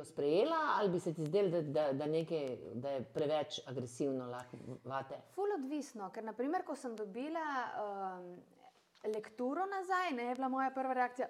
[0.00, 4.26] jo sprejela, ali bi se ti zdelo, da, da, da, nekaj, da je preveč agresivno
[4.30, 5.20] lahko vate?
[5.34, 7.46] Ful odvisno, ker naprimer, ko sem dobila
[7.84, 8.30] um,
[9.14, 11.28] lekturo nazaj, ne, je bila moja prva reakcija.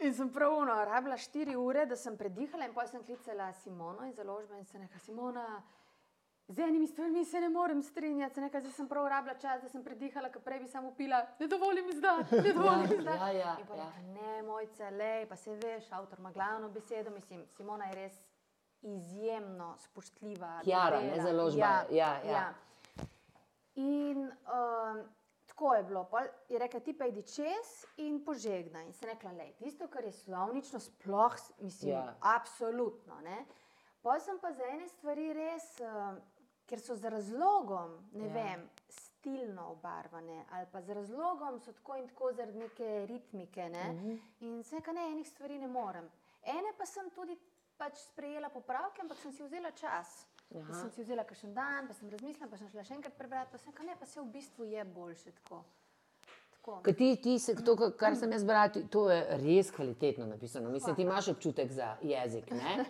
[0.00, 4.16] In sem pravno rabila štiri ure, da sem predihala, in potem sem klicala Simono iz
[4.16, 5.62] založbe in se nekaj Simona.
[6.48, 9.84] Z enimi stvarmi se ne morem strinjati, nekaj zdaj sem prav rabila čas, da sem
[9.84, 13.16] predihala, ker prej bi samo pila, ne dovolim zdaj, ne dovolim Ja, zdaj.
[13.16, 13.86] ja, ja, pa ja.
[13.86, 18.18] rekla, ne, mojca, lej, pa se veš, avtor ima glavno besedo, mislim, Simona je res
[18.82, 20.60] izjemno spoštljiva.
[20.64, 21.22] Kiara, ne, debela.
[21.22, 22.44] založba, ja, ja.
[23.74, 25.00] In um,
[25.46, 26.04] tako je bilo.
[26.04, 28.84] Pol je rekla, ti pa idi čez in požegnaj.
[28.86, 31.98] In se rekla, le, tisto, kar je slovnično, sploh, mislim, Ja.
[31.98, 32.14] ja.
[32.20, 33.20] absolutno.
[33.20, 33.44] Ne?
[34.02, 36.14] Pol sem pa za ene stvari res, uh,
[36.66, 38.32] ker so z razlogom, ne Ja.
[38.34, 43.68] vem, stilno obarvane, ali pa z razlogom so tako in tako zaradi neke ritmike.
[43.68, 43.82] Ne?
[43.82, 44.08] Uh Mhm.
[44.08, 44.20] -huh.
[44.40, 46.10] In se nekaj, ne, enih stvari ne morem.
[46.44, 47.38] Ene pa sem tudi
[47.76, 50.26] pač sprejela popravke, ampak sem si vzela čas.
[50.56, 50.74] Aha.
[50.74, 53.58] sem si vzela kakšen dan, pa sem razmislila, pa sem šla še enkrat prebrati, pa
[53.58, 55.64] sem rekla, ne, pa se v bistvu je boljše tako.
[56.64, 56.80] Tako.
[56.82, 60.70] Ker ti, ti se, to, kar- sem jaz brala, ti- to je res kvalitetno napisano.
[60.70, 62.50] Mislim, ti imaš občutek za jezik.
[62.50, 62.84] Ne?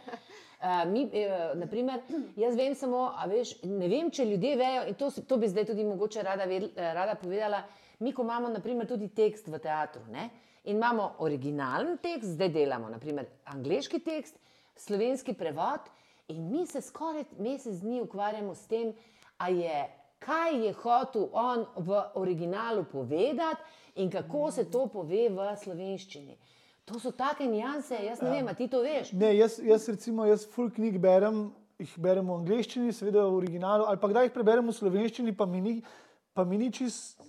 [0.60, 2.00] Uh, mi, uh, naprimer,
[2.36, 5.84] jaz vem samo, veš, ne vem, če ljudje vejo, in to, to bi zdaj tudi
[5.84, 7.64] mogoče rada, vedel, eh, rada povedala.
[7.98, 10.30] Mi, ko imamo naprimer, tudi tekst v teatru ne?
[10.64, 14.38] in imamo originalen tekst, zdaj delamo naprimer angliški tekst,
[14.76, 15.90] slovenski prevod,
[16.32, 18.94] in mi se skoraj mesec dni ukvarjamo s tem,
[19.36, 19.82] a je
[20.24, 23.62] kaj je hotel on v originalu povedati
[23.94, 26.36] in kako se to pove v slovenščini.
[26.84, 29.14] To so take nianse, jaz ne vem, a ti to veš.
[29.16, 31.46] Ne, jaz, jaz recimo, jaz full knjig berem,
[31.80, 35.46] jih berem v angleščini, seveda v originalu, ali pa kdaj jih preberem v slovenščini, pa
[35.48, 35.74] mi ni,
[36.36, 37.22] pa mi ni čist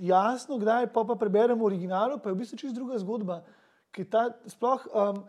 [0.00, 3.42] jasno, kdaj pa, pa preberem v originalu, pa je v bistvu čist druga zgodba.
[4.08, 5.20] Ta sploh, um,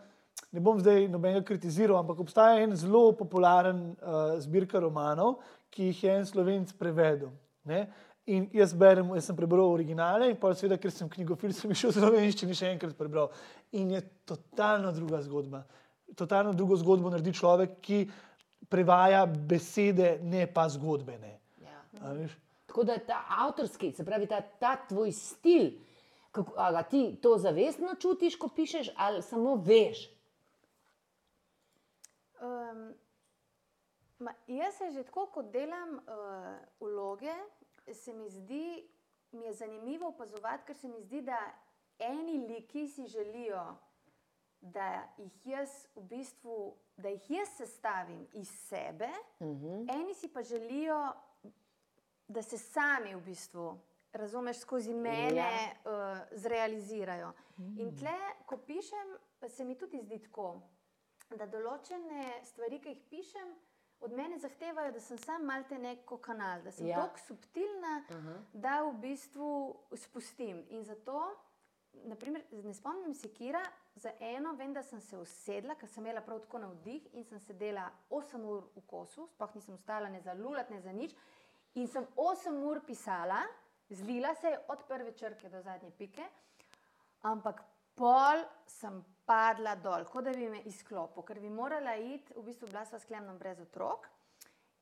[0.48, 5.42] ne bom zdaj nobenega kritiziral, ampak obstaja en zelo popularen uh, zbirka romanov,
[5.74, 7.32] ki jih je en slovenc prevedel.
[7.66, 7.84] Ne?
[8.30, 11.80] In jaz berem, jaz sem prebral originale, in pa seveda, ker sem knjigofil, sem jih
[11.82, 13.32] šel v slovenščini še enkrat prebral.
[13.76, 15.64] In je totalno druga zgodba.
[16.16, 17.98] Totalno drugo zgodbo naredi človek, ki
[18.70, 21.18] prevaja besede, ne pa zgodbe.
[21.20, 21.34] Ne.
[21.64, 21.76] Ja.
[22.00, 22.14] A?
[22.70, 25.74] Tako da ta avtorski, se pravi, ta, ta tvoj stil,
[26.32, 30.06] kako, ga ti to zavestno čutiš, ko pišeš, ali samo veš.
[32.40, 32.88] Um,
[34.24, 37.34] ma, jaz se že tako, ko delam uh, vloge,
[37.92, 38.88] se mi zdi,
[39.32, 41.38] mi je zanimivo opazovati, ker se mi zdi, da
[41.98, 43.64] eni liki si želijo,
[44.60, 49.94] da jih jaz v bistvu, da jih jaz sestavim iz sebe, uh -huh.
[49.94, 51.12] eni si pa želijo,
[52.28, 53.78] da se sami v bistvu.
[54.12, 55.50] Razumeš, skozi mene Ja.
[55.50, 55.68] ja.
[55.84, 57.32] uh, zrealizirajo.
[57.56, 57.80] Mm.
[57.80, 59.16] In tle, ko pišem,
[59.48, 60.60] se mi tudi zdi tako,
[61.36, 63.54] da določene stvari, ki jih pišem,
[64.04, 66.96] od mene zahtevajo, da sem sam malte neko kanal, da sem Ja.
[66.96, 68.38] tako subtilna, uh -huh.
[68.52, 70.64] da v bistvu spustim.
[70.68, 71.36] In zato,
[71.92, 73.62] naprimer, ne spomnim se, Kira,
[73.94, 77.24] za eno vem, da sem se usedla, ker sem imela prav tako na vdih in
[77.24, 81.14] sem sedela 8 ur v kosu, sploh nisem stala ne za lulat, ne za nič.
[81.74, 83.42] In sem 8 ur pisala,
[83.90, 86.26] zlila se je od prve črke do zadnje pike,
[87.22, 87.62] ampak
[87.94, 92.68] pol sem padla dol, kot da bi me izklopil, ker bi morala iti, v bistvu
[92.70, 94.10] bila sva s Klemnom brez otrok.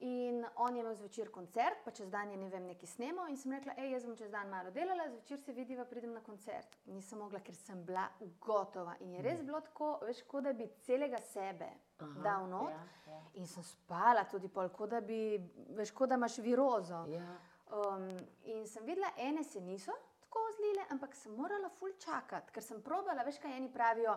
[0.02, 3.28] In on je imel zvečer koncert, pa čez dan je ne vem, nekaj snemal.
[3.30, 6.22] In sem rekla, hej, jaz bom čez dan malo delala, zvečer se vidiva, pridem na
[6.26, 6.74] koncert.
[6.90, 8.08] Nisem mogla, ker sem bila
[8.42, 8.96] gotova.
[9.06, 11.70] In je res bilo tako, veš, kot da bi celega sebe
[12.02, 12.74] Aha, dal not.
[12.74, 13.20] ja, ja.
[13.38, 15.38] In sem spala tudi pol, kot da bi,
[15.78, 17.04] veš, kot da imaš virozo.
[17.12, 17.36] Ja.
[17.70, 18.10] Um,
[18.50, 19.94] in sem videla, ene se niso
[20.72, 24.16] zlile, ampak sem morala ful čakati, ker sem probala, veš, kaj eni pravijo.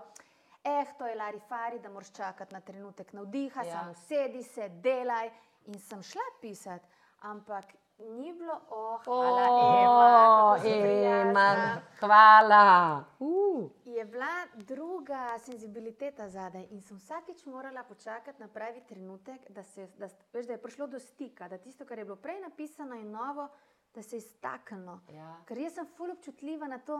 [0.63, 3.71] Eh, to je Lari Fari, da moraš čakati na trenutek navdiha, Ja.
[3.73, 5.29] samo sedi se, delaj.
[5.65, 6.85] In sem šla pisati,
[7.21, 7.65] ampak
[7.99, 11.81] ni bilo, oh, hvala, Ema, prijazna.
[11.99, 13.03] hvala.
[13.19, 13.69] Uh.
[13.85, 19.87] Je bila druga senzibiliteta zadaj in sem vsakič morala počakati na pravi trenutek, da, se,
[19.97, 23.11] da, veš, da je prišlo do stika, da tisto, kar je bilo prej napisano in
[23.11, 23.47] novo,
[23.95, 24.99] da se je iztaknilo.
[25.13, 25.35] Ja.
[25.47, 26.99] Ker jaz sem ful občutljiva na to,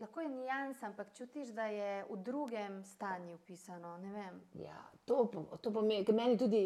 [0.00, 3.96] lahko je nijansa, ampak čutiš, da je v drugem stanju pisano.
[3.98, 4.40] Ne vem.
[4.54, 5.26] Ja, to,
[5.60, 6.64] to pomeni, ker meni tudi,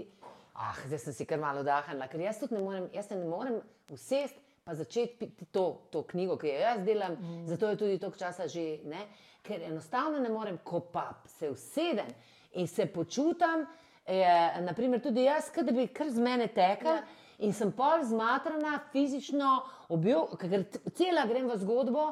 [0.54, 3.26] ah, zdaj sem si kar malo dahnila, ker jaz tudi ne morem, jaz se ne
[3.28, 3.60] morem
[3.90, 7.46] usesti pa začeti piti to, to knjigo, ki jo jaz delam, mm.
[7.48, 9.06] zato je tudi toliko časa že, ne,
[9.42, 12.06] ker enostavno ne morem, ko pa se usedem
[12.52, 13.64] in se počutam,
[14.06, 17.00] je, naprimer tudi jaz, da bi kar z mene tekel.
[17.00, 17.19] Ja.
[17.40, 22.10] In sem pol zmatrana, fizično, objo, ker cela grem v zgodbo,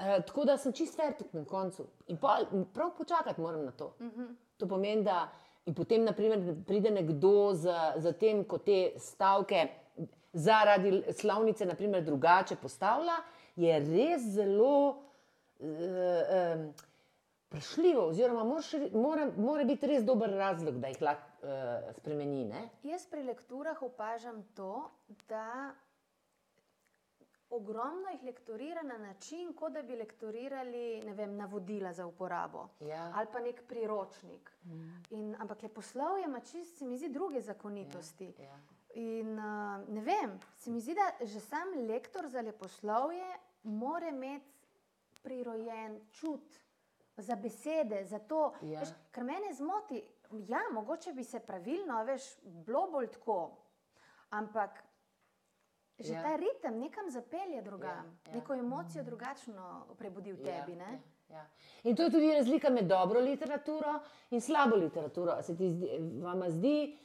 [0.00, 1.84] Uh, tako da sem čist vertik na koncu.
[2.08, 3.90] In pol, prav počakati moram na to.
[4.00, 4.28] Uh -huh.
[4.56, 5.28] To pomeni, da
[5.66, 9.68] in potem naprimer, pride nekdo za, za tem, ko te stavke
[10.32, 13.16] zaradi slovnice naprimer, drugače postavlja,
[13.56, 14.96] je res zelo uh,
[15.66, 16.72] um,
[17.48, 18.44] prešljivo, oziroma
[18.92, 22.44] mora, mora biti res dober razlog, da jih lahko uh, spremeni.
[22.44, 22.68] Ne?
[22.82, 24.90] Jaz pri lekturah opažam to,
[25.28, 25.74] da
[27.50, 33.12] ogromno jih lektorira na način, kot da bi lektorirali vem, navodila za uporabo ja.
[33.14, 34.50] ali pa nek priročnik.
[34.64, 35.02] Mm.
[35.10, 38.32] In, ampak leposlovje ima čist, se mi zdi, druge zakonitosti.
[38.38, 38.44] Ja.
[38.44, 38.58] Ja.
[38.94, 43.26] In uh, ne vem, se mi zdi, da že sam lektor za leposlovje
[43.62, 44.46] mora imeti
[45.22, 46.58] prirojen čut
[47.16, 48.80] za besede, za to, ja.
[48.80, 50.02] veš, kar mene zmoti.
[50.30, 53.56] Ja, mogoče bi se pravilno, veš, bilo bolj tako,
[54.30, 54.84] ampak
[56.00, 56.22] Že ja.
[56.22, 58.34] ta ritem nekam zapelje drugam, ja, ja.
[58.34, 60.78] neko emocijo drugačno prebudi v ja, tebi.
[60.78, 60.96] Ja,
[61.28, 61.46] ja.
[61.84, 64.00] In to je tudi razlika med dobro literaturo
[64.30, 65.42] in slabo literaturo.
[65.42, 65.90] Se ti zdi,
[66.22, 66.96] vama zdi,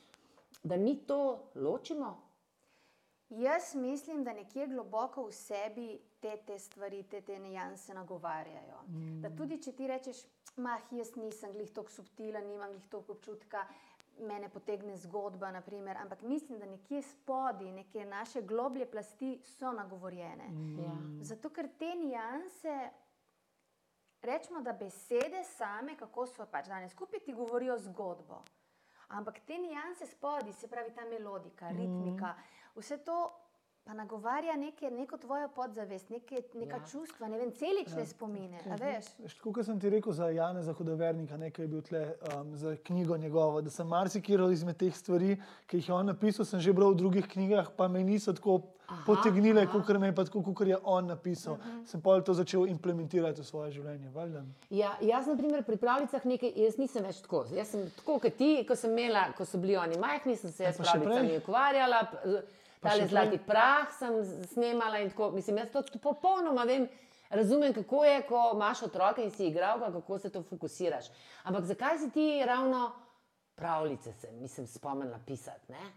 [0.63, 2.21] da mi to ločimo?
[3.29, 8.81] Jaz mislim, da nekje globoko v sebi te, te stvari, te, te nejanse nagovarjajo.
[8.87, 9.19] Mm.
[9.21, 10.23] Da tudi če ti rečeš,
[10.57, 13.65] mah, jaz nisem glih tako subtilen, nimam glih toliko občutka,
[14.25, 20.47] mene potegne zgodba, naprimer, ampak mislim, da nekje spodaj, neke naše globlje plasti so nagovorjene.
[20.49, 20.79] Mm.
[20.79, 20.97] Ja.
[21.29, 22.75] Zato, ker te nijanse,
[24.25, 28.41] rečemo, da besede same, kako so pač danes skupaj, ti govorijo zgodbo.
[29.13, 31.77] Ampak te nijanse spodaj, se pravi ta melodika, mm.
[31.77, 32.33] ritmika,
[32.79, 33.19] vse to
[33.85, 36.85] pa nagovarja neke, neko tvojo podzavest, neke, neka ja.
[36.91, 38.05] čustva, ne vem, celične ja.
[38.05, 38.59] spomine.
[39.43, 42.01] Kot sem ti rekel za Jana Zahodovernika, nekaj je bil tle
[42.33, 45.37] um, za knjigo njegovo, da sem marsikiro izmed teh stvari,
[45.69, 48.57] ki jih je on napisal, sem že bral v drugih knjigah, pa me niso tako
[48.87, 51.53] aha, potegnile, kot me je, kot je on napisal.
[51.53, 51.77] Uh mhm.
[51.77, 51.85] -huh.
[51.85, 54.11] Sem pa to začel implementirati v svoje življenje.
[54.69, 57.45] Ja, jaz, na primer, pri pravljicah nekaj, jaz nisem več tako.
[57.53, 60.73] Jaz sem tako, kot ti, ko, imela, ko so bili oni majhni, sem se ja,
[60.73, 62.07] s pravljicami ukvarjala.
[62.85, 65.31] Tale zlati prah sem snemala in tako.
[65.31, 66.87] Mislim, jaz to popolnoma vem.
[67.29, 71.05] Razumem, kako je, ko imaš otroke in si igral, kako se to fokusiraš.
[71.43, 72.91] Ampak zakaj si ti ravno
[73.55, 75.71] pravljice, se, mislim, spomnila pisati?
[75.71, 75.91] Ne?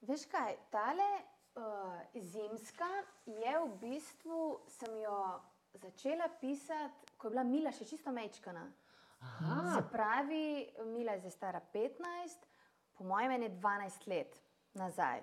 [0.00, 1.08] Veš kaj, tale
[1.54, 2.90] uh, zimska
[3.26, 5.40] je v bistvu, sem jo
[5.74, 8.66] začela pisati, ko je bila Mila še čisto mečkana.
[9.76, 12.48] Se pravi, Mila je zdaj stara 15,
[12.98, 14.40] po mojem, je 12 let
[14.74, 15.20] nazaj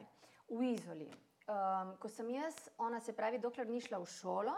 [0.49, 1.09] v Izoli.
[1.47, 4.55] Um, ko sem jaz, ona se pravi, dokler ni šla v šolo,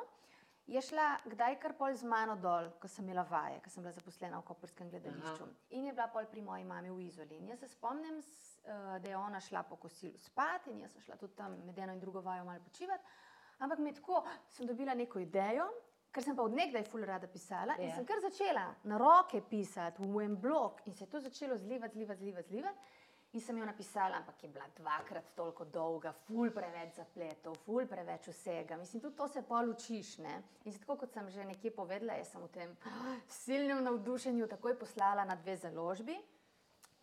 [0.70, 3.94] je šla kdaj kar pol z mano dol, ko sem imela vaje, ko sem bila
[3.94, 5.46] zaposlena v Koperskem gledališču.
[5.46, 5.68] Aha.
[5.78, 7.40] In je bila pol pri moji mami v Izoli.
[7.42, 11.06] In jaz se spomnim, uh, da je ona šla po kosilu spat in jaz sem
[11.06, 13.06] šla tudi tam med eno in drugo vajo malo počivati.
[13.60, 15.70] Ampak med tako sem dobila neko idejo.
[16.10, 17.84] Ker sem pa odnegdaj ful rada pisala yeah.
[17.84, 17.96] in ja.
[18.00, 21.94] sem kar začela na roke pisati v en blok in se je to začelo zlivati,
[21.94, 22.50] zlivati, zlivati.
[22.50, 22.99] zlivati.
[23.34, 28.32] In sem jo napisala, ampak je bila dvakrat toliko dolga, ful preveč zapletov, ful preveč
[28.32, 28.78] vsega.
[28.78, 30.16] Mislim, tudi to se pol učiš.
[30.26, 30.40] Ne?
[30.66, 32.74] In tako kot sem že nekje povedala, jaz sem v tem
[33.44, 36.18] silnem navdušenju takoj poslala na dve založbi.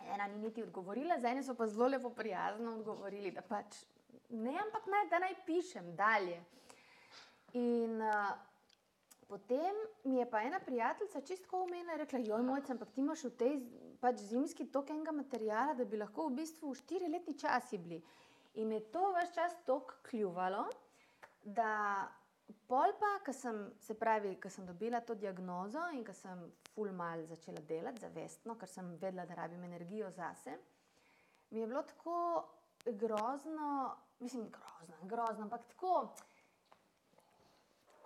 [0.02, 3.84] Ena ni niti odgovorila, za ene so pa zelo lepo prijazno odgovorili, da pač
[4.29, 6.43] ne, ampak naj, da naj pišem dalje.
[7.55, 8.34] In uh,
[9.26, 9.75] Potem
[10.05, 13.31] mi je pa ena prijateljica čistko umela in rekla: Joj, moj, ampak ti imaš v
[13.37, 13.56] tej
[14.00, 18.03] pač, zimski tok enega materijala, da bi lahko v bistvu v štiri letni časi bili.
[18.55, 20.69] In me to vse čas tok kljuvalo,
[21.43, 22.06] da
[22.70, 26.93] pol pa, ko sem, se pravi, ko sem dobila to diagnozo in ko sem ful
[26.94, 30.55] mal začela delati zavestno, ker sem vedela, da rabim energijo zase,
[31.51, 32.17] mi je bilo tako
[32.86, 36.12] grozno, mislim, grozno, grozno, ampak tako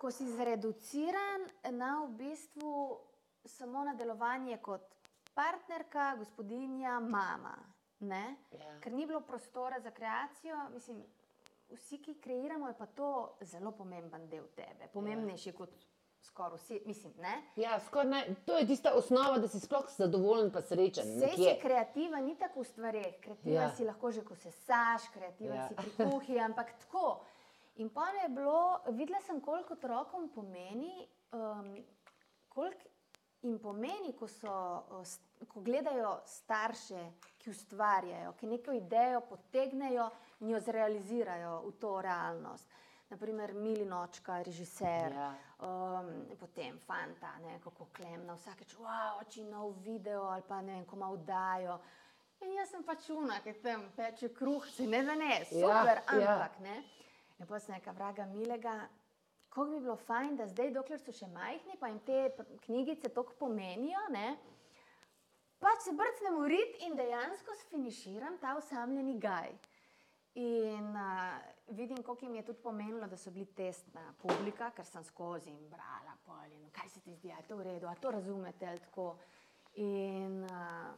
[0.01, 1.45] ko si zreduciran
[1.77, 2.97] na v bistvu
[3.45, 4.81] samo na delovanje kot
[5.37, 7.53] partnerka, gospodinja, mama.
[8.01, 8.33] Yeah.
[8.51, 8.79] Ja.
[8.81, 11.03] Ker ni bilo prostora za kreacijo, mislim,
[11.69, 15.57] vsi, ki kreiramo, je pa to zelo pomemben del tebe, pomembnejši yeah.
[15.57, 15.69] kot.
[16.21, 17.31] Skoraj vsi, mislim, ne?
[17.55, 21.07] Ja, ne, to je tista osnova, da si sploh zadovoljen, pa srečen.
[21.17, 23.15] Vse si kreativa, ni tako v stvareh.
[23.23, 23.71] Kreativa ja.
[23.73, 25.67] si lahko že, ko se saš, kreativa ja.
[25.67, 27.23] si pri kuhi, ampak tako.
[27.75, 31.75] In pa je bilo, videla sem, koliko otrokom pomeni, um,
[32.49, 32.89] koliko
[33.41, 34.55] jim pomeni, ko, so,
[35.47, 37.05] ko gledajo starše,
[37.41, 40.09] ki ustvarjajo, ki neko idejo potegnejo
[40.41, 42.69] in jo zrealizirajo v to realnost.
[43.11, 45.31] Naprimer, mili nočka, režiser, ja.
[45.67, 50.85] um, potem fanta, ne, kako klemna, vsakeč, wow, oči nov video ali pa ne vem,
[50.87, 51.75] ko malo dajo.
[52.41, 55.99] In jaz sem pač una, ki tam peče kruh, se ne da ne, ja, super,
[55.99, 56.63] ja, ampak ja.
[56.69, 56.77] ne.
[57.41, 58.75] In pa sem neka vraga milega,
[59.49, 62.19] kako bi bilo fajn, da zdaj, dokler so še majhni, pa jim te
[62.67, 64.03] knjigice toliko pomenijo.
[64.13, 64.35] Ne?
[65.61, 69.57] Pač se brcnem v rit in dejansko sfiniširam ta osamljeni gaj.
[70.41, 71.41] In uh,
[71.75, 75.65] vidim, koliko jim je tudi pomenilo, da so bili testna publika, ker sem skozi jim
[75.69, 78.77] brala, polje, no, kaj se ti zdi, a je to v redu, a to razumete
[78.85, 79.15] tako.
[79.81, 80.93] In uh,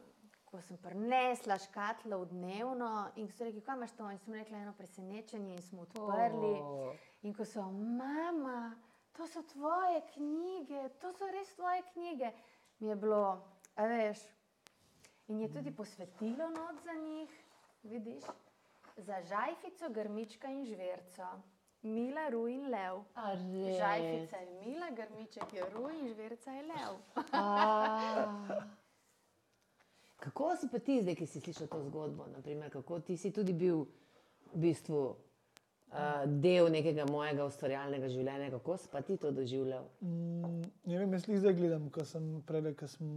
[0.54, 4.58] ko sem prinesla škatlo v dnevno in so rekli, kaj imaš to, in sem rekla
[4.62, 6.52] eno presenečenje in smo odprli.
[6.62, 6.92] O.
[7.26, 8.70] In ko so, mama,
[9.16, 12.30] to so tvoje knjige, to so res tvoje knjige,
[12.78, 13.24] mi je bilo,
[13.74, 14.22] a veš.
[15.26, 17.34] In je tudi posvetilo not za njih,
[17.82, 18.30] vidiš,
[18.96, 21.32] za žajfico, grmička in žverco.
[21.82, 23.02] Mila, ruj in lev.
[23.74, 26.94] Žajfica je mila, grmiček je ruj in žverca je lev.
[30.24, 32.26] Kako si pa ti zdaj, ki si slišal to zgodbo?
[32.32, 33.84] Naprimer, kako ti si tudi bil
[34.54, 39.84] v bistvu uh, del nekega mojega ustvarjalnega življenja, kako si pa ti to doživljal?
[40.00, 43.12] Mm, ne vem, jaz jih zdaj gledam, ko sem prej, ko sem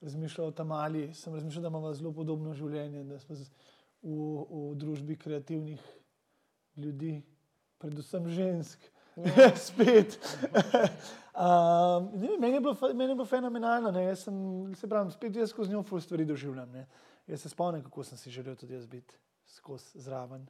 [0.00, 3.50] razmišljal o Tamali, sem razmišljal, da imamo zelo podobno življenje, da smo z-
[4.02, 4.16] v,
[4.48, 5.84] v družbi kreativnih
[6.76, 7.22] ljudi,
[7.78, 8.80] predvsem žensk.
[9.16, 9.56] Ja.
[9.68, 10.18] Spet.
[11.34, 13.90] um, ne meni, je bilo, meni je bilo fenomenalno.
[13.90, 14.04] Ne.
[14.04, 14.36] Jaz sem,
[14.76, 16.70] se pravi, spet jaz skozi njo ful stvari doživljam.
[16.70, 16.86] Ne.
[17.26, 19.14] Jaz se spomnim, kako sem si želel tudi jaz biti
[19.46, 20.46] skozi zraven,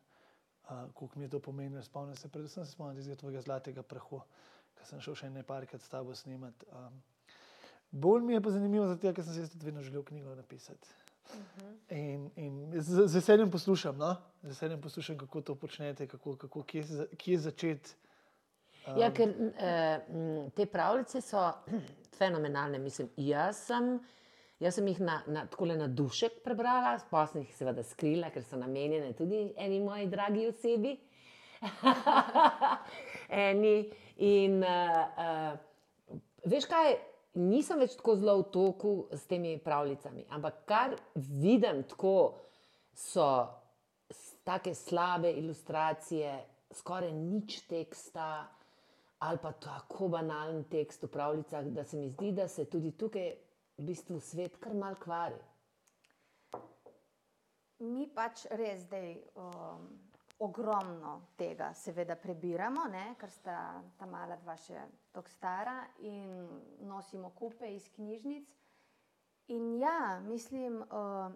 [0.65, 1.83] uh, koliko mi je to pomenilo.
[1.83, 4.21] Spomnim se, predvsem se spomnim tistega tvojega zlatega prahu,
[4.75, 6.67] ki sem šel še ne parkrat s tabo snemati.
[6.73, 7.03] Um,
[7.91, 10.89] bolj mi je pa zanimivo, zato ker sem si jaz tudi vedno želel knjigo napisati.
[11.91, 14.13] In, in z, z veseljem poslušam, no?
[14.43, 16.85] z veseljem poslušam, kako to počnete, kako, kako, kje,
[17.17, 17.95] kje začeti.
[18.87, 21.43] Um, Ja, ker m, te pravljice so
[22.19, 22.79] fenomenalne.
[22.79, 23.97] Mislim, jaz sem,
[24.63, 28.47] jaz sem jih na, na, takole na dušek prebrala, pa sem jih seveda skrila, ker
[28.47, 30.97] so namenjene tudi eni moji dragi osebi.
[33.49, 33.77] eni.
[34.27, 36.95] In uh, uh, veš kaj,
[37.37, 42.17] nisem več tako zelo v toku s temi pravljicami, ampak kar vidim, tako
[42.97, 43.27] so
[44.47, 46.33] take slabe ilustracije,
[46.73, 48.47] skoraj nič teksta,
[49.19, 53.31] ali pa tako banalen tekst v pravljicah, da se mi zdi, da se tudi tukaj
[53.79, 55.39] v bistvu svet kar mal kvari.
[57.79, 59.89] Mi pač res zdaj um,
[60.39, 63.57] ogromno tega, seveda, prebiramo, ne, ker sta
[63.99, 64.81] ta mala dva še
[65.13, 66.49] tako stara in
[66.89, 68.49] nosimo kupe iz knjižnic.
[69.53, 71.33] In ja, mislim, uh,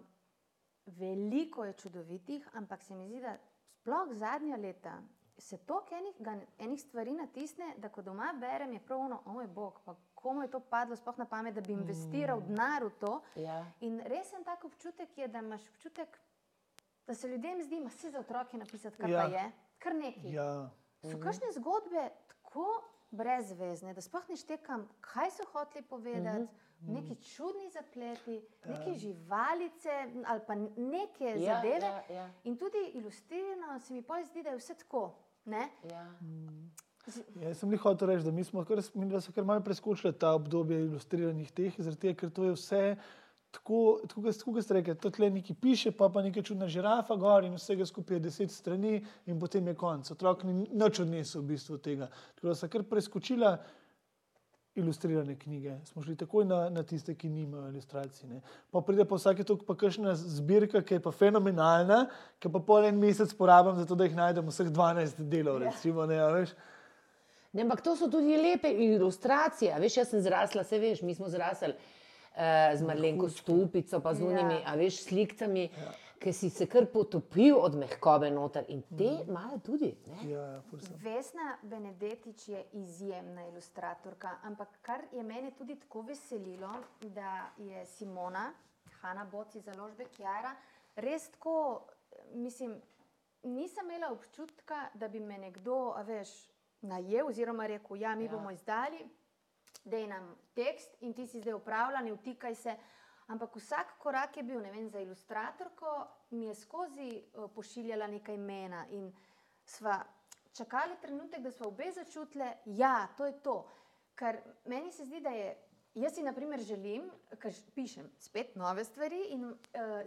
[0.85, 3.37] veliko je čudovitih, ampak se mi zdi, da
[3.81, 4.97] sploh zadnja leta
[5.37, 6.15] se toliko enih,
[6.59, 10.51] enih stvari natisne, da ko doma berem, je prav ono, oj bog, pa komu je
[10.51, 13.21] to padlo sploh na pamet, da bi investiral denar v to.
[13.35, 13.65] Ja.
[13.79, 16.19] In resen tak občutek je, da imaš občutek,
[17.07, 19.21] da se ljudem zdi, da se za otroke napisati, kar Ja.
[19.21, 20.31] pa je, kar nekaj.
[20.31, 20.69] Ja,
[21.01, 26.47] So kakšne zgodbe tako brezvezne, da sploh ne štekam, kaj so hoteli povedati.
[26.83, 29.89] Neki čudni zapleti, neke živalice
[30.25, 31.79] ali pa neke Ja, zadeve.
[31.79, 32.29] ja, ja.
[32.43, 35.13] In tudi ilustrirano se mi pa zdi, da je vse tako.
[35.45, 35.69] Ne?
[35.83, 36.05] Ja.
[37.35, 40.13] Ja, jaz sem jih hotel reči, da mi smo kar, mi so kar malo preskočili
[40.13, 42.81] ta obdobje ilustriranih teh, zaradi tega, ker to je vse
[43.51, 46.67] tako, tako, kot- tako kot ste rekli, to tle nekaj piše, pa pa neka čudna
[46.67, 48.93] žirafa gor in vsega skupaj je deset strani
[49.25, 50.11] in potem je konc.
[50.11, 52.07] Otrok ni nič odnesel v bistvu tega.
[52.35, 53.57] Tako da so kar preskočila
[54.75, 55.75] ilustrirane knjige.
[55.85, 58.29] Smo šli takoj na, na tiste, ki nimajo ilustracij.
[58.29, 58.41] Ne.
[58.71, 62.05] Pa pride pa vsake toliko pa kakšna zbirka, ki je pa fenomenalna,
[62.39, 66.05] ki pa pol en mesec porabim za to, da jih najdem vseh 12 delov, recimo,
[66.07, 66.53] ne, a veš.
[67.51, 69.75] Ne, ampak to so tudi lepe ilustracije.
[69.83, 74.23] Veš, jaz sem zrasla, se veš, mi smo zrasli uh, z Marlenko Stupico, pa z
[74.23, 74.71] unimi, Ja.
[74.71, 75.91] a veš, slikami, ja.
[76.21, 79.31] Ki si se kar potopil od mehkobe noter in te mm.
[79.33, 79.89] male tudi.
[80.07, 80.29] Ne?
[80.29, 80.61] Ja, ja.
[81.01, 86.69] Vesna Benedetič je izjemna ilustratorka, ampak kar je mene tudi tako veselilo,
[87.01, 88.51] da je Simona,
[89.01, 90.53] Hanna Boci založbe Kjara,
[90.95, 91.87] res tako,
[92.33, 92.77] mislim,
[93.43, 96.29] nisem imela občutka, da bi me nekdo, a veš,
[96.81, 98.31] najel oziroma rekel, ja, mi Ja.
[98.31, 99.01] bomo izdali,
[99.85, 102.75] da je nam tekst in ti si zdaj upravljan, ne vtikaj se.
[103.31, 105.91] Ampak vsak korak je bil, ne vem, za ilustratorko
[106.31, 109.05] mi je skozi uh, pošiljala nekaj imena in
[109.65, 110.01] sva
[110.51, 113.55] čakali trenutek, da smo obe začutili, da to je to.
[114.13, 115.53] Ker meni se zdi, da je.
[115.93, 119.55] Jaz si, na primer, želim, ker pišem spet nove stvari in uh,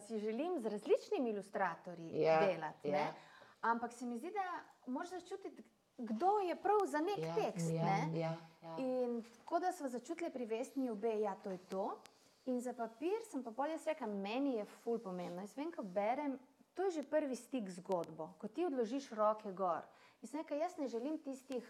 [0.01, 2.89] si želim z različnimi ilustratorji Ja, delati.
[2.89, 2.93] ja.
[2.95, 3.15] ne.
[3.63, 4.47] Ampak se mi zdi, da
[4.87, 5.65] moraš začutiti,
[5.99, 7.71] kdo je prav za nek Ja, tekst.
[7.71, 8.19] ja, ne.
[8.19, 8.77] ja, ja.
[8.79, 11.85] In tako da smo začutili pri Vesni obe, da to je to.
[12.47, 15.41] In za papir sem pa bolj jaz rekla, meni je ful pomembno.
[15.41, 16.37] Jaz vem, ko berem,
[16.75, 19.83] to je že prvi stik z zgodbo, ko ti odložiš roke gor.
[20.21, 21.65] In sem rekla, jaz ne želim tistih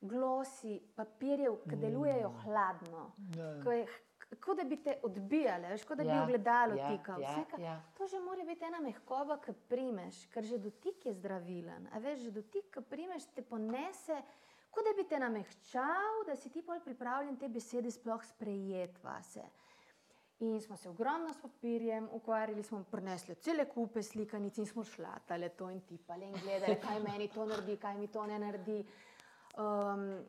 [0.00, 3.10] glosi papirjev, ki delujejo hladno.
[3.36, 3.64] Ja, ja.
[3.64, 3.86] Ko je
[4.40, 7.20] Kot da bi te odbijali, veš, kot da bi Ja, ogledalo ja, tikal.
[7.20, 7.72] ja, Vse, ka- ja.
[7.98, 11.88] To že mora biti ena mehkoba, ki primeš, ker že dotik je zdravilen.
[11.92, 14.20] A veš, že dotik, ki primeš, te ponese,
[14.70, 19.42] kot da bi te namehčal, da si ti pol pripravljen te besede sploh sprejeti vase.
[20.40, 25.48] In smo se ogromno s papirjem ukvarjali, smo prinesli cele kupe slikanic in smo šlatali
[25.48, 28.84] to in tipali in gledali, kaj meni to naredi, kaj mi to ne naredi.
[29.58, 30.24] Um,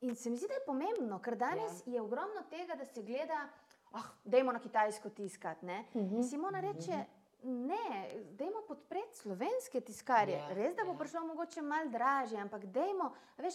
[0.00, 1.92] in se mi zdi, da je pomembno, ker danes ja.
[1.92, 3.48] je ogromno tega, da se gleda,
[3.92, 5.66] ah, dajmo na kitajsko tiskati.
[5.66, 6.04] ne." Mhm.
[6.04, 6.16] Uh -huh.
[6.16, 7.04] In Simona reče,
[7.42, 10.36] ne, dajmo podpreti slovenske tiskarje.
[10.36, 10.98] Ja, Res, da bo ja.
[10.98, 13.54] prišlo mogoče malo dražje, ampak dajmo, veš,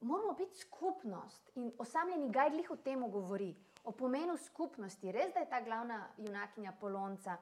[0.00, 1.50] moramo biti skupnost.
[1.54, 5.12] In osamljeni Gajdlih o tem govori, o pomenu skupnosti.
[5.12, 7.36] Res, da je ta glavna junakinja Polonca,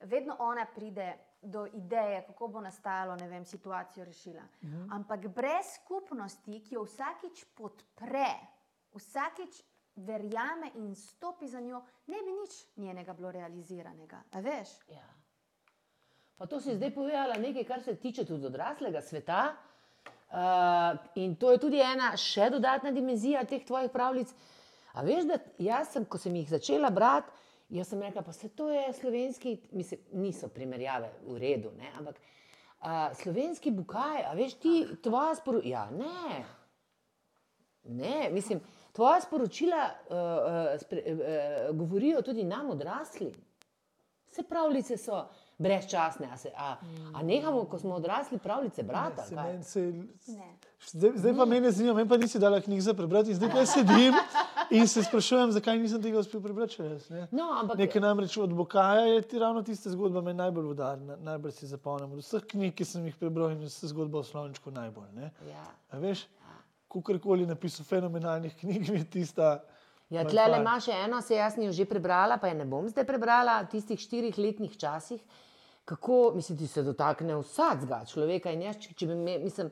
[0.00, 4.42] vedno ona pride do ideje, kako bo nastalo, ne vem, situacijo rešila.
[4.62, 4.92] Mhm.
[4.92, 8.30] Ampak brez skupnosti, ki jo vsakič podpre,
[8.94, 9.62] vsakič
[9.94, 14.22] verjame in stopi za njo, ne bi nič njenega bilo realiziranega.
[14.32, 14.68] A veš?
[14.88, 15.06] Ja.
[16.38, 19.56] Pa to si zdaj povedala nekaj, kar se tiče tudi odraslega sveta.
[20.28, 24.34] Uh, in to je tudi ena še dodatna dimenzija teh tvojih pravljic.
[24.92, 27.32] A veš, da jaz sem, ko sem jih začela brati,
[27.68, 31.90] jaz sem rekla, pa se to je slovenski, mislim, niso primerjave v redu, ne?
[31.98, 36.44] ampak uh, slovenski bukaj, a veš ti, tvoja sporočila, ja, ne.
[37.88, 38.60] Ne, mislim,
[38.92, 43.32] tvoja sporočila uh, uh, spre, uh, govorijo tudi nam, odraslim.
[44.28, 45.22] Vse pravljice so
[45.58, 46.76] brezčasne, a, se, a,
[47.14, 49.16] a nehamo, ko smo odrasli, pravljice brati.
[49.18, 49.52] Se ali kaj?
[49.52, 49.92] meni se-
[50.28, 50.54] Ne.
[50.86, 53.34] Zdaj, zdaj pa mene zanima, meni pa nisi dala knjig za prebrati.
[53.34, 54.14] Zdaj pa sedim
[54.70, 56.82] in se sprašujem, zakaj nisem tega uspel prebrati.
[56.82, 57.26] jaz, ne.
[57.32, 61.52] No, ampak Nekaj namreč od Bokaja je ti ravno tista zgodba, me najbolj udarna, najbolj
[61.52, 62.12] si zapomnim.
[62.12, 65.10] Od vseh knjig, ki sem jih prebral, in vse zgodba o Slovničku najbolj.
[65.12, 65.32] Ne.
[65.48, 65.64] Ja.
[65.90, 66.26] A veš,
[66.88, 69.58] kakorkoli napisal fenomenalnih knjig, mi je tista.
[70.10, 70.60] Ja, tle far.
[70.60, 73.68] ima še eno, se jaz jo že prebrala, pa je ne bom zdaj prebrala, v
[73.68, 75.20] tistih štirih letnih časih,
[75.84, 78.50] kako mislim, ti se dotakne vsakega človeka.
[78.50, 79.68] In jaz, če, če bi me, mislim,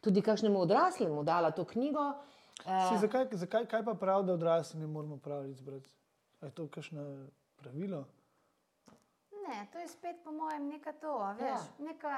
[0.00, 2.12] tudi kakšnemu odraslemu dala to knjigo.
[2.56, 5.90] Si, Eh, zakaj, zakaj kaj pa prav, da odrasli ne moramo praviti zbrati?
[6.40, 7.02] A je to kakšno
[7.56, 8.06] pravilo?
[9.42, 11.48] Ne, to je spet, po mojem, neka to, a veš, Ja.
[11.48, 11.60] ja.
[11.80, 12.14] neka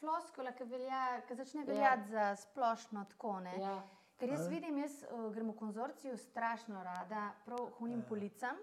[0.00, 1.66] floskula, ki, velja, ki začne Ja.
[1.66, 2.34] veljati ja.
[2.34, 3.40] za splošno tako.
[3.40, 3.52] Ne?
[3.60, 3.76] ja.
[4.22, 8.54] Ker jaz vidim, jaz uh, grem v konzorciju strašno rada, prav hunim policam,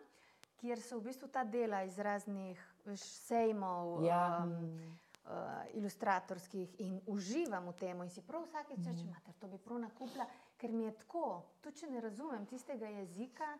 [0.62, 4.00] kjer so v bistvu ta dela iz raznih veš, sejmov.
[4.08, 4.46] Ja.
[4.48, 4.96] Um,
[5.30, 5.36] Uh,
[5.78, 10.26] ilustratorskih in uživam v tem, in si prav vsakeč rečem, da to bi prav nakupila,
[10.58, 13.52] ker mi je tako, tudi če ne razumem tistega jezika,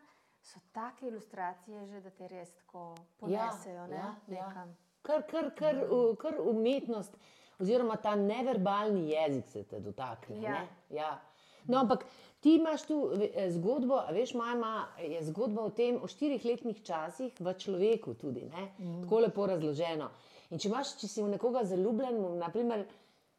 [0.42, 2.88] so take ilustracije že, da te res tako
[3.20, 4.48] ponesejo ne, ja, ja.
[4.48, 4.74] nekam.
[5.06, 7.14] Kar, kar, kar, uh, kar umetnost,
[7.62, 10.40] oziroma ta neverbalni jezik se te dotakne.
[10.42, 10.50] Ja.
[10.50, 10.68] ne?
[10.90, 11.12] Ja.
[11.66, 12.04] No, ampak
[12.40, 16.82] ti imaš tu eh, zgodbo, veš, moja ima je zgodba o tem, o štirih letnih
[16.82, 19.02] časih v človeku tudi, mm.
[19.02, 20.10] tako lepo razloženo.
[20.50, 22.86] In če, imaš, če si v nekoga zaljubljen, naprimer,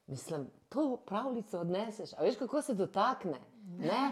[0.08, 3.40] mislim, to pravljico odneseš, a veš, kako se dotakne.
[3.80, 4.04] Ne?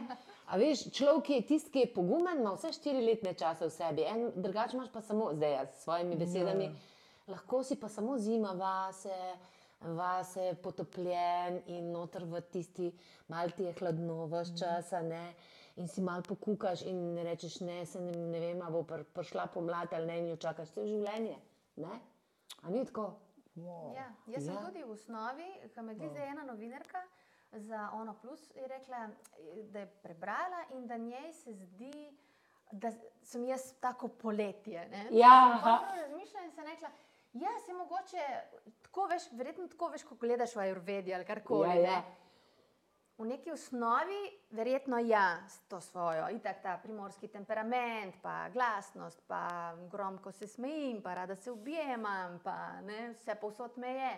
[0.50, 4.06] A veš, človek je tisti, ki je pogumen, ima vse štiri letne čase v sebi,
[4.08, 6.69] en drugače imaš pa samo, zdaj jaz s svojimi besedami,
[7.30, 9.19] lahko si pa samo zima vase,
[9.82, 12.92] vase potopljen in noter v tisti,
[13.28, 15.34] mal ti je hladno, vse časa, ne.
[15.80, 19.48] In si mal pokukaš in rečeš, ne, se ne, ne vem, a bo pr, prišla
[19.54, 21.38] pomlad ali ne, in jo čakaš vse življenje.
[21.80, 22.00] Ne?
[22.63, 23.13] A ni tako?
[23.56, 23.94] Wow.
[23.96, 24.65] Ja, jaz sem Ja.
[24.65, 27.00] tudi v osnovi, ki me gleda ena novinarka
[27.52, 29.08] za Ono Plus, je rekla,
[29.72, 32.12] da je prebrala in da njej se zdi,
[32.72, 32.92] da
[33.24, 34.84] sem jaz tako poletje.
[34.92, 35.08] Ne?
[35.12, 35.60] Ja.
[36.02, 36.89] Razmišljala in sem rekla,
[37.34, 38.26] ja, se mogoče
[38.82, 41.70] tako veš, verjetno tako veš, ko gledaš v Ajurvedi ali karkoli.
[41.70, 42.02] Ja, ja.
[43.20, 44.20] V neki osnovi,
[44.56, 51.02] verjetno ja, s to svojo, itak ta primorski temperament, pa glasnost, pa gromko se smejim,
[51.04, 54.13] pa rada se objemam, pa ne, vse povsod me je.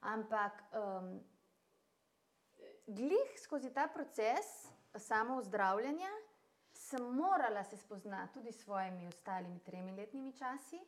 [0.00, 1.20] Ampak um,
[2.86, 6.10] glih skozi ta proces samo zdravljenja
[6.72, 10.80] sem morala se spoznati tudi s svojimi ostalimi tremi letnimi časi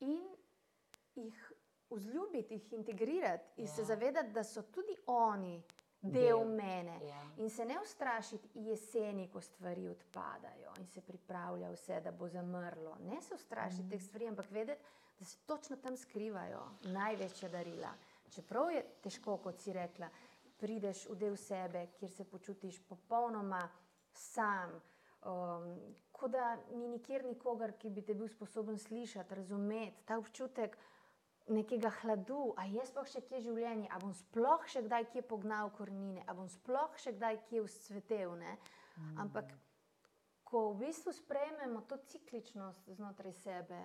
[0.00, 0.36] in
[1.14, 1.52] jih
[1.90, 3.72] vzljubiti, jih integrirati in ja.
[3.72, 3.84] se Ja.
[3.86, 5.62] zavedati, da so tudi oni
[6.00, 6.98] del, Del, mene.
[7.06, 7.22] ja.
[7.36, 12.96] In se ne ustrašiti jeseni, ko stvari odpadajo in se pripravlja vse, da bo zamrlo.
[13.00, 13.90] Ne se ustrašiti mm.
[13.90, 14.82] teh stvari, ampak vedeti,
[15.18, 17.92] da se točno tam skrivajo največja darila.
[18.30, 20.08] Čeprav je težko, kot si rekla,
[20.58, 23.68] prideš v del sebe, kjer se počutiš popolnoma
[24.12, 24.80] sam.
[25.22, 30.76] Um, kot da ni nikjer nikogar, ki bi te bil sposoben slišati, razumeti ta občutek
[31.48, 35.72] nekega hladu, a je sploh še kje življenje, a bom sploh še kdaj kje pognal
[35.76, 38.36] korenine, a bom sploh še kdaj kje usvetel.
[38.38, 38.56] Ne?
[39.20, 39.50] Ampak,
[40.46, 43.80] ko v bistvu sprejmemo to cikličnost znotraj sebe,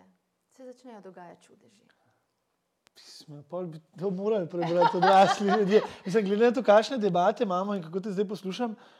[0.55, 1.85] se začnejo dogajati čudeži.
[3.49, 5.81] Pol bi to morali prebrati odrasli ljudje.
[6.05, 8.96] Mislim, glede na to, kakšne debate imamo in kako te zdaj poslušam, uh,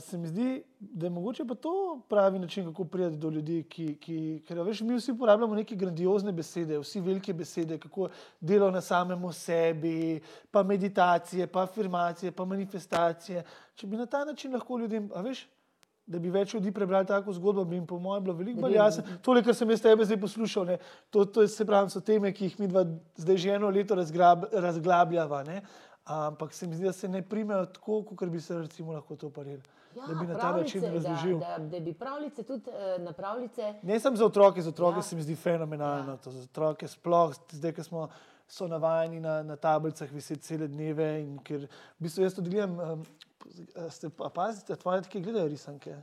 [0.00, 3.62] se mi zdi, da je mogoče pa to pravi način, kako priti do ljudi.
[3.68, 8.08] Ki, ki, ker veš, mi vsi uporabljamo neke grandiozne besede, vsi velike besede, kako
[8.40, 13.44] delo na samem sebi, pa meditacije, pa afirmacije, pa manifestacije.
[13.74, 15.48] Če bi na ta način lahko ljudem, a veš.
[16.06, 19.02] Da bi več ljudi prebrali tako zgodbo, bi jim, po mojem, bilo veliko bolj jasno.
[19.24, 20.76] Tole, kar sem jaz tebe zdaj poslušal, ne,
[21.10, 22.82] to, to je, pravi, so teme, ki jih mi dva
[23.16, 25.40] zdaj že eno leto razgrab, razglabljava.
[25.48, 25.62] Ne.
[26.04, 29.30] Ampak se mi zdi, da se ne primejo tako, kot bi se recimo lahko to
[29.30, 29.62] parili.
[29.94, 31.38] Ja, da bi na ta način razložil.
[31.38, 33.74] Da, da, da bi pravljice tudi uh, na pravljice.
[33.82, 35.02] Ne samo za otroke, za otroke ja.
[35.02, 36.12] se mi zdi fenomenalno.
[36.12, 36.30] Ja.
[36.30, 38.08] Za otroke sploh, zdaj, ko smo
[38.48, 41.38] so navajeni na, na tablicah viseti cele dneve.
[41.44, 42.78] Ker v bistvu jaz to delim.
[42.80, 43.06] Um,
[43.90, 45.96] ste pa pazite, tvoje tako gledajo risanke.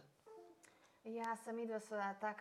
[1.04, 2.34] Ja, sem videl, da je ta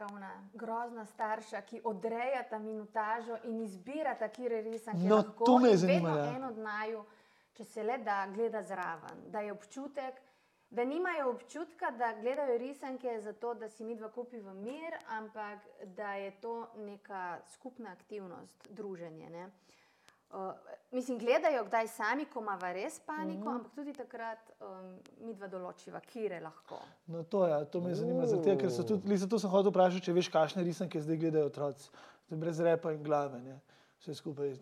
[0.53, 5.01] grozna starša, ki odreja ta minutažo in izbira ta kire risanke.
[5.01, 6.11] No, lahko, to me zanima.
[6.18, 6.37] Ja.
[6.37, 7.05] Eno od naju,
[7.61, 10.20] če se le da, gleda zraven, da je občutek.
[10.70, 15.66] Da nimajo občutka, da gledajo risanke zato, da si mi dva kupi v mir, ampak
[15.96, 16.55] da je to
[16.87, 19.31] neka skupna aktivnost, druženje.
[19.31, 19.49] Ne?
[20.31, 20.55] Uh,
[20.94, 24.94] mislim, gledajo kdaj sami, ko ima res paniko, mm ampak tudi takrat um,
[25.27, 26.79] mi dva določiva, kje je lahko.
[27.11, 30.14] No, to, ja, to me zanima, zato, ker so tudi, zato sem hotel vprašati, če
[30.16, 31.90] veš, kakšne risanke zdaj gledajo otroci,
[32.31, 33.42] brez repa in glave.
[33.42, 33.59] Ne?
[34.01, 34.55] Vse skupaj,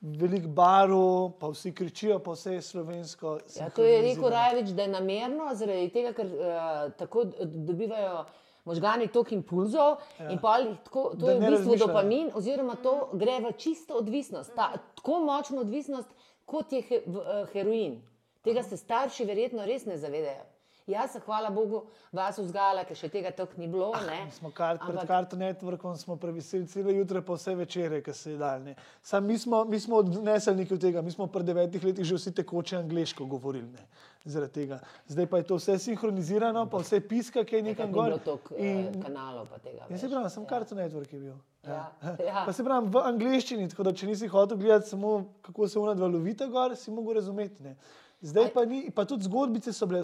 [0.00, 3.34] veliko barov, pa vsi kričijo, pa vse je slovensko.
[3.58, 8.22] Ja, to je rekel Rajvič, da je namerno, zaradi tega, ker uh, tako dobivajo
[8.64, 10.30] možgani toliko impulzov ja.
[10.32, 14.70] in tako, to da je v bistvu dopamin, oziroma to gre v čisto odvisnost, ta,
[14.96, 16.08] tako močno odvisnost,
[16.48, 18.00] kot je he, v, uh, heroin.
[18.44, 20.48] Tega se starši verjetno res ne zavedajo.
[20.86, 23.86] Jaz, hvala Bogu, vas vzgajala, ker še tega tako ni bilo.
[23.96, 24.90] Ah, smo kar, Ampak...
[24.90, 28.74] Pred karto networkom smo previsili celo jutro, pa vse večere, ki se je daljne.
[29.02, 32.34] Sam mi smo, mi smo odneselniki od tega, mi smo pred devetih leti že vsi
[32.36, 33.70] tekoče angliško govorili.
[33.72, 33.86] Ne.
[34.24, 38.12] Zdaj pa je to vse sinhronizirano, pa vse piska, ki je nekam gor.
[38.12, 39.88] Eh, in kanalov pa tega.
[39.88, 40.48] Ja, se pravi, sem ja.
[40.48, 41.34] karto network je bil.
[41.64, 41.92] Ja.
[42.20, 42.44] Ja.
[42.44, 46.08] Pa se pravi v angliščini, tako da če nisi hotel gledati samo, kako se unadva
[46.08, 47.62] lovita gor, si mogel razumeti.
[47.64, 47.76] Ne.
[48.24, 50.00] Zdaj pa, ni, pa tudi zgodbice so bile,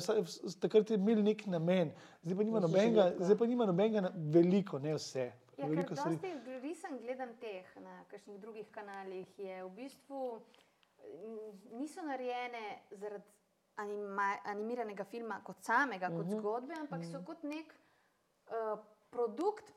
[0.61, 4.93] takrat je imel nek namen, zdaj pa nima nobenega, zdaj pa nima nobenega, veliko, ne
[4.99, 5.31] vse.
[5.57, 6.19] Ja, veliko stvari.
[6.61, 10.21] Risem gledam teh na kakšnih drugih kanalih, je v bistvu
[11.81, 12.65] niso narejene
[13.01, 13.25] zaradi
[13.81, 16.35] anima, animiranega filma kot samega, kot uh mhm.
[16.35, 16.41] -huh.
[16.41, 17.25] zgodbe, ampak so mhm.
[17.25, 18.79] kot nek uh,
[19.11, 19.73] produkt,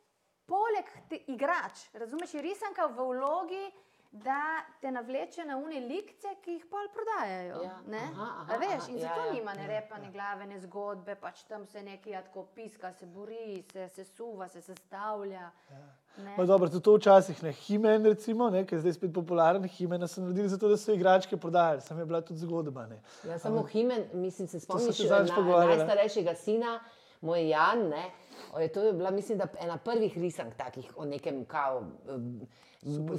[0.45, 0.91] poleg
[1.27, 1.88] igrač.
[1.93, 3.65] Razumeš, risanka v vlogi
[4.13, 7.63] da te navleče na une likce, ki jih pol prodajajo.
[7.63, 7.80] Ja.
[7.97, 9.34] Aha, aha, veš, in zato ja, ja.
[9.34, 13.63] nima ne repa, ne glave, ne zgodbe, pač tam se nekaj tako piska, se bori,
[13.71, 15.49] se, se suva, se sestavlja.
[15.71, 16.45] Ja.
[16.45, 17.52] Dobro, tudi to včasih ne.
[17.52, 21.38] Himen, recimo, ne, ki je zdaj spet popularen, Himen so naredili zato, da so igračke
[21.38, 22.86] prodajali, sem je bila tudi zgodba.
[22.86, 23.02] Ne.
[23.28, 26.80] Ja, samo um, Himen, mislim, se spomniš, da je najstarejšega sina,
[27.23, 28.03] moj Jan, ne,
[28.59, 31.83] je to je bila, mislim, da ena prvih risank takih o nekem kao.
[32.07, 32.47] Um,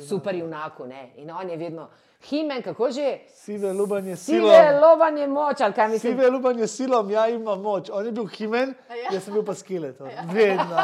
[0.08, 0.86] super junaku.
[0.86, 1.12] Ne?
[1.16, 1.88] In on je vedno,
[2.22, 3.18] himen, kako že.
[3.34, 4.48] Sive lubanje silo.
[4.48, 6.12] Sive lubanje moč, ali kaj misliš?
[6.12, 7.90] Sive lubanje silo, ja imam moč.
[7.92, 9.14] On je bil himen, ja.
[9.14, 10.00] jaz sem bil pa skilet.
[10.00, 10.24] Ja.
[10.32, 10.76] Vedno,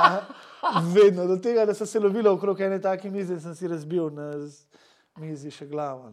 [0.95, 1.27] vedno.
[1.27, 4.33] Do tega, da sem se lovil okrog ene take mize, sem si razbil na
[5.21, 6.11] mizi še glavo.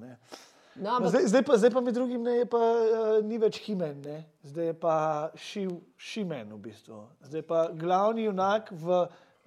[0.79, 3.97] No, no, zdaj, zdaj, pa, zdaj pa med drugim ne, pa, uh, ni več himen,
[4.05, 4.17] ne?
[4.45, 4.97] zdaj je pa
[5.33, 6.99] šiv, šimen v bistvu.
[7.25, 8.99] Zdaj pa glavni junak v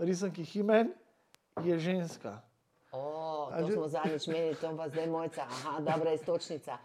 [0.03, 0.91] risanki himen
[1.63, 2.41] je ženska.
[2.91, 6.81] O, to smo zadnjič imeli, to pa zdaj mojca, aha, dobra istočnica.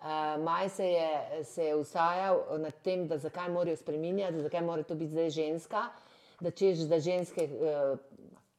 [0.00, 4.86] Uh, Maj se je, se je usajal nad tem, da zakaj morajo spremenjati, zakaj mora
[4.86, 5.82] to biti zdaj ženska,
[6.40, 7.48] da češ za ženske.
[7.58, 7.98] Uh,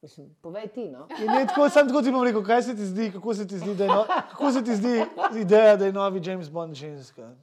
[0.01, 0.89] Mislim, povej ti.
[0.89, 1.07] No?
[1.19, 3.75] Ne, tako, sam tako ti bom rekel, kaj se ti zdi, kako se ti zdi,
[3.75, 7.35] da je, no, kako se ti zdi ideja, da je novi James Bond ženska.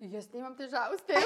[0.00, 1.16] Jaz nimam težav s tem.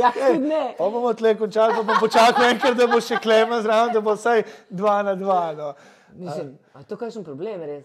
[0.00, 0.74] ja, ne.
[0.78, 4.14] Pa bomo tle končali, pa bom počakal enkrat, da bo še klema zraven, da bo
[4.16, 5.52] vsaj dva na dva.
[5.56, 5.74] No.
[6.16, 7.84] Mislim, a to kakšen problem res?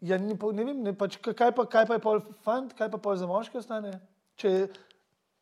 [0.00, 2.98] Ja, ne, ne vem, ne, pač, kaj, pa, kaj pa je pol fant, kaj pa
[3.02, 3.92] pol za moške ostane?
[4.40, 4.68] Če je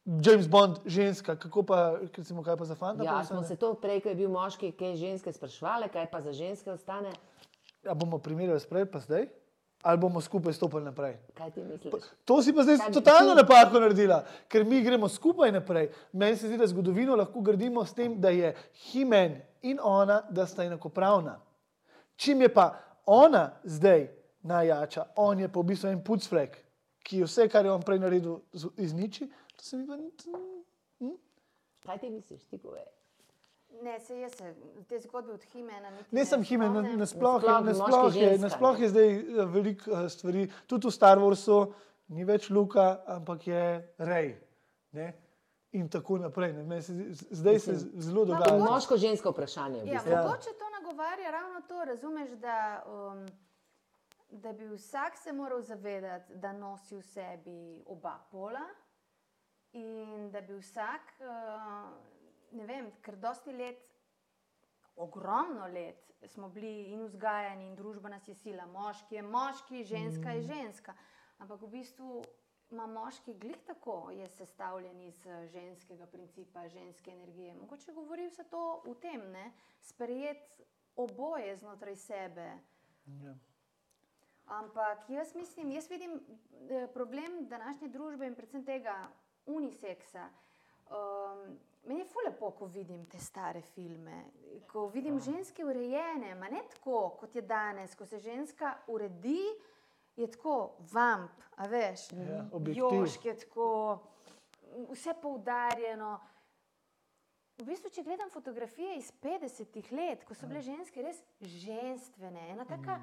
[0.07, 1.79] James Bond ženska, kako pa,
[2.16, 3.05] recimo, kaj pa za fanta?
[3.05, 6.33] Ja, smo se to prej, ko je bil moški, kaj ženske sprašvali, kaj pa za
[6.33, 7.11] ženske ostane.
[7.83, 9.27] Ja, bomo primerjali sprej, pa zdaj?
[9.83, 11.12] ali bomo skupaj stopili naprej.
[11.35, 11.92] Kaj ti misliš?
[12.25, 14.16] To si pa zdaj Kaj totalno ti- napako naredila,
[14.49, 15.90] ker mi gremo skupaj naprej.
[16.12, 20.47] Meni se zdi, da zgodovino lahko gradimo s tem, da je Himen in ona, da
[20.47, 21.37] sta enakopravna.
[22.16, 22.75] Čim je pa
[23.07, 24.09] ona zdaj
[24.42, 26.57] najjača, on je pa v bistvu en pucflek,
[27.01, 28.40] ki je vse, kar je on prej naredil,
[28.77, 29.29] izniči.
[29.57, 30.11] To se mi pa ni.
[31.81, 32.85] Kaj ti misliš, ti povej?
[33.73, 34.55] Ne, se jaz se
[34.88, 38.88] te zgodbe od Himena niti Ne sem Himen, nasploh je, Nasploh je, ženska, nasploh je
[38.88, 41.73] zdaj eh, veliko eh, stvari, tudi v Star Warsu
[42.09, 43.62] ni več Luka, ampak je
[43.99, 44.31] Rej.
[44.92, 45.12] Ne?
[45.73, 46.53] In tako naprej.
[46.55, 46.81] ne.
[47.31, 48.64] Zdaj se zelo To je dogaja.
[48.64, 49.83] moško-žensko vprašanje.
[49.83, 50.11] v Ja, bistvu.
[50.11, 50.23] Ja.
[50.23, 53.27] mogoče to nagovarja ravno to, razumeš, da, um,
[54.33, 58.64] da bi vsak se moral zavedati, da nosi v sebi oba pola
[59.77, 61.91] in da bi vsak, uh,
[62.57, 63.83] ne vem, ker dosti let,
[64.97, 68.67] ogromno let smo bili in vzgajani in družba nas je sila.
[68.67, 70.95] Moški je moški, ženska je ženska.
[71.39, 72.23] Ampak v bistvu
[72.71, 77.55] ima moški glih tako, je sestavljen iz eh, ženskega principa, ženske energije.
[77.55, 79.53] Mogoče govori vse to v tem, ne?
[79.81, 80.65] sprejeti
[80.97, 82.49] oboje znotraj sebe.
[83.07, 83.35] Ja.
[84.47, 86.21] Ampak jaz mislim, jaz vidim
[86.71, 89.09] eh, problem današnje družbe in predvsem tega
[89.46, 90.28] uniseksa.
[90.87, 94.24] Um, meni je fulepo, ko vidim te stare filme,
[94.70, 99.42] ko vidim ženske urejene, ma ne tako, kot je danes, ko se ženska uredi,
[100.16, 100.59] je tako
[100.92, 102.85] vamp, a veš, Ja, objektiv.
[102.85, 103.68] joške, tako,
[104.90, 106.16] vse poudarjeno.
[107.59, 112.64] V bistvu, če gledam fotografije iz 50-ih let, ko so bile ženske res ženstvene, ena
[112.68, 112.98] taka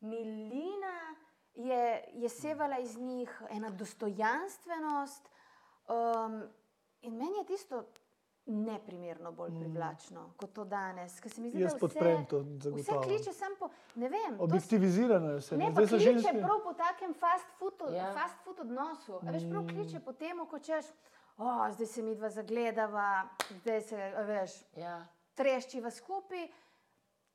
[0.00, 1.14] milina
[1.54, 5.30] je, je sevala iz njih, ena dostojanstvenost.
[5.88, 6.42] Um,
[7.02, 7.84] in meni je tisto
[8.46, 11.20] neprimerno bolj privlačno kot to danes.
[11.20, 13.02] ker se mi zdi, Jaz da vse- podprem to, Vse zagotovo.
[13.02, 15.56] kliče sam po, ne vem, Objektivizirano je vse.
[15.56, 15.70] Ne, ne.
[15.70, 16.40] pa kliče ženske.
[16.40, 17.96] prav po takem fast foodu, Ja.
[17.98, 18.12] ja.
[18.14, 19.18] fast food odnosu.
[19.18, 20.84] A veš, prav kliče po tem, ko češ,
[21.38, 25.04] oh, zdaj se mi dva zagledava, zdaj se, veš, Ja.
[25.34, 26.48] treščiva skupaj.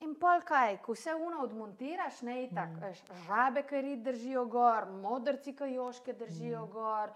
[0.00, 4.86] In pol kaj, ko vse uno odmontiraš, ne tako, veš, žabe, ki rid držijo gor,
[4.92, 7.12] modrci, ki joške držijo gor,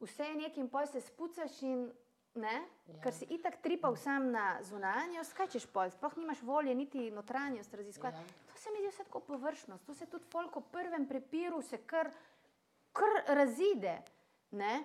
[0.00, 1.90] vse je nekaj in pol se spucaš in
[2.34, 3.00] ne, ja.
[3.02, 7.74] ker si itak tripal sam na zunanjost, kaj češ pol, sploh nimaš volje niti notranjost
[7.74, 8.18] raziskovati.
[8.18, 8.52] Ja.
[8.52, 11.78] To se mi zdi vse tako površnost, to se tudi folk v prvem prepiru se
[11.78, 12.10] kar,
[12.92, 13.98] kar razide.
[14.50, 14.84] Ne?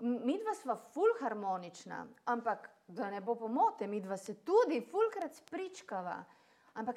[0.00, 6.24] M- Midva sva ful harmonična, ampak da ne bo pomote, midva se tudi fulkrat spričkava.
[6.74, 6.96] Ampak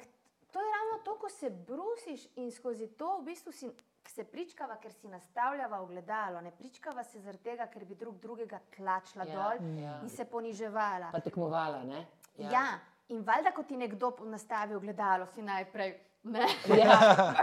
[0.50, 3.70] to je ravno to, ko se brusiš in skozi to v bistvu si,
[4.08, 6.40] se pričkava, ker si nastavljava ogledalo.
[6.40, 10.00] Ne pričkava se zaradi tega, ker bi drug drugega tlačila Ja, dol ja.
[10.02, 11.10] in se poniževala.
[11.12, 12.06] Pa tekmovala, ne?
[12.36, 12.50] Ja.
[12.50, 12.66] ja,
[13.08, 15.96] in valjda, ko ti nekdo nastavi ogledalo, si najprej.
[16.24, 16.46] Ne?
[16.76, 16.96] Ja.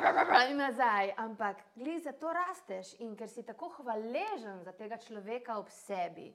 [0.51, 1.13] in nazaj.
[1.17, 6.33] Ampak, glej, zato rasteš in ker si tako hvaležen za tega človeka ob sebi,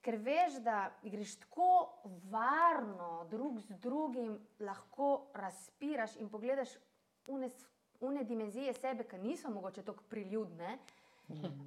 [0.00, 1.92] ker veš, da greš tako
[2.24, 7.68] varno drug z drugim, lahko razpiraš in pogledaš s-
[8.02, 10.78] une dimenzije sebe, ki niso mogoče tako priljudne.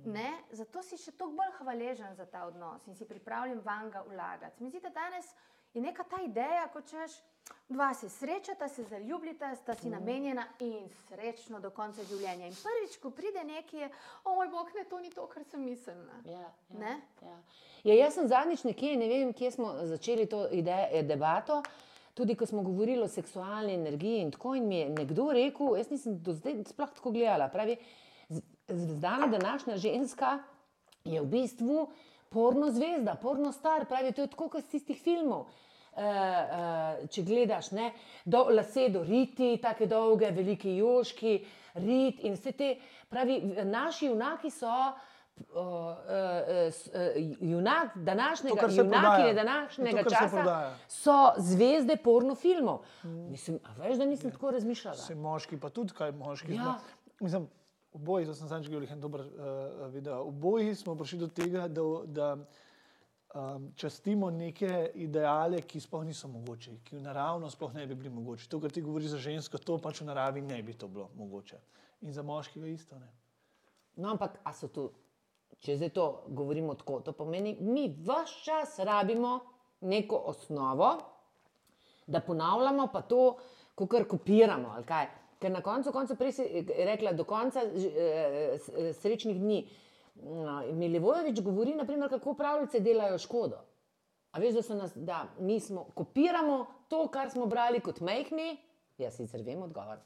[0.06, 0.30] Ne?
[0.52, 4.64] Zato si še toliko bolj hvaležen za ta odnos in si pripravljen vanga vlagati.
[4.64, 5.26] Mi zdi, da danes
[5.74, 7.16] je neka ta ideja, ko češ,
[7.70, 12.48] dva se srečata, se zaljubljita, sta si namenjena in srečno do konca življenja.
[12.48, 13.90] In prvič, ko pride nekje,
[14.24, 16.22] o moj bog, ne, to ni to, kar sem mislila.
[16.26, 17.00] Ja, ja, Ne?
[17.22, 17.40] ja.
[17.86, 21.62] Ja, jaz sem zadnjič nekje, ne vem, kje smo začeli to ide, eh, debato.
[22.16, 25.90] Tudi, ko smo govorili o seksualni energiji, in tako in mi je nekdo rekel, jaz
[25.92, 27.50] nisem do zdaj sploh tako gledala.
[27.52, 27.76] Pravi,
[28.30, 30.38] z- z- dana današnja ženska
[31.06, 31.90] je v bistvu
[32.30, 33.86] porno zvezda, porno star.
[33.86, 35.46] Pravi, to je tako kot iz tistih filmov.
[35.96, 37.92] Uh, uh, če gledaš, ne,
[38.26, 41.36] do, lase do riti, tako dolge, veliki joški,
[41.80, 42.74] rit in vse te.
[43.10, 44.68] Pravi, naši junaki so.
[44.68, 45.92] Uh, uh, uh,
[47.42, 49.34] junak današnjega, To, kar se junaki prodaja.
[49.36, 52.80] današnjega To, časa so zvezde pornofilmov.
[53.04, 53.30] Mm.
[53.30, 54.98] Mislim, a veš, da nisem tako razmišljala.
[54.98, 56.52] Se moški, pa tudi kaj moški.
[56.52, 56.64] Ja.
[56.64, 56.80] zna-
[57.20, 57.48] Mislim,
[57.94, 59.28] oboji, to sem zadnjič gledal en dober uh,
[59.88, 60.22] video.
[60.22, 62.38] Oboji smo prišli do tega, da, da
[63.36, 68.10] um, častimo neke ideale, ki sploh niso mogoče, ki v naravno sploh ne bi bili
[68.10, 68.50] mogoče.
[68.50, 71.58] To, kar ti govoriš za žensko, to pač v naravi ne bi to bilo mogoče.
[72.02, 73.00] In za moškega isto.
[73.00, 73.08] Ne?
[73.96, 74.92] No, ampak, a so tu,
[75.60, 79.40] če zdaj to govorimo tako, to pomeni, mi vse čas rabimo
[79.82, 80.96] neko osnovo,
[82.08, 83.38] da ponavljamo, pa to,
[83.76, 84.72] ko kar kopiramo.
[84.76, 85.08] ali kaj.
[85.40, 89.68] Ker na koncu, koncu prej si eh, rekla, do konca eh, eh, srečnih dni.
[90.16, 93.60] Mm, Milivojevič govori, naprimer, kako pravljice delajo škodo.
[94.32, 98.58] A veš, da, nas, da mi smo, kopiramo to, kar smo brali kot majhni,
[98.98, 100.00] Jaz sicer vem odgovor.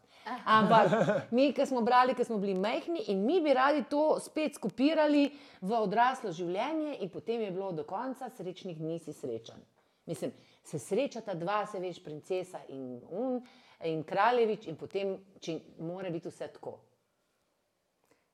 [0.45, 4.57] Ampak mi, ki smo brali, ki smo bili majhni in mi bi radi to spet
[4.57, 5.27] skopirali
[5.61, 9.61] v odraslo življenje, in potem je bilo do konca srečnih dni si srečen.
[10.09, 10.33] Mislim,
[10.65, 13.41] se srečata dva, se veš, princesa in un
[13.85, 16.79] in kraljevič, in potem če mora biti vse tako.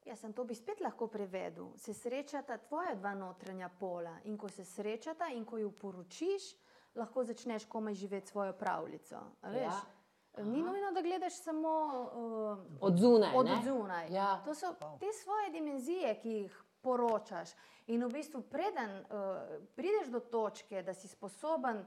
[0.06, 1.72] Jaz sem to bi spet lahko prevedel.
[1.82, 6.54] Se srečata tvoja dva notranja pola in ko se srečata in ko jo poročiš,
[6.96, 9.20] lahko začneš komaj živeti svojo pravljico.
[9.42, 9.52] a
[10.38, 10.44] Ja.
[10.44, 11.70] Ni nujno, da gledaš samo
[12.14, 13.32] uh, Od zunaj.
[13.36, 13.62] od ne?
[13.64, 14.08] zunaj.
[14.12, 14.42] Ja.
[14.46, 17.50] To so te svoje dimenzije, ki jih poročaš.
[17.88, 19.08] In v bistvu, preden uh,
[19.76, 21.86] prideš do točke, da si sposoben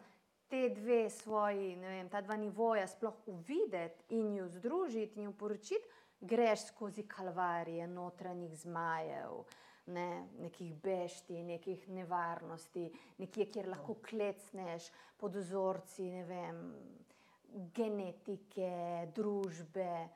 [0.49, 5.33] te dve svoji, ne vem, ta dva nivoja sploh uvideti in ju združiti in ju
[5.33, 5.85] poročiti,
[6.21, 9.45] greš skozi kalvarije notranjih zmajev.
[9.89, 16.59] Ne, nekih bešti, nekih nevarnosti, nekje, kjer lahko klecneš pod vzorci, ne vem,
[17.75, 18.71] genetike,
[19.15, 20.09] družbe.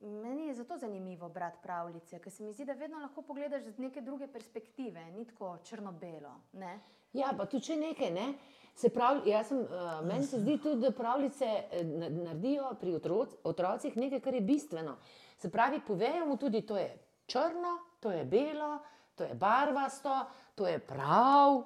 [0.00, 3.78] Meni je zato zanimivo brati pravljice, ker se mi zdi, da vedno lahko pogledaš z
[3.78, 6.34] neke druge perspektive, ni tako črno-belo.
[6.52, 6.80] ne.
[7.12, 8.34] Ja, pa tudi če nekaj, ne.
[8.74, 12.94] Se pravi, jaz sem, uh, meni se zdi tudi, da pravljice eh, na- naredijo pri
[12.94, 14.96] otroc, otrocih nekaj, kar je bistveno.
[15.38, 16.88] Se pravi, povejo mu tudi, to je
[17.26, 18.78] črno, to je belo,
[19.14, 21.62] to je barvasto, to je prav,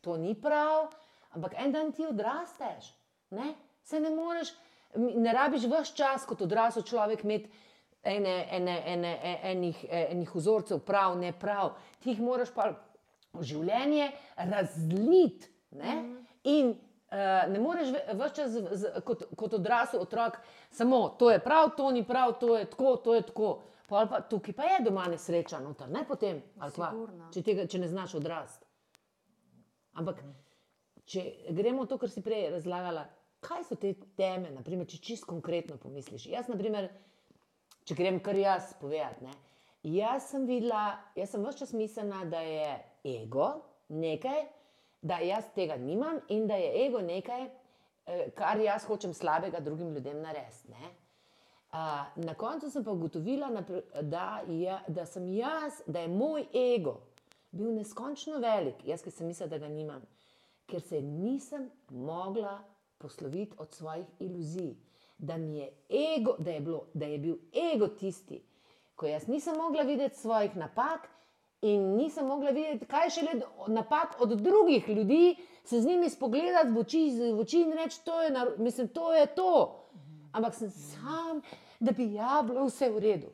[0.00, 0.92] to ni prav,
[1.30, 2.94] ampak en dan ti odrasteš.
[3.30, 3.54] Ne,
[3.88, 4.52] Se ne moreš,
[4.96, 7.48] ne rabiš vse čas kot odrasel človek imeti
[8.02, 11.72] ene, ene, ene, e- enih, e- enih vzorcev, prav, ne prav.
[12.02, 12.72] Ti jih moraš pa
[13.40, 15.48] življenje razliti.
[15.70, 15.94] Ne?
[16.48, 20.38] In uh, ne moreš vse čas z, z, kot, kot odrasel otrok,
[20.70, 23.50] samo to je prav, to ni prav, to je tako, to je tako.
[23.88, 26.42] Pa, tukaj pa je doma nesreča, noter, ne potem,
[26.92, 27.30] Sigurno.
[27.32, 28.66] če, tega, če ne znaš odrasti.
[29.96, 30.20] Ampak,
[31.08, 31.22] če
[31.56, 33.06] gremo to, kar si prej razlagala,
[33.40, 36.26] kaj so te teme, naprimer, če čisto konkretno pomisliš.
[36.32, 36.90] Jaz, naprimer,
[37.86, 39.34] če grem kar jaz povedati, ne,
[39.94, 42.70] jaz sem videla, jaz sem vse čas mislila, da je
[43.22, 43.50] ego
[43.88, 44.46] nekaj,
[45.02, 47.44] da jaz tega nimam in da je ego nekaj,
[48.06, 50.74] eh, kar jaz hočem slabega drugim ljudem narediti.
[51.70, 53.50] A, na koncu sem pa ugotovila,
[54.02, 56.94] da, je, da sem jaz, da je moj ego
[57.52, 60.02] bil neskončno velik, jaz ki sem mislila, da ga nimam,
[60.68, 62.58] ker se nisem mogla
[62.98, 64.74] posloviti od svojih iluzij.
[65.18, 65.70] Da, mi je
[66.16, 67.36] ego, da, je bilo, da je bil
[67.74, 68.42] ego tisti,
[68.94, 71.08] ko jaz nisem mogla videti svojih napak
[71.62, 73.40] in nisem mogla videti, kaj še le
[73.74, 78.22] napak od drugih ljudi, se z njimi spogledati v oči, v oči in reči, to
[78.22, 79.50] je, mislim, to je to.
[80.32, 81.42] Ampak sem sam,
[81.80, 83.32] da bi ja bilo vse v redu.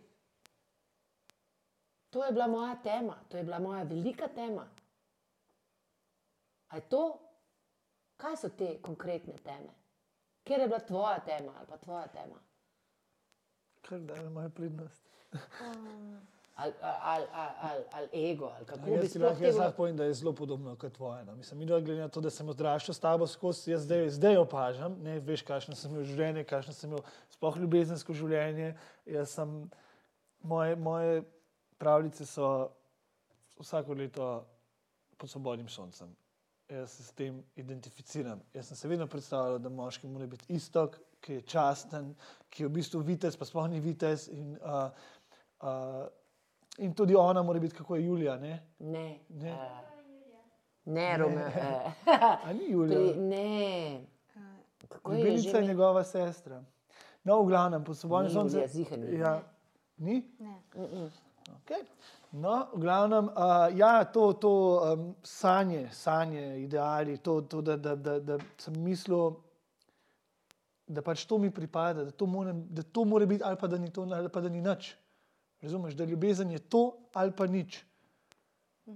[2.10, 4.68] To je bila moja tema, to je bila moja velika tema.
[6.68, 7.18] A je to,
[8.16, 9.72] kaj so te konkretne teme?
[10.44, 12.40] Kjer je bila tvoja tema ali pa tvoja tema?
[13.82, 15.08] Kar da je moja prednost.
[16.56, 19.96] Ali al, al, al, al ego, ali kako Ja, bi sploh lahko, jaz lahko povem,
[19.96, 21.24] da je zelo podobno kot tvoje.
[21.24, 21.34] No.
[21.36, 24.94] Mislim, mi glede na to, da sem odraščal s tabo skozi, jaz zdaj, zdaj opažam,
[25.02, 27.02] ne veš, kakšno sem imel življenje, kakšno sem imel
[27.34, 28.76] sploh ljubezensko življenje.
[29.10, 29.56] Jaz sem,
[30.46, 31.24] moje, moje
[31.82, 32.52] pravljice so
[33.58, 34.28] vsako leto
[35.18, 36.14] pod svobodnim soncem.
[36.68, 38.40] Jaz se s tem identificiram.
[38.54, 42.14] Jaz sem se vedno predstavljal, da moški mora biti istok, ki je časten,
[42.50, 44.28] ki je v bistvu vitez, pa sploh ni vitez.
[44.28, 44.90] In, uh,
[45.60, 46.06] uh,
[46.78, 48.36] in tudi ona mora biti, kako je Julija.
[48.36, 49.52] Ne, Ne, Ne.
[49.52, 49.58] uh,
[50.84, 51.46] ne, Romeo.
[51.46, 51.92] Uh,
[52.44, 53.12] A ni Julija.
[53.12, 54.00] pri, ne.
[54.88, 55.28] Kako je že?
[55.28, 56.64] Ljubimca je njegova sestra.
[57.24, 58.60] No, v glavnem, pod svobodnim Ni soncem.
[58.60, 59.18] Julija, ziher ni.
[59.18, 59.42] Ja,
[59.96, 60.22] ni?
[60.38, 60.60] Ne.
[61.46, 61.84] Okay.
[62.34, 64.50] No, v glavnem, uh, ja, to, to
[64.82, 69.36] um, sanje, sanje, ideali, to, to da, da, da, da sem mislil,
[70.90, 73.78] da pač to mi pripada, da to, moram, da to mora biti, ali pa da
[73.78, 74.96] ni to, ali pa da ni nič.
[75.62, 77.84] Razumeš, da ljubezen je to ali pa nič.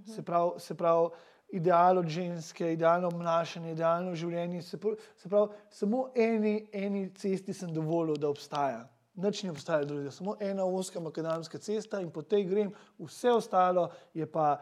[0.05, 1.09] Se pravi, se pravi
[1.55, 4.61] ideal od ženske, idealno obnašanje, idealno življenje.
[4.61, 8.83] Se pravi, se pravi samo eni, eni cesti sem dovolil, da obstaja.
[9.19, 13.89] Nič ne obstaja drugega, samo ena oska makadamska cesta in po tej grem, vse ostalo
[14.13, 14.53] je pa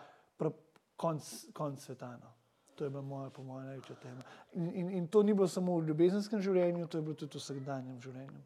[0.98, 2.18] konc, konc sveta.
[2.18, 2.34] No.
[2.76, 4.22] To je bila moja, po mojem, največja tema.
[4.54, 7.42] In, in, in to ni bilo samo v ljubezenskem življenju, to je bilo tudi v
[7.42, 8.42] vsakdanjem življenju.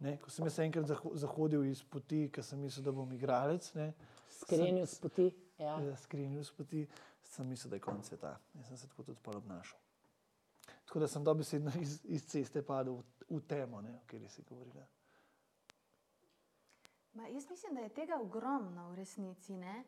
[0.00, 0.16] Ne?
[0.22, 3.92] Ko sem jaz enkrat zaho- zahodil iz poti, ker sem mislil, da bom igralec, ne?
[4.40, 5.28] Skrenil s poti.
[5.58, 5.74] Ja.
[5.98, 6.84] skrinil s poti,
[7.26, 8.36] sem mislil, da je konec sveta.
[8.54, 9.78] Jaz sem se tako tudi pol obnašal.
[10.86, 14.42] Tako da sem dobesedno iz, iz ceste padel v, v temo, ne, o kateri si
[14.46, 14.86] govorila.
[17.18, 19.56] Ma, jaz mislim, da je tega ogromno v resnici.
[19.56, 19.84] ne.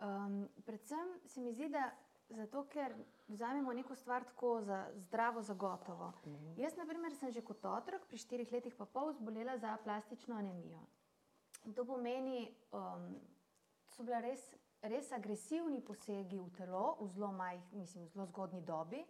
[0.00, 1.90] Um, predvsem se mi zdi, da
[2.28, 2.94] zato ker
[3.28, 6.12] vzamemo neko stvar tako za zdravo, za gotovo.
[6.56, 10.36] Jaz, na primer, sem že kot otrok pri štirih letih pa pol zbolela za plastično
[10.36, 10.80] anemijo.
[11.64, 13.20] In to pomeni, um,
[13.92, 19.04] so bile res, res agresivni posegi v telo, v zelo, majh, mislim, zelo zgodni dobi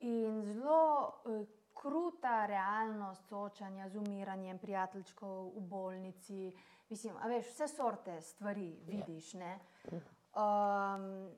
[0.00, 0.82] in zelo
[1.24, 1.46] uh,
[1.78, 6.52] kruta realnost soočanja z umiranjem prijateljčkov v bolnici.
[6.88, 9.34] Mislim, a veš, vse sorte stvari vidiš.
[9.34, 9.58] ne.
[9.92, 11.30] Um,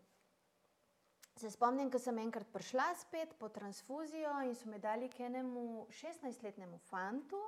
[1.36, 5.86] se spomnim, ko sem enkrat prišla spet po transfuzijo in so me dali k enemu
[5.88, 7.40] 16-letnemu fantu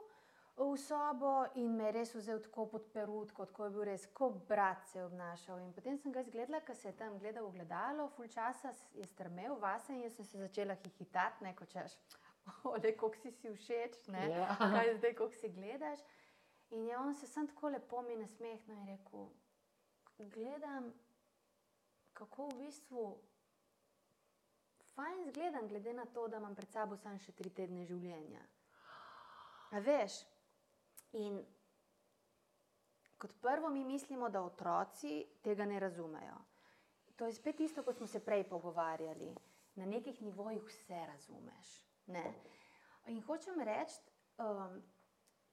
[0.57, 4.35] v sobo in me je res vzel tako pod perutko, tako je bil res, kot
[4.49, 5.61] brat se je obnašal.
[5.65, 9.07] In potem sem ga zgledala, ker se je tam gledal v gledalo, full časa je
[9.15, 11.97] strmel vase in jaz sem se začela hihitati, ne ko češ.
[12.69, 14.29] Ole, kako si si všeč, ne?
[14.29, 14.57] Ja.
[14.61, 16.05] kaj zdaj, kako si gledaš.
[16.73, 19.29] In je on se sam tako lepo mi nasmehnil in rekel:
[20.19, 20.93] Gledam,
[22.13, 23.07] kako v bistvu
[24.95, 28.41] fajn zgledam, glede na to, da imam pred sabo samo še tri tedne življenja.
[29.73, 30.23] A veš?
[31.21, 31.41] In
[33.19, 36.39] kot prvo mi mislimo, da otroci tega ne razumejo.
[37.17, 39.31] To je spet isto, kot smo se prej pogovarjali.
[39.75, 41.69] Na nekih nivojih vse razumeš.
[42.13, 42.25] Ne?
[43.09, 44.01] In hočem reči,
[44.43, 44.81] um,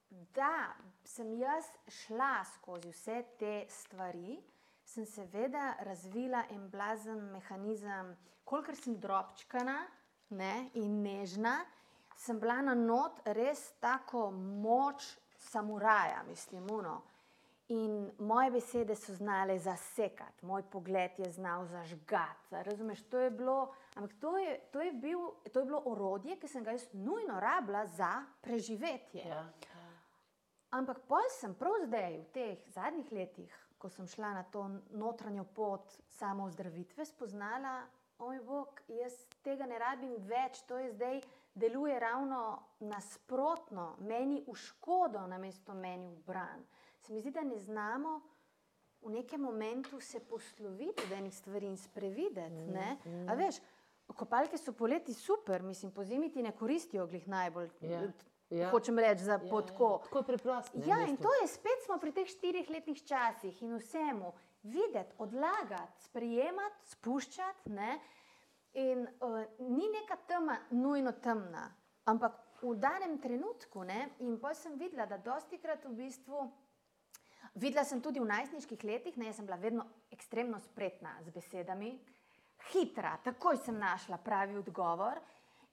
[0.09, 4.39] da sem jaz šla skozi vse te stvari,
[4.85, 9.83] sem seveda razvila en blazen mehanizem, kolikor sem drobčkana
[10.29, 11.59] ne, in nežna,
[12.17, 15.05] sem bila na not res tako moč
[15.37, 17.01] samuraja, mislim, uno.
[17.69, 22.49] In moje besede so znale zasekati, moj pogled je znal zažgati.
[22.51, 25.19] Razumeš, to je bilo, ampak to je, to je, bil,
[25.53, 29.27] to je bilo orodje, ki sem ga jaz nujno rabila za preživetje.
[29.27, 29.45] Ja.
[30.71, 35.43] Ampak pol sem prav zdaj, v teh zadnjih letih, ko sem šla na to notranjo
[35.55, 37.87] pot samo zdravitve, spoznala,
[38.19, 41.21] oj, bog, jaz tega ne rabim več, to je zdaj
[41.55, 46.65] deluje ravno nasprotno, meni v škodo, namesto meni v bran.
[47.01, 48.19] Se mi zdi, da ne znamo
[49.01, 52.55] v nekem momentu se posloviti od enih stvari in sprevideti.
[53.05, 53.25] ne.
[53.29, 53.59] A veš,
[54.15, 57.69] kopalke so poleti super, mislim, po zimi ti ne koristijo glih najbolj.
[57.81, 58.01] Ja,
[58.49, 58.69] ja.
[58.69, 59.49] Hočem reči za Ja, ja.
[59.49, 60.01] podko.
[60.03, 60.77] Tako preprosto.
[60.77, 64.33] ne, Ja, v in to je spet smo pri teh štirih letnih časih in vsemu.
[64.63, 67.69] Videti, odlagati, sprejemati, spuščati.
[67.69, 67.99] Ne?
[68.73, 71.69] In uh, ni neka tema nujno temna,
[72.05, 73.83] ampak v danem trenutku.
[73.83, 74.09] Ne?
[74.19, 76.49] In pa sem videla, da dosti krat v bistvu.
[77.55, 81.95] Videla sem tudi v najstniških letih, ne, jaz sem bila vedno ekstremno spretna z besedami,
[82.69, 85.17] hitra, takoj sem našla pravi odgovor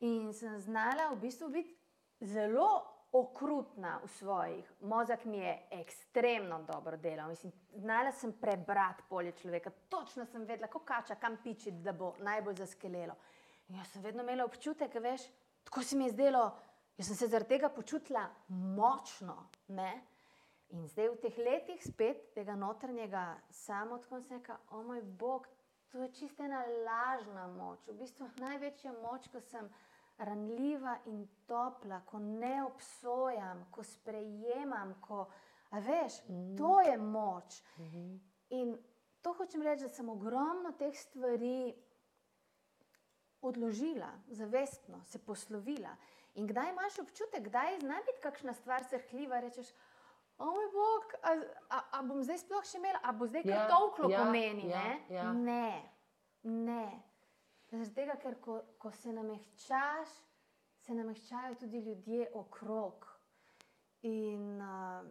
[0.01, 1.76] in sem znala v bistvu biti
[2.21, 4.73] zelo okrutna v svojih.
[4.81, 10.67] Mozak mi je ekstremno dobro delal, mislim, znala sem prebrati polje človeka, točno sem vedela,
[10.67, 13.15] kako kača, kam pičiti, da bo najbolj zaskelelo.
[13.69, 15.23] In jaz sem vedno imela občutek, veš,
[15.65, 16.51] tako se mi je zdelo,
[16.99, 19.49] jaz sem se zaradi tega počutila močno.
[19.69, 20.03] Ne?
[20.69, 25.47] In zdaj v teh letih spet tega notranjega samotkom se reka, o moj bog,
[25.89, 27.87] to je čista ena lažna moč.
[27.87, 29.71] V bistvu največja moč, ko sem
[30.19, 35.27] ranljiva in topla, ko ne obsojam, ko sprejemam, ko,
[35.73, 36.21] veš,
[36.59, 37.61] to je moč.
[38.57, 38.77] In
[39.23, 41.75] to hočem reči, da sem ogromno teh stvari
[43.41, 45.97] odložila, zavestno, se poslovila.
[46.35, 49.67] In kdaj imaš občutek, da je zna biti kakšna stvar srhljiva, rečeš,
[50.39, 51.31] o moj bog, a,
[51.71, 54.69] a, a bom zdaj sploh še imela, a bo zdaj Ja, kar tolklo ja, pomeni,
[54.69, 54.99] ja, ne?
[55.11, 55.33] ja.
[55.33, 55.69] Ne,
[56.43, 56.85] ne.
[57.71, 60.13] Zaradi tega, ker ko, ko se namehčaš,
[60.87, 63.07] se namehčajo tudi ljudje okrog.
[64.07, 65.03] In uh,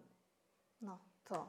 [0.88, 0.98] no,
[1.28, 1.42] to.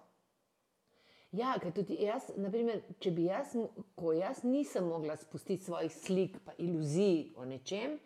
[1.37, 3.55] Ja, ker tudi jaz, naprimer, če bi jaz,
[3.99, 7.99] ko jaz nisem mogla spustiti svojih slik, pa iluzij o nečem,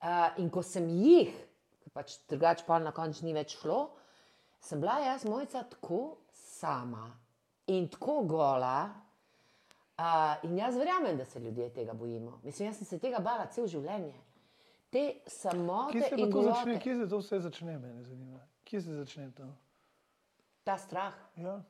[0.00, 1.32] uh, in ko sem jih,
[1.82, 3.80] ker pač drugače pa na koncu ni več šlo,
[4.62, 7.10] sem bila jaz mojca tako sama
[7.66, 9.05] in tako gola.
[9.98, 10.04] Uh,
[10.44, 12.40] in jaz verjamem, da se ljudje tega bojimo.
[12.42, 14.14] Mislim, jaz sem se tega bala cel življenje.
[14.90, 18.40] Te samote Kje se pa in golote, začne, kje se to vse začne, me zanima.
[18.64, 19.46] Kje se začne to?
[20.64, 21.14] ta strah.
[21.36, 21.62] Ja.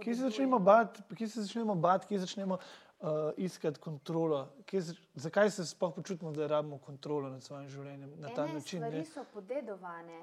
[0.00, 4.48] Kje se začnemo bati, kje se začnemo bati, kje začnemo uh, iskati kontrolo?
[4.64, 8.54] Kje, se- zakaj se sploh počutimo, da rabimo kontrolo nad svojim življenjem na ta Ene
[8.54, 8.78] način?
[8.78, 9.04] stvari Ne?
[9.04, 10.20] so podedovane.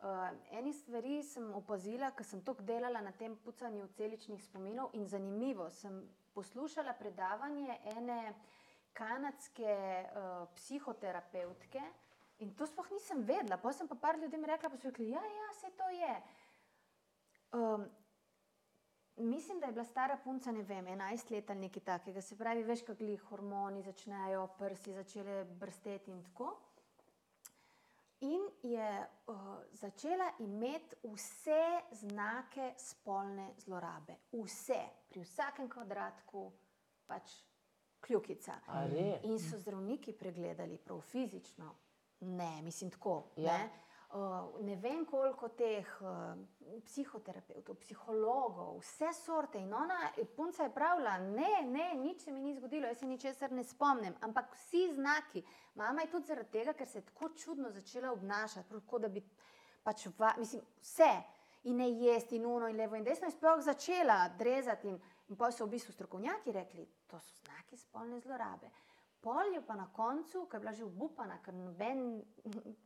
[0.00, 5.04] Uh, eni stvari sem opazila, ker sem tako delala na tem pucanju celičnih spominov in
[5.06, 5.66] zanimivo.
[5.70, 5.98] Sem
[6.32, 8.34] poslušala predavanje ene
[8.96, 11.82] kanadske uh, psihoterapevtke
[12.40, 13.60] in to sploh nisem vedela.
[13.60, 16.14] Pa sem pa par ljudem rekla, pa so rekli, ja, ja, vse to je.
[17.52, 17.84] Um,
[19.16, 22.22] mislim, da je bila stara punca, ne vem, 11 let ali nekaj takega.
[22.22, 26.56] Se pravi, veš, kako jih hormoni začnejo, prsi začele brsteti in tako.
[28.20, 29.36] In je uh,
[29.72, 36.42] začela imeti vse znake spolne zlorabe, vse, pri vsakem kvadratku,
[37.06, 37.32] pač
[38.00, 38.58] kljukica.
[39.22, 41.74] In so zdravniki pregledali, prav fizično,
[42.20, 43.22] ne, mislim tako.
[43.36, 43.58] Ja.
[43.58, 43.70] Ne?
[44.10, 46.32] Uh, ne vem, koliko teh uh,
[46.82, 49.60] psihoterapeutov, psihologov, vse sorte.
[49.62, 50.00] In ona,
[50.34, 54.16] punca je pravila, ne, ne, nič se mi ni zgodilo, jaz se ničesar ne spomnim.
[54.26, 55.44] Ampak vsi znaki,
[55.78, 59.22] mama je tudi zaradi tega, ker se je tako čudno začela obnašati, tako da bi
[59.86, 61.12] pač, va, mislim, vse.
[61.70, 64.88] In ne jesti, in uno, in levo, in desno, in sploh začela drezati.
[64.88, 64.98] In,
[65.28, 68.74] in pa so v bistvu strokovnjaki rekli, to so znaki spolne zlorabe.
[69.20, 72.22] Pol je pa na koncu, ko je bila že obupana, ker noben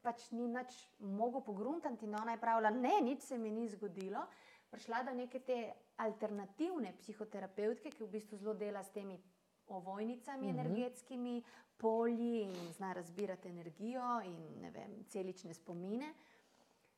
[0.02, 4.26] pač ni nič mogel pogruntati, in ona je pravila, ne, nič se mi ni zgodilo.
[4.70, 9.14] Prišla do neke te alternativne psihoterapeutke, ki v bistvu zelo dela s temi
[9.68, 10.58] ovojnicami, Mhm.
[10.58, 11.42] energetskimi
[11.76, 16.14] polji in zna razbirati energijo in vem, celične spomine.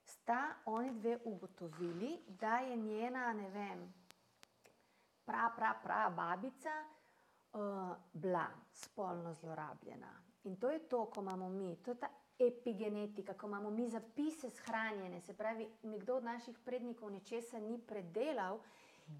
[0.04, 3.94] Sta oni dve ugotovili, da je njena, ne vem,
[5.24, 6.95] pra, pra, pra babica uh,
[8.12, 10.12] bila spolno zlorabljena.
[10.44, 14.50] In to je to, ko imamo mi, to je ta epigenetika, ko imamo mi zapise
[14.50, 15.20] shranjene.
[15.20, 18.58] Se pravi, nekdo od naših prednikov nečesa ni predelal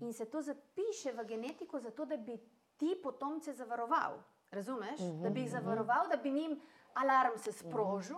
[0.01, 2.39] in se to zapiše v genetiko, zato da bi
[2.76, 4.18] ti potomce zavaroval.
[4.51, 5.01] Razumeš?
[5.22, 6.61] Da bi jih zavaroval, da bi njim
[6.95, 8.16] alarm se sprožil.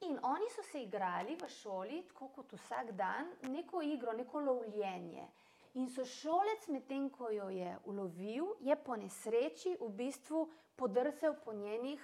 [0.00, 5.26] In oni so se igrali v šoli, tako kot vsak dan, neko igro, neko lovljenje.
[5.76, 10.46] In so šolec, medtem ko jo je ulovil, je po nesreči v bistvu
[10.76, 12.00] podrsel po njenih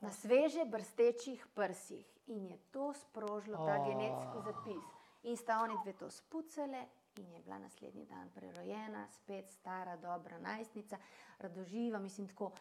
[0.00, 2.06] na sveže brstečih prsih.
[2.26, 3.86] In je to sprožilo ta Oh.
[3.86, 4.84] genetski zapis.
[5.22, 6.86] In sta oni dve to spucale,
[7.16, 10.98] in je bila naslednji dan prerojena, spet stara, dobra najstnica,
[11.38, 12.52] radoživa, mislim tako.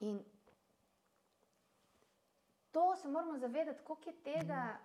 [0.00, 0.24] In
[2.72, 4.78] to se moramo zavedati, koliko je tega.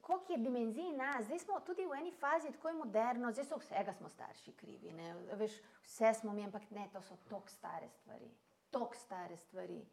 [0.00, 3.58] Koliko je dimenzij nas, zdaj smo tudi v eni fazi tako je moderno, zdaj so
[3.60, 4.92] vsega smo starši krivi.
[4.92, 5.14] Ne?
[5.36, 8.30] Veš, vse smo mi, ampak ne, to so tako stare stvari.
[8.70, 9.84] Tako stare stvari.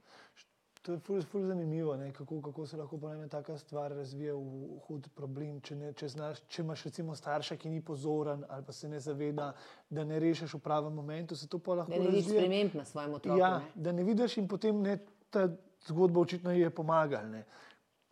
[0.86, 4.80] To je ful, ful zanimivo, ne, kako, kako se lahko ena taka stvar razvije v,
[4.88, 5.62] hud problem.
[5.62, 9.00] Če, ne, če, znaš, če imaš recimo starša, ki ni pozoren ali pa se ne
[9.00, 9.52] zaveda,
[9.90, 12.86] da ne rešiš v pravem momentu, se to pa lahko Da ne vidiš sprememb na
[12.86, 13.40] svojem otroku.
[13.40, 13.72] Ja, ne?
[13.76, 15.48] da ne vidiš in potem ne, ta
[15.88, 17.42] zgodba očitno ji je pomagala.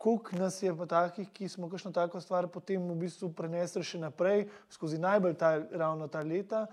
[0.04, 3.96] Koliko nas je pa takih, ki smo kakšno tako stvar potem v bistvu prenesli še
[4.02, 6.66] naprej, skozi najbolj ta, ravno ta leta.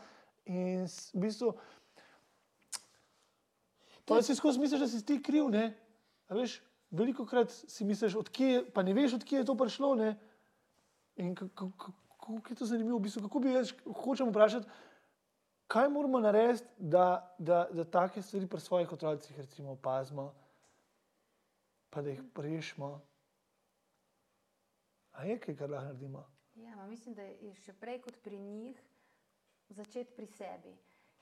[0.52, 1.54] In v bistvu,
[4.04, 5.48] to si skozi misliš, da si ti kriv.
[5.48, 5.70] Ne?
[6.28, 6.58] A Veš,
[6.92, 9.94] veliko krat si misliš, odkje, pa ne veš, odkje je to prišlo.
[9.96, 10.10] Ne?
[11.24, 13.72] In kako je to zanimivo, v bistvu, kako bi jaz
[14.02, 14.68] hočem vprašati,
[15.72, 20.34] kaj moramo narediti, da, da, da take stvari pri svojih otrocih recimo opazimo,
[21.90, 22.92] pa da jih rešimo.
[25.12, 26.26] A je kaj, kar lahko naredimo?
[26.56, 28.80] Ja, mislim, da je še prej kot pri njih
[29.70, 30.74] začeti pri sebi.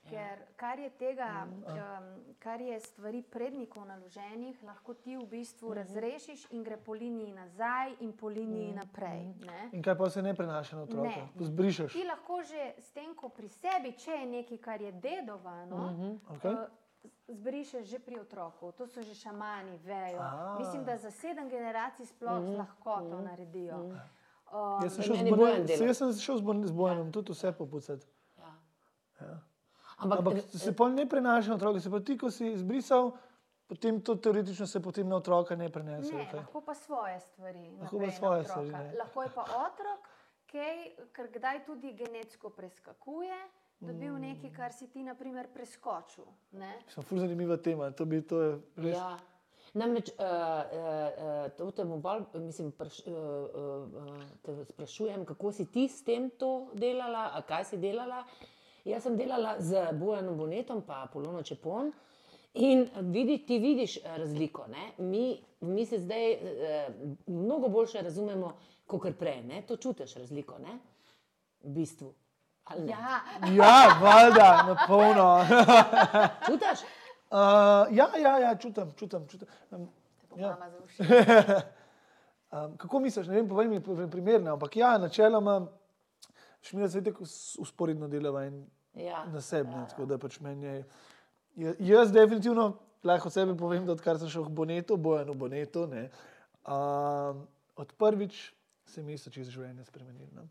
[0.08, 2.06] Ker kar je tega, um,
[2.38, 7.92] kar je stvari prednikov naloženih, lahko ti v bistvu razrešiš in gre po liniji nazaj
[8.00, 9.26] in po liniji naprej.
[9.44, 9.68] Ne?
[9.76, 11.08] In kaj pa se ne prenaša na otroke?
[11.08, 11.46] Ne.
[11.46, 11.92] Zbrišeš.
[11.92, 15.90] Ti lahko že s tem, ko pri sebi, če je nekaj, kar je dedovano, uh
[15.92, 16.18] -huh.
[16.36, 16.56] Okej.
[17.34, 18.72] Zbrišeš že pri otroku.
[18.72, 20.20] To so že šamani, vejo.
[20.20, 20.56] A.
[20.58, 22.58] Mislim, da za sedem generacij sploh uh -huh.
[22.58, 23.76] lahko to naredijo.
[23.76, 28.06] Uh, Jaz sem šel z se, jaz sem šel z z Bojanom tudi vse popucati.
[28.38, 28.54] Ja.
[29.20, 29.40] Ja.
[29.96, 33.12] Ampak, Ampak se pol ne prenaša na otroke, se pa ti, ko si izbrisal,
[33.68, 36.14] potem to teoretično se potem na otroka ne prenese.
[36.14, 37.70] Ne, lahko pa svoje stvari.
[37.80, 38.94] Lahko pa svoje stvari, ne.
[38.98, 40.08] Lahko je pa otrok,
[40.50, 40.78] kaj,
[41.12, 43.36] ker kdaj tudi genetsko preskakuje,
[43.80, 44.20] dobil Mm.
[44.20, 46.24] nekaj, kar si ti, na primer, preskočil.
[46.52, 46.74] Ne?
[46.86, 47.90] Mislim, ful zanimiva tema.
[47.90, 48.96] To, bi, to je res.
[48.96, 49.18] Ja.
[49.74, 55.52] Namreč, uh, uh, uh, to te bom bolj, mislim, praš, uh, uh, te sprašujem, kako
[55.52, 58.24] si ti s tem to delala, a kaj si delala.
[58.84, 61.92] Jaz sem delala z Bojanom Bonetom, pa Polono Čepon.
[62.54, 64.66] In vidi, ti vidiš razliko.
[64.66, 64.92] Ne?
[64.98, 66.88] Mi, mi se zdaj eh,
[67.26, 68.56] mnogo bolje razumemo,
[68.86, 69.42] kot prej.
[69.42, 69.62] Ne?
[69.62, 70.78] To čutiš razliko, ne?
[71.62, 72.14] v bistvu.
[72.80, 75.44] Ja, Ja, valjda, na polno.
[76.46, 76.80] Čutiš?
[77.30, 77.36] Uh,
[77.90, 79.28] ja, ja, ja, čutim, čutim.
[79.28, 79.48] čutim.
[79.70, 79.88] Um,
[80.36, 80.56] Ja.
[82.52, 85.66] um, kako misliš, ne vem, povej mi pri- primerne, ampak ja, načeloma,
[86.62, 87.24] šmira se tako
[87.58, 89.24] usporedno delava in Ja.
[89.24, 89.70] na sebi.
[89.70, 90.84] ne, Tako da pač meni je.
[91.56, 92.72] ja- Jaz definitivno
[93.04, 96.10] lahko od sebe povem, da odkar sem šel v Boneto, bojen v Boneto, ne,
[96.64, 97.46] um,
[97.76, 98.52] od prvič
[98.84, 100.46] se mi je čisto življenje spremenilo.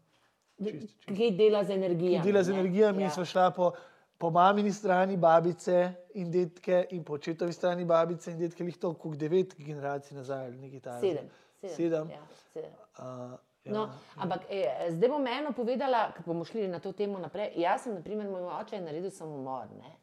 [0.60, 0.72] Ne.
[0.72, 1.18] Čist, čist.
[1.18, 2.22] Ki dela z energijo.
[2.22, 3.72] Ki dela z energijami in sva šla po,
[4.20, 5.82] po mamini strani babice
[6.20, 10.50] in detke in po očetovi strani babice in detke, jih to kot devet generacij nazaj
[10.50, 11.00] ali nekaj takega.
[11.00, 11.30] Sedem.
[11.62, 11.76] Sedem.
[11.76, 12.10] Sedem.
[12.10, 12.74] Ja, sedem.
[13.00, 13.74] Uh, ja.
[13.74, 13.86] No,
[14.16, 17.54] ampak e, zdaj bom eno povedala, ker bomo šli na to temo naprej.
[17.60, 19.72] Jaz sem, na primer, moj oče je naredil samomor.
[19.80, 19.96] Ne?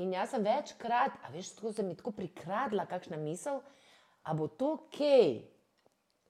[0.00, 3.60] In jaz sem večkrat, a veš, tako se mi tako prikradla, kakšna misel,
[4.24, 5.38] a bo to kaj,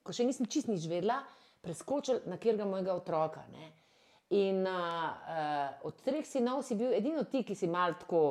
[0.04, 1.22] ko še nisem čist nič vedela,
[1.64, 3.42] preskočil na kjerga mojega otroka.
[3.52, 3.70] Ne?
[4.30, 8.24] In uh, od treh sinov si bil edino ti, ki si mal tako,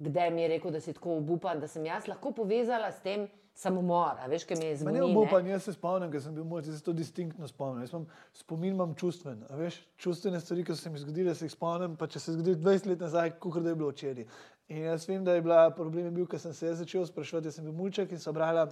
[0.00, 3.28] kdaj mi je rekel, da si tako obupan, da sem jaz lahko povezala s tem
[3.54, 4.20] samomor.
[4.28, 5.08] Veš, kaj mi je zgodilo?
[5.08, 7.82] ne obupan, jaz se spomnim, ker sem bil moj, se to distinktno spomnim.
[7.84, 8.06] Jaz imam,
[8.36, 9.42] spomin imam čustven.
[9.58, 12.56] Veš, čustvene stvari, ki so se mi zgodile, se jih spomnim, pa če se zgodi
[12.60, 14.28] 20 let nazaj, kot da je bilo včeraj.
[14.70, 17.50] In jaz vem, da je bila problem je bil, ker sem se jaz začel sprašovati,
[17.50, 18.68] jaz sem bil mulček in so brala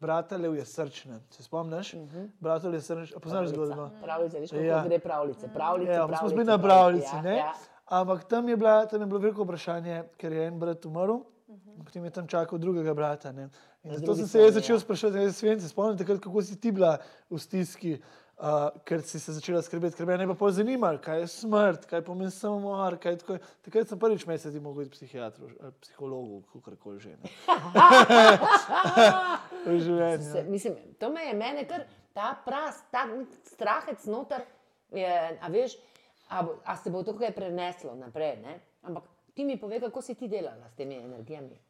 [0.00, 1.20] Brateljev je srčne.
[1.30, 1.94] Se spomniš?
[1.94, 2.28] Uh -huh.
[2.40, 3.90] Brateljev je srčne, a poznaš zgodbo?
[4.02, 4.84] Pravljice, veš, kako Ja.
[4.84, 5.48] gre pravljice.
[5.54, 7.36] Pravljice, Ja, pravljice, smo bili na pravljici, ja, ne?
[7.36, 7.52] Ja.
[7.84, 11.16] Ampak tam je, bila, tam je bilo veliko vprašanje, ker je en brat umrl,
[11.48, 13.32] in potem je tam čakal drugega brata.
[13.32, 13.48] Ne?
[13.82, 14.80] In zato sem se jaz začel ja.
[14.80, 16.98] sprašovati, jaz vem, se spomnim takrat, kako si ti bila
[17.30, 18.19] v stiski, uh,
[18.84, 22.30] ker si se začela skrbeti, ker me je pa zanimalo, kaj je smrt, kaj pomeni
[22.30, 22.96] samomor.
[22.96, 23.36] Tako.
[23.66, 27.16] Takrat sem prvič mesec mogel iti psihiatru ali psihologu, kakorkoli že.
[27.20, 27.28] ne.
[29.66, 30.24] V življenju.
[30.24, 31.84] Se, mislim, to me je mene kar
[32.16, 33.04] ta pras, ta
[33.44, 34.46] strahec noter.
[34.90, 35.10] Je,
[35.40, 35.76] a veš,
[36.32, 38.38] a, bo, a se bo to kaj preneslo naprej.
[38.40, 38.56] Ne?
[38.88, 39.04] Ampak
[39.36, 41.60] ti mi povej, kako si ti delala s temi energijami.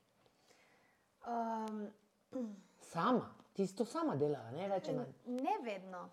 [1.27, 1.89] Um,
[2.91, 5.11] Sama, ti si to sama delala, ne več ali manj.
[5.27, 6.09] ne vedno.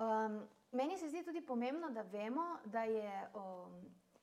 [0.00, 3.74] Um, meni se zdi tudi pomembno, da vemo, da, je, um,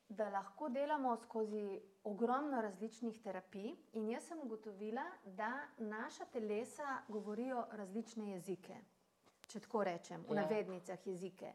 [0.09, 3.75] da lahko delamo skozi ogromno različnih terapij.
[3.93, 8.77] In jaz sem ugotovila, da naša telesa govorijo različne jezike.
[9.47, 10.41] Če tako rečem, v Ja.
[10.41, 11.53] navednicah jezike.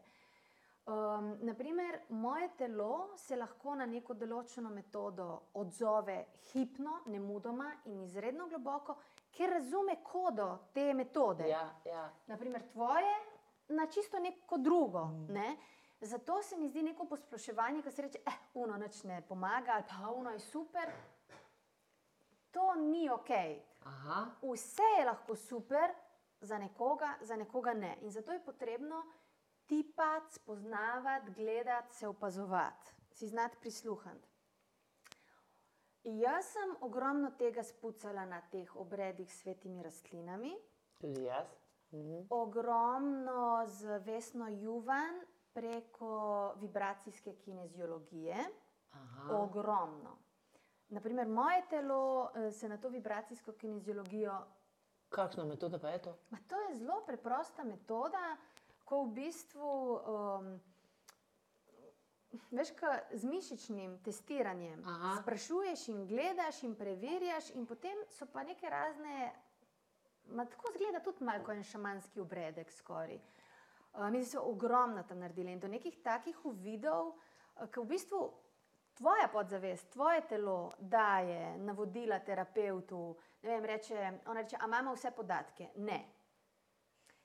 [0.87, 6.17] Um, naprimer, moje telo se lahko na neko določeno metodo odzove
[6.53, 8.97] hipno, nemudoma in izredno globoko,
[9.31, 11.47] ker razume kodo te metode.
[11.49, 12.13] Ja, ja.
[12.27, 13.13] Naprimer, tvoje
[13.69, 15.11] na čisto neko drugo.
[15.29, 15.57] Ne?
[16.01, 19.85] Zato se mi zdi neko posploševanje, ki se reče, eh, uno nič ne pomaga, ali
[19.89, 20.91] pa uno je super.
[22.51, 23.31] To ni ok.
[23.85, 25.95] Aha, Vse je lahko super
[26.41, 27.97] za nekoga, za nekoga ne.
[28.03, 29.05] In zato je potrebno
[29.67, 34.29] tipati, spoznavati, gledati, se opazovati, si znati prisluhniti.
[36.05, 40.57] Jaz sem ogromno tega spucala na teh obredih s svetimi rastlinami,
[40.99, 41.62] tudi jaz.
[41.93, 42.27] Mhm.
[42.31, 45.21] ogromno z Vesno Juvan
[45.53, 48.37] preko vibracijske kineziologije.
[48.91, 49.37] Aha.
[49.37, 50.19] Ogromno.
[50.89, 54.33] Naprimer, moje telo eh, se na to vibracijsko kineziologijo
[55.13, 56.19] Kakšna metoda pa je to?
[56.31, 58.37] Ma to je zelo preprosta metoda,
[58.85, 60.49] ko v bistvu um,
[62.51, 65.19] veš, ka z mišičnim testiranjem Aha.
[65.21, 69.33] sprašuješ in gledaš in preverjaš, in potem so pa neke razne,
[70.29, 73.19] ma tako zgleda tudi malo en šamanski obredek skoraj.
[73.93, 78.23] Uh, mi smo ogromno tam naredili in do nekih takih uvidov, uh, ki v bistvu
[78.95, 83.17] tvoja podzavest, tvoje telo daje navodila terapeutu.
[83.43, 85.69] Vem, reče, on reče, a imamo vse podatke?
[85.77, 86.01] Ne.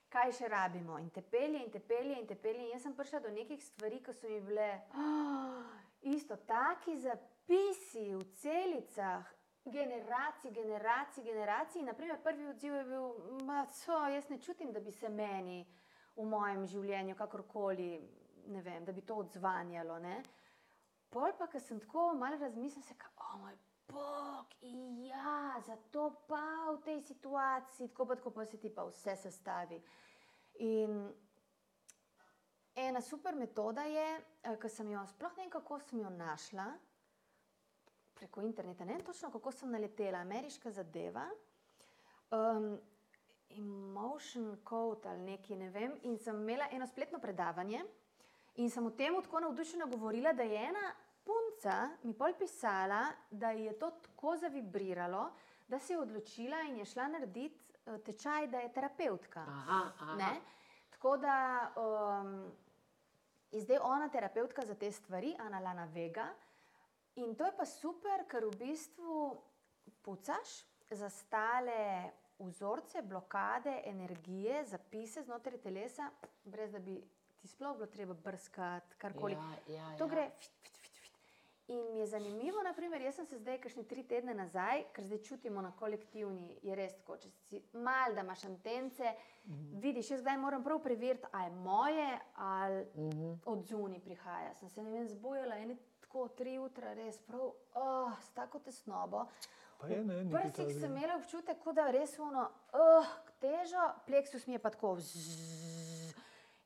[0.10, 0.98] Kaj še rabimo?
[0.98, 2.64] In te pelje, in te pelje, in te pelje.
[2.64, 5.74] In jaz sem prišla do nekih stvari, ki so mi bile oh,
[6.16, 9.36] isto, taki zapisi v celicah.
[9.72, 11.82] Generacij, generacij, generacij.
[11.82, 13.07] Naprimer, prvi odziv je bil,
[13.45, 15.68] da jaz ne čutim, da bi se meni
[16.15, 17.89] v mojem življenju kakorkoli,
[18.47, 19.99] ne vem, da bi to odzvanjalo.
[19.99, 20.22] Ne?
[21.09, 23.57] Pol pa, ko sem tako malo razmislila, se ka, o moj
[23.88, 24.55] bog,
[25.07, 29.82] ja, zato pa v tej situaciji, tako pa tako pa se ti pa vse sestavi.
[30.59, 31.13] In
[32.76, 34.07] ena super metoda je,
[34.61, 36.68] ki sem jo sploh ne vem, kako sem jo našla,
[38.18, 41.30] preko interneta, ne vem točno, kako sem naletela, ameriška zadeva.
[42.32, 42.76] Um,
[43.57, 45.93] Emotion code ali nekaj, ne vem.
[46.03, 47.86] In sem imela eno spletno predavanje,
[48.57, 50.88] In sem o tem tako navdušeno govorila, da je ena
[51.24, 55.30] punca mi pol pisala, da je to tako zavibriralo,
[55.68, 59.39] da se je odločila in je šla narediti eh, tečaj, da je terapeutka.
[59.39, 60.15] Aha, aha.
[60.15, 60.32] Ne?
[60.89, 61.38] Tako da
[61.76, 62.51] um,
[63.51, 66.26] je zdaj ona terapeutka za te stvari, Ana Lana Vega.
[67.18, 69.34] In to je pa super, ker v bistvu
[70.05, 70.61] pucaš
[70.91, 76.11] za stale vzorce, blokade, energije, zapise znotraj telesa,
[76.45, 77.01] brez da bi
[77.41, 79.34] ti sploh bilo treba brskati, karkoli.
[79.34, 80.09] Ja, ja, To ja.
[80.09, 81.13] gre fit, fit, fit, fit.
[81.68, 85.24] In mi je zanimivo, naprimer, jaz sem se zdaj, kakšne tri tedne nazaj, ker zdaj
[85.26, 89.03] čutimo na kolektivni, je res tako, če si mal, da imaš antence,
[89.43, 89.82] mm -hmm.
[89.82, 93.38] vidiš, jaz zdaj moram prav preveriti, ali je moje ali mm -hmm.
[93.45, 94.53] od zunaj prihaja.
[94.53, 95.78] Sem se ne vem zbujala in
[96.08, 99.26] tako tri jutra, res prav, oh, s tako tesnobo.
[99.78, 103.10] Prvi sem imela občutek, da je res ono, oh,
[103.43, 104.95] težo, pleksus mi je pa tako.
[104.97, 106.16] Zzz,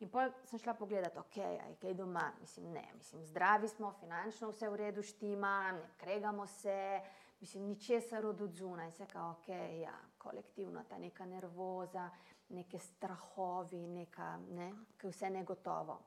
[0.02, 4.48] In pa sem šla pogledat, ok, aj kaj doma, mislim, ne, mislim, zdravi smo, finančno
[4.50, 7.02] vse v redu štima, ne kregamo se,
[7.42, 9.50] mislim, ničesar od odzuna in se kao, ok,
[9.82, 12.10] ja, kolektivno ta neka nervoza,
[12.50, 16.00] neke strahovi, neka, ne, ki je vse negotovo.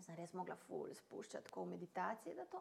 [0.00, 2.60] Sem res mogla ful spuščati tako v meditaciji, to.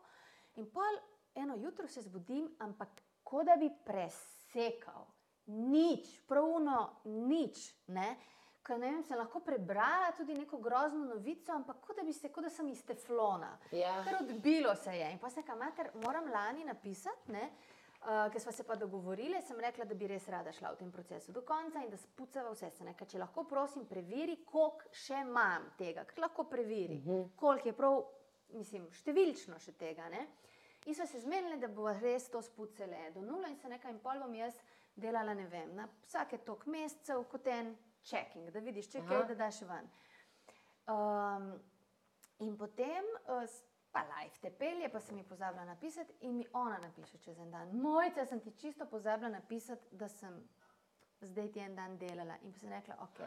[0.62, 1.02] In pol
[1.36, 5.08] eno jutro se zbudim, ampak kot da bi presekal,
[5.52, 8.16] nič, pravno nič, ne,
[8.66, 12.48] Kaj, vem, se lahko prebrala tudi neko grozno novico, ampak kot da bi se, kot
[12.48, 13.52] da sem iz teflona.
[13.78, 14.00] Ja.
[14.08, 15.12] Ker odbilo se je.
[15.14, 17.44] In pa se kam, ker moram lani napisati, ne,
[18.06, 20.92] uh, ker smo se pa dogovorili, sem rekla, da bi res rada šla v tem
[20.92, 22.94] procesu do konca in da spucava vse se.
[22.98, 27.28] Ker če lahko, prosim, preveri, koliko še imam tega, ker lahko preveri, uh -huh.
[27.36, 28.04] koliko je prav,
[28.54, 30.10] mislim, številčno še tega.
[30.10, 30.28] Ne.
[30.86, 34.00] In smo se zmenili, da bo res to spucele do nula in se nekaj in
[34.00, 34.60] pol bom jaz
[34.96, 39.36] delala, ne vem, na vsake tok mesecev kot en checking, da vidiš, če kaj, da
[39.36, 39.90] daš ven.
[40.88, 41.48] Um,
[42.46, 43.50] in potem, uh,
[43.96, 47.52] pa live te pelje, pa sem ji pozabila napisati, in mi ona napiše čez en
[47.52, 47.72] dan.
[47.80, 50.36] Mojca, sem ti čisto pozabila napisati, da sem
[51.22, 52.36] zdaj ti en dan delala.
[52.44, 53.22] In pa sem rekla, ok,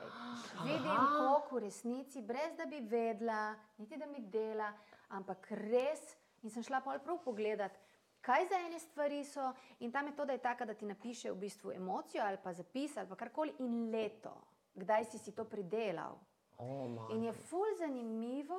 [0.65, 4.73] vidim, koliko v resnici, brez da bi vedela, niti da mi dela,
[5.17, 6.05] ampak res.
[6.43, 7.81] In sem šla prav pogledati.
[8.21, 9.49] Kaj za ene stvari so,
[9.81, 13.17] in ta metoda je taka, da ti napiše v bistvu emocijo ali pa zapis ali
[13.17, 14.37] karkoli, in leto
[14.79, 16.19] kdaj si, si to pridelal.
[16.59, 18.59] Oh, in je ful zanimivo,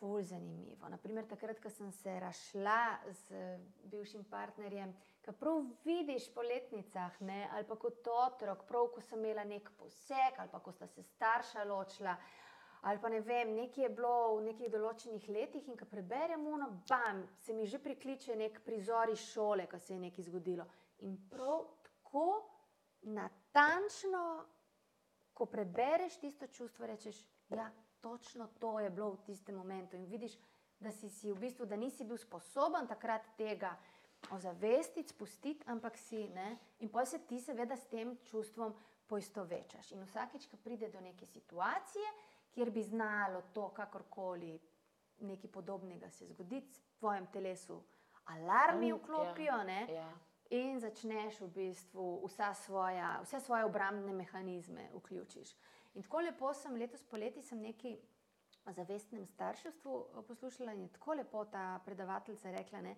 [0.00, 0.88] ful zanimivo.
[0.88, 3.40] Naprimer, takrat, ko sem se rašla z
[3.92, 9.20] bivšim partnerjem, ki prav vidiš po letnicah, ne, ali pa kot otrok, prav ko sem
[9.20, 12.16] imela nek poseg, ali pa ko sta se starša ločila.
[12.88, 16.70] Ali pa ne vem, nekaj je bilo v nekih določenih letih, in ko preberem uno,
[16.88, 20.64] bam, se mi že prikliče nek prizor iz šole, ko se je nekaj zgodilo.
[21.04, 22.24] In prav tako
[23.12, 24.24] natančno
[25.40, 27.70] ko prebereš tisto čustvo, rečeš, da ja,
[28.00, 29.96] točno to je bilo v tistem momentu.
[29.96, 30.38] In vidiš,
[30.80, 33.76] da si, si v bistvu, da nisi bil sposoben takrat tega
[34.30, 36.28] ozavestiti, spustiti, ampak si.
[36.28, 36.56] Ne?
[36.80, 38.74] In pa se ti seveda s tem čustvom
[39.06, 39.92] poistovečaš.
[39.92, 42.12] In vsakeč, ko pride do neke situacije,
[42.54, 44.58] kjer bi znalo to kakorkoli
[45.20, 47.82] nekaj podobnega se zgoditi, v tvojem telesu
[48.24, 49.58] alarmi vklopijo.
[49.88, 50.08] Ja,
[50.50, 55.54] in začneš v bistvu svoja, vse svoje obrambne mehanizme vključiš.
[55.94, 57.96] In tako lepo sem letos poleti sem neki
[58.66, 62.96] o zavestnem starševstvu eh, poslušala in je tako lepo ta predavateljica rekla, ne,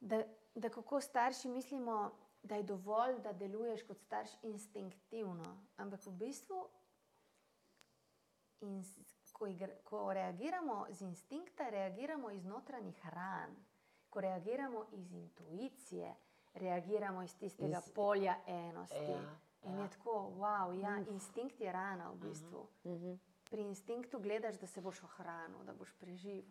[0.00, 0.22] da,
[0.54, 2.12] da kako starši mislimo,
[2.42, 6.68] da je dovolj, da deluješ kot starš instinktivno, ampak v bistvu,
[8.60, 8.84] in,
[9.32, 13.56] ko, igr, ko reagiramo z instinkta, reagiramo iz notranjih ran.
[14.10, 16.14] Ko reagiramo iz intuicije,
[16.54, 19.10] reagiramo iz tistega iz, polja enosti.
[19.10, 19.82] Ja, in ja.
[19.82, 22.58] je tako, wow, ja, instinkt je rana v bistvu.
[22.58, 23.18] Uh -huh, uh -huh.
[23.50, 26.44] Pri instinktu gledaš, da se boš ohranil, da boš preživel.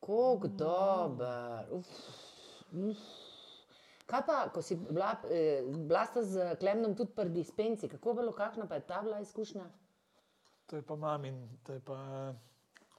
[0.00, 1.66] Kako dober.
[4.06, 8.32] Kaj pa, ko si bila, eh, bila z Klemnom tudi pri dispenzi, kako je bilo,
[8.32, 9.64] kakšna pa je ta bila izkušnja?
[10.66, 12.32] To je pa mamin, to je pa.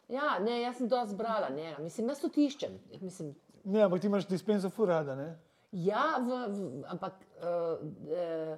[0.08, 2.80] Ja, ne, jaz sem to zbrala, ne, mislim, jaz to tiščem.
[3.02, 5.40] Mislim, ne, ampak ti imaš dispenzo furada, ne?
[5.74, 8.58] Ja, v, v, ampak uh, uh,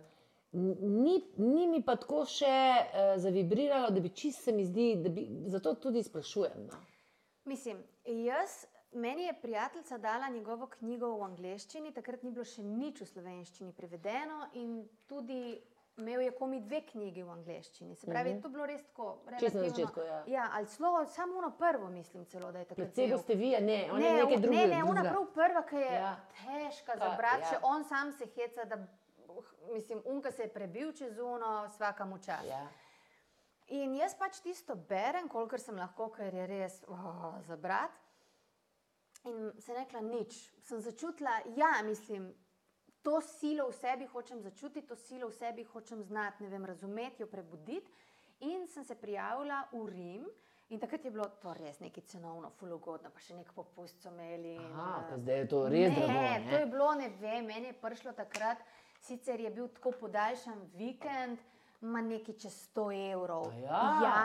[0.51, 5.09] ni, ni mi pa tako še uh, zavibriralo, da bi čisto se mi zdi, da
[5.09, 6.65] bi zato tudi sprašujem.
[6.67, 6.81] No.
[7.47, 12.99] Mislim, jaz, meni je prijateljica dala njegovo knjigo v angleščini, takrat ni bilo še nič
[13.05, 15.55] v slovenščini prevedeno in tudi
[15.97, 18.37] Imel je komi dve knjigi v angleščini, se pravi, mhm.
[18.37, 18.41] -huh.
[18.41, 19.17] to je bilo res tako.
[19.39, 19.99] Čisto na začetku.
[19.99, 20.23] Ja.
[20.27, 22.81] ja, ali celo, samo ono prvo, mislim, celo, da je tako.
[22.81, 24.67] Predvsem ste vi, ne, ne, nekaj drugega.
[24.67, 26.15] Ne, ne, ona prav prva, ki je ja.
[26.45, 27.59] težka za brat, ja.
[27.63, 28.87] on sam se heca, da,
[29.73, 32.45] mislim, unka se je prebil čez uno, svaka mu čas.
[32.49, 32.67] Ja.
[33.67, 37.91] In jaz pač tisto berem, kolikor sem lahko, ker je res oh, za brat.
[39.25, 40.35] In se rekla nič.
[40.61, 42.35] Sem začutila, ja, mislim,
[43.05, 47.21] to silo v sebi hočem začutiti, to silo v sebi hočem znati, ne vem, razumeti,
[47.21, 47.91] jo prebuditi.
[48.49, 50.25] In sem se prijavila v Rim.
[50.73, 54.55] In takrat je bilo to res nekaj cenovno, fulogodno, pa še nek popust so imeli.
[54.57, 56.13] Aha, in, zdaj je to res ne, drago.
[56.13, 58.63] Ne, to je bilo, ne vem, meni je prišlo takrat,
[59.05, 61.43] sicer je bil tako podaljšan vikend,
[61.85, 63.51] ima nekaj čez 100 evrov.
[63.61, 63.83] Ja.
[64.01, 64.23] ja,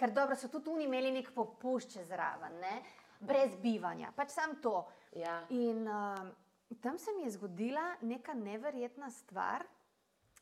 [0.00, 2.56] ker dobro so tudi oni imeli nek popust čez raven.
[2.64, 2.78] Ne?
[3.20, 4.82] brez bivanja, pač sam to.
[5.18, 5.40] Ja.
[5.54, 6.28] In uh,
[6.74, 9.64] tam se mi je zgodila neka neverjetna stvar,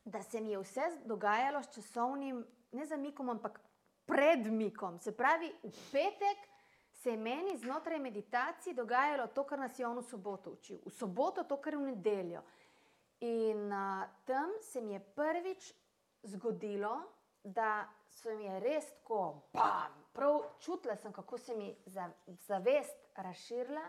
[0.05, 3.61] da se mi je vse dogajalo s časovnim, ne zamikom, ampak
[4.07, 4.99] predmikom.
[4.99, 6.49] Se pravi, v petek
[6.93, 10.91] se je meni znotraj meditacije dogajalo to, kar nas je on v soboto učil, v
[10.91, 12.43] soboto to, kar je v nedeljo.
[13.21, 15.73] In uh, tam se mi je prvič
[16.23, 17.03] zgodilo,
[17.45, 23.07] da se mi je res tako, bam, prav čutila sem, kako se mi za, zavest
[23.15, 23.89] razširila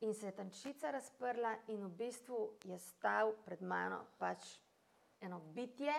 [0.00, 4.44] in se je tančica razprla, in v bistvu je stal pred mano pač
[5.20, 5.94] eno bitje,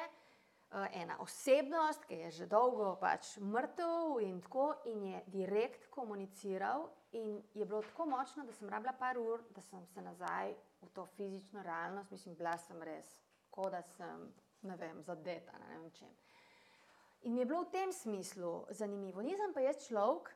[0.71, 6.89] uh, ena osebnost, ki je že dolgo pač mrtev in tako, in je direkt komuniciral.
[7.11, 10.89] In je bilo tako močno, da sem rabila par ur, da sem se nazaj v
[10.93, 13.15] to fizično realnost, mislim, bila sem res,
[13.49, 14.27] kot da sem,
[14.61, 16.11] ne vem, zadeta ne vem čem.
[17.21, 19.21] In mi je bilo v tem smislu zanimivo.
[19.21, 20.29] Nisem pa jaz človek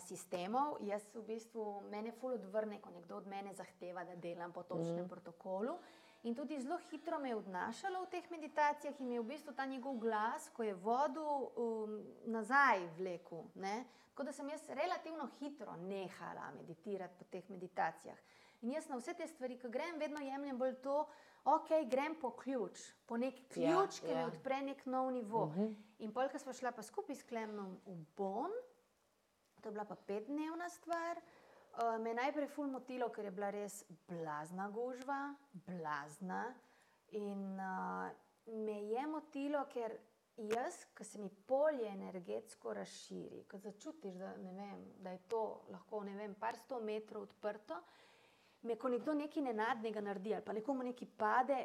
[0.00, 4.62] sistemov, jaz v bistvu mene ful odvrne, ko nekdo od mene zahteva, da delam po
[4.62, 5.08] točnem mm.
[5.08, 5.78] protokolu.
[6.26, 9.66] In tudi zelo hitro me je odnašalo v teh meditacijah in je v bistvu ta
[9.66, 11.94] njegov glas, ko je vodu um,
[12.26, 13.46] nazaj vlekel.
[13.54, 13.84] Ne?
[14.10, 18.18] Tako da sem jaz relativno hitro nehala meditirati po teh meditacijah.
[18.62, 21.06] In jaz na vse te stvari, ki grem, vedno jemljem bolj to,
[21.44, 24.16] ok, grem po ključ, po nek ključ, ja, ki ja.
[24.18, 25.44] mi odpre nek nov nivo.
[25.44, 25.74] Uh -huh.
[25.98, 28.50] In polk smo šla pa skupaj s Klemnom v Bon,
[29.60, 31.20] to je bila pa petdnevna stvar.
[31.78, 36.54] Uh, me je najprej ful motilo, ker je bila res blazna gužva, blazna.
[37.10, 38.08] In uh,
[38.46, 39.94] me je motilo, ker
[40.38, 46.00] jaz, ki se mi polje energetsko razširi, ko začutiš, da, vem, da je to lahko
[46.00, 47.80] vem, par sto metrov odprto,
[48.62, 51.58] me ko nekdo nekaj nenadnega naredi ali pa nekomu nekaj pade,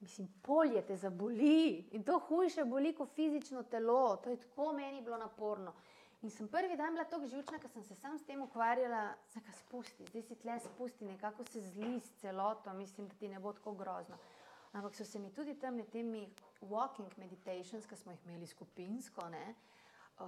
[0.00, 4.16] mislim, polje te zaboli in to hujše boli kot fizično telo.
[4.16, 5.74] To je tako meni bilo naporno.
[6.22, 9.02] In sem prvi dan bila tako živčna, ker sem se sam s tem ukvarjala,
[9.34, 13.28] da se spusti, zdaj si tle spusti, nekako se zli s celoto, mislim, da ti
[13.28, 14.16] ne bo tako grozno.
[14.72, 16.26] Ampak so se mi tudi tam med temi
[16.60, 19.54] walking meditations, ki smo jih imeli skupinsko, ne,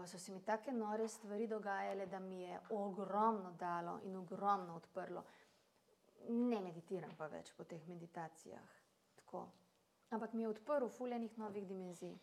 [0.07, 5.25] so se mi take nore stvari dogajale, da mi je ogromno dalo in ogromno odprlo
[6.29, 8.75] ne meditiram pa več po teh meditacijah.
[9.21, 9.47] Tako.
[10.11, 12.15] Ampak mi je odprl fuljenih novih dimenzij.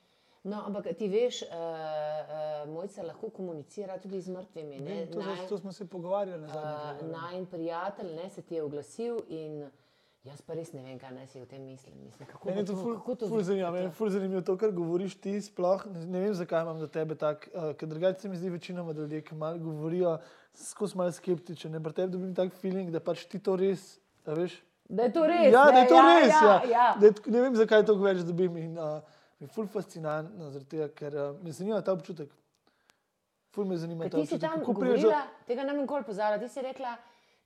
[0.45, 4.77] No, ampak ti veš, uh, uh, mojca lahko komunicira tudi z mrtvimi.
[4.77, 4.95] Ne?
[4.95, 6.45] Ne, to, naj, to smo se pogovarjali.
[6.45, 9.63] Uh, naj en prijatelj ne, se ti je oglasil in
[10.25, 11.97] jaz pa res ne vem, kaj naj si o tem mislim.
[12.03, 13.71] mislim kako Mene to, ful, kako to ful zanima.
[13.73, 15.87] Mene je ful zanimivo to, kar govoriš ti sploh.
[15.95, 18.93] Ne, ne vem, zakaj imam do tebe tak, uh, ker drugače se mi zdi večinoma
[18.93, 20.19] ljudje, ki malo govorijo,
[20.53, 21.73] skozi malo skeptične.
[21.73, 24.61] Ne, pri tebi dobim tak feeling, da pač ti to res, da veš.
[24.93, 25.49] Da je to res.
[25.49, 26.29] Ja, da je to ja, res.
[26.29, 26.63] Ja, Ja.
[26.77, 26.87] ja.
[27.01, 28.61] Da je, ne vem, zakaj to več dobim.
[28.61, 29.14] In, uh,
[29.45, 32.29] je ful fascinantno, tega, ker uh, me zanima ta občutek.
[33.49, 34.49] Ful me zanima Ker ta Ti si občutek.
[34.49, 36.39] tam Kako prideš do- govorila, tega ne bom nikoli pozabila.
[36.39, 36.95] Ti si rekla,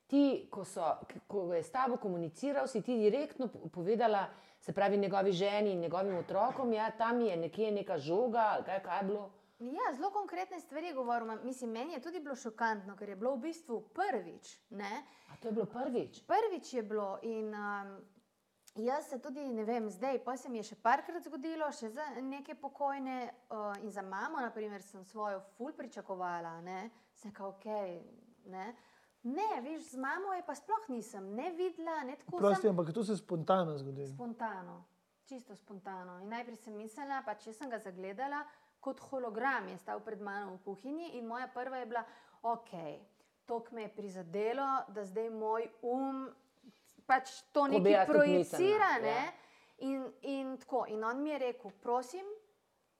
[0.07, 0.85] ti, ko, so,
[1.27, 4.23] ko je s tabo komuniciral, si ti direktno po- povedala,
[4.59, 8.97] se pravi, njegovi ženi in njegovim otrokom, ja, tam je nekje neka žoga, kaj, kaj
[8.97, 9.29] je bilo.
[9.61, 11.27] Ja, zelo konkretne stvari je govoril.
[11.27, 14.57] Ma- Mislim, meni je tudi bilo šokantno, ker je bilo v bistvu prvič.
[14.71, 15.03] Ne?
[15.27, 16.23] A to je bilo prvič.
[16.23, 17.97] Prvič je bilo in um,
[18.85, 22.05] jaz se tudi ne vem, zdaj, pa se mi je še parkrat zgodilo, še za
[22.21, 23.17] neke pokojne
[23.49, 26.89] uh, in za mamo, naprimer, sem svojo ful pričakovala, ne,
[27.21, 27.67] sem kao, ok.
[28.49, 28.67] Ne,
[29.23, 32.93] ne veš, z mamo je pa sploh nisem ne videla, ne tako Prosti, sem ampak
[32.95, 34.07] to se spontano zgodi.
[34.07, 34.83] spontano,
[35.25, 36.19] čisto spontano.
[36.23, 38.41] In najprej sem mislila, pa če sem ga zagledala
[38.79, 42.03] kot hologram, je stal pred mano v kuhinji in moja prva je bila,
[42.41, 42.71] ok,
[43.45, 46.29] to me je prizadelo, da zdaj moj um
[47.09, 48.91] pač to nekaj tudi projicira.
[49.01, 49.15] Ne?
[49.15, 49.31] ja.
[49.87, 52.25] In, in tako, in on mi je rekel, prosim,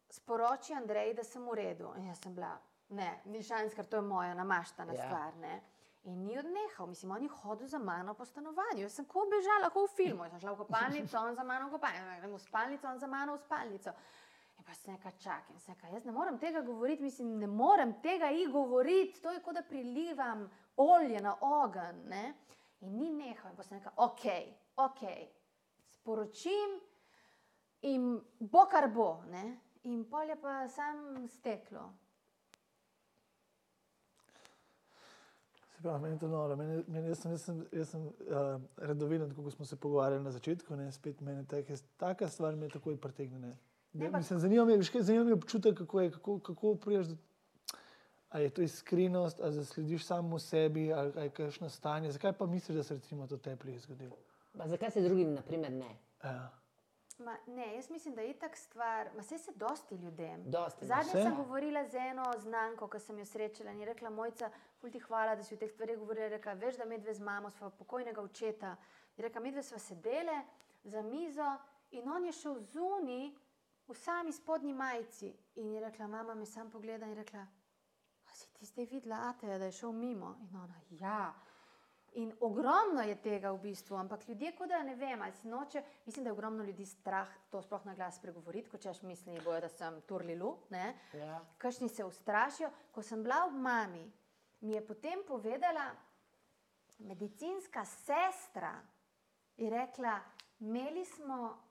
[0.10, 1.92] sporoči Andrej, da sem v redu.
[2.00, 2.54] In jaz sem bila,
[2.96, 5.06] ne, ni šans, ker to je moja namaštana Ja.
[5.06, 5.36] stvar.
[5.38, 5.60] Ne?
[6.04, 8.86] In ni odnehal, mislim, on je hodil za mano po stanovanju.
[8.86, 10.24] Jaz sem ko bežala, kot v filmu.
[10.24, 13.08] Jaz sem šla v kopalnico, on za mano v kopalnico, grem v spalnico, on za
[13.08, 13.94] mano v spalnico.
[14.58, 17.94] In pa se nekaj čakam, se nekaj, jaz ne morem tega govoriti, mislim, ne morem
[18.02, 20.48] tega i govoriti, to je kot da prilivam
[20.78, 22.08] olje na ogenj.
[22.08, 22.34] Ne?
[22.82, 24.26] In ni nehal, in pa se nekaj, ok,
[24.76, 25.02] ok,
[25.92, 26.78] sporočim
[27.82, 28.06] in
[28.40, 29.22] bo kar bo.
[29.32, 29.58] Ne?
[29.84, 31.90] In pol je pa sam steklo.
[35.76, 36.56] Se pravi, meni je to noro.
[36.56, 40.24] Meni, meni, jaz sem, jaz sem, jaz sem uh, redoviden, tako kot smo se pogovarjali
[40.24, 40.76] na začetku.
[40.76, 43.40] Ne, spet meni take, taka stvar me takoj pritegne.
[43.40, 43.58] Ne.
[43.94, 47.16] Ne, pa- mislim, zanima me, zanima me občutek, kako, je, kako, kako priješ do.
[48.30, 52.12] A je to iskrenost, ali zaslediš samo sebi, ali ali je kakšno stanje.
[52.12, 54.18] Zakaj pa misliš, da se recimo to tebi je zgodilo?
[54.58, 55.98] Pa zakaj se drugim, naprimer, ne?
[56.24, 56.60] Ja.
[57.20, 60.44] Ma ne, jaz mislim, da je itak stvar, ma se se dosti ljudem.
[60.52, 61.24] Dosti, Zadnjič Saj.
[61.24, 64.50] sem govorila z eno znanko, ki sem jo srečala in je rekla: Mojca,
[64.80, 66.26] ful ti hvala, da si o teh stvareh govorila.
[66.26, 68.76] Je Rekla, veš, da medve z mamo, sva pokojnega očeta.
[69.18, 70.42] Je rekla, medve sva sedele
[70.84, 71.58] za mizo
[71.92, 73.32] in on je šel zunaj
[73.88, 75.34] v sami spodnji majici.
[75.56, 77.46] In je rekla, mama me sam pogleda in je rekla,
[78.60, 80.36] ti zdaj videla Ateja, da je šel mimo?
[80.42, 81.34] In ona, ja.
[82.14, 85.84] In ogromno je tega v bistvu, ampak ljudje, kot da ne vem, ali si noče,
[86.06, 89.62] mislim, da je ogromno ljudi strah to sploh na glas pregovoriti, kot češ misli, bojo,
[89.62, 90.96] da sem turlilu, ne.
[91.14, 91.40] Ja.
[91.58, 92.72] Kakšni se ustrašijo.
[92.92, 94.12] Ko sem bila v mami,
[94.62, 95.92] mi je potem povedala
[97.00, 98.74] medicinska sestra,
[99.58, 100.20] je rekla,
[100.60, 101.70] imeli smo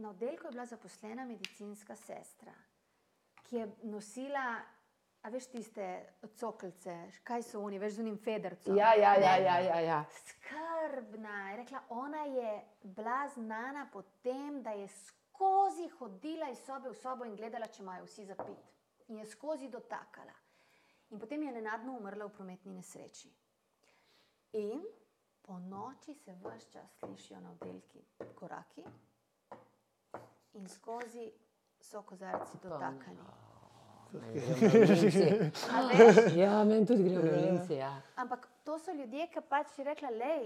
[0.00, 2.52] na oddelku je bila zaposlena medicinska sestra,
[3.42, 4.60] ki je nosila.
[5.22, 5.84] A veš tiste
[6.36, 6.94] coklice,
[7.28, 8.76] kaj so oni, veš z unim federcem?
[8.76, 9.98] Ja, ja, ja, ja, ja, ja.
[10.24, 11.50] skrbna.
[11.50, 16.96] Je rekla, ona je bila znana po tem, da je skozi hodila iz sobe v
[16.96, 18.64] sobo in gledala, če imajo vsi zapit.
[19.08, 20.32] In je skozi dotakala.
[21.10, 23.28] In potem je nenadno umrla v prometni nesreči.
[24.56, 24.82] In
[25.42, 28.04] po noči se vse čas slišijo na oddelki
[28.34, 28.84] koraki,
[30.54, 31.30] in skozi
[31.80, 33.20] so kozarci dotakani.
[33.20, 33.49] A veš?
[36.40, 37.76] Ja, meni tudi gre v življenje.
[37.78, 37.92] Ja.
[38.20, 40.44] Ampak to so ljudje, ki pač je rekla, lej,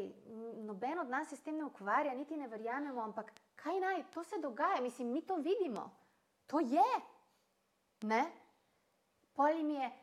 [0.66, 4.24] noben od nas se s tem ne ukvarja, niti ne verjamemo, ampak kaj naj, to
[4.24, 5.90] se dogaja, mislim, mi to vidimo.
[6.52, 6.90] To je.
[8.04, 8.22] Ne?
[9.34, 9.94] Poli mi je uh,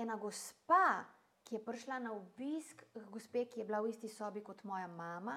[0.00, 1.04] ena gospa,
[1.44, 4.88] ki je prišla na obisk, k gospe, ki je bila v isti sobi kot moja
[4.88, 5.36] mama,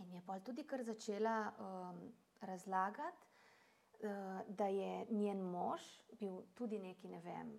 [0.00, 2.00] in je pa tudi kar začela um,
[2.40, 3.31] razlagati,
[4.48, 5.82] da je njen mož
[6.18, 7.52] bil tudi neki, ne vem,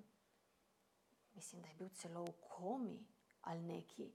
[1.36, 3.00] mislim, da je bil celo v komi
[3.42, 4.12] ali neki.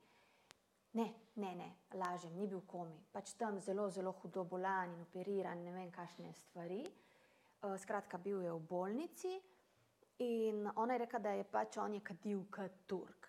[0.92, 5.04] Ne, ne, ne, lažem, ni bil v komi, pač tam zelo, zelo hudo bolan in
[5.04, 6.82] operiran, ne vem, kakšne stvari.
[7.62, 9.34] Uh, skratka, bil je v bolnici
[10.24, 13.28] in ona je rekla, da je pač on je kadil kot Turk.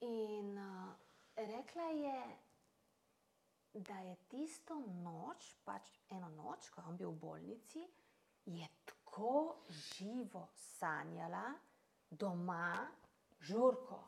[0.00, 0.92] In uh,
[1.36, 2.18] rekla je,
[3.74, 7.86] da je tisto noč, pač eno noč, ko je on bil v bolnici,
[8.46, 11.52] je tako živo sanjala
[12.10, 12.86] doma,
[13.40, 13.98] žurko,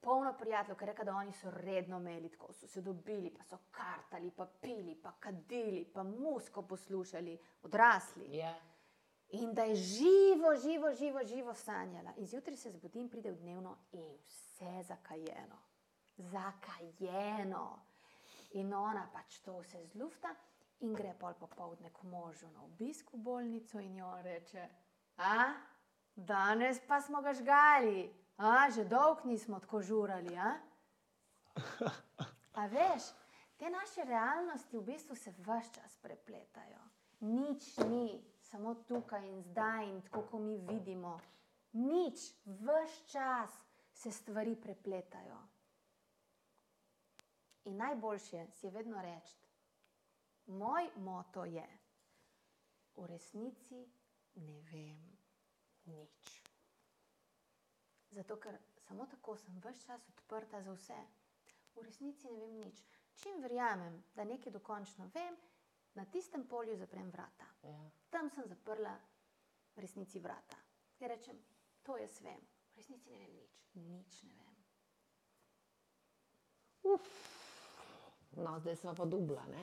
[0.00, 3.44] polno prijateljev, ker je rekla, da oni so redno imeli tako, so se dobili, pa
[3.44, 8.36] so kartali, pa pili, pa kadili, pa musko poslušali, odrasli.
[8.36, 8.54] Ja.
[9.30, 12.12] In da je živo, živo, živo, živo sanjala.
[12.16, 15.58] In zjutraj se zbudim, pride v dnevno in vse zakajeno.
[16.16, 17.89] Zakajeno.
[18.58, 20.34] In ona pač to vse zlufta
[20.80, 24.68] in gre pol popovdne k možu na obisk v bolnico in jo reče:
[25.16, 25.54] A,
[26.16, 30.34] danes pa smo ga žgali, a, že dolg nismo tako žurali.
[30.36, 30.56] A?
[32.60, 33.12] A veš,
[33.56, 36.82] te naše realnosti v bistvu se vse čas prepletajo.
[37.20, 41.20] Nič ni, samo tukaj in zdaj, in tako, kot mi vidimo.
[41.72, 43.50] Nič, vse čas
[43.92, 45.49] se stvari prepletajo.
[47.64, 49.36] In najboljše si je vedno reči:
[50.46, 51.66] Moj moto je,
[52.96, 53.84] v resnici
[54.34, 55.18] ne vem
[55.84, 56.42] nič.
[58.10, 60.98] Zato, ker samo tako sem vse čas odprta za vse.
[61.74, 62.82] V resnici ne vem nič.
[63.14, 65.36] Čim verjamem, da nekaj dokončno vem,
[65.94, 67.46] na tistem polju zaprem vrata.
[67.62, 67.90] Ja.
[68.10, 68.96] Tam sem zaprla
[69.76, 70.56] v resnici vrata.
[71.00, 71.38] In rečem,
[71.82, 72.40] to jaz vem,
[72.74, 74.56] v resnici ne vem nič, nič ne vem.
[78.36, 79.42] No, zdaj smo pa dubla.
[79.50, 79.62] Ne?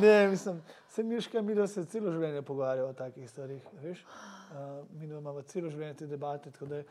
[0.02, 3.66] Ne, mislim, se Miška, mi se celo življenje pogovarjamo o takih stvarih.
[3.82, 4.04] Veš?
[4.04, 6.50] Uh, mi da imamo celo življenje te debate.
[6.60, 6.82] da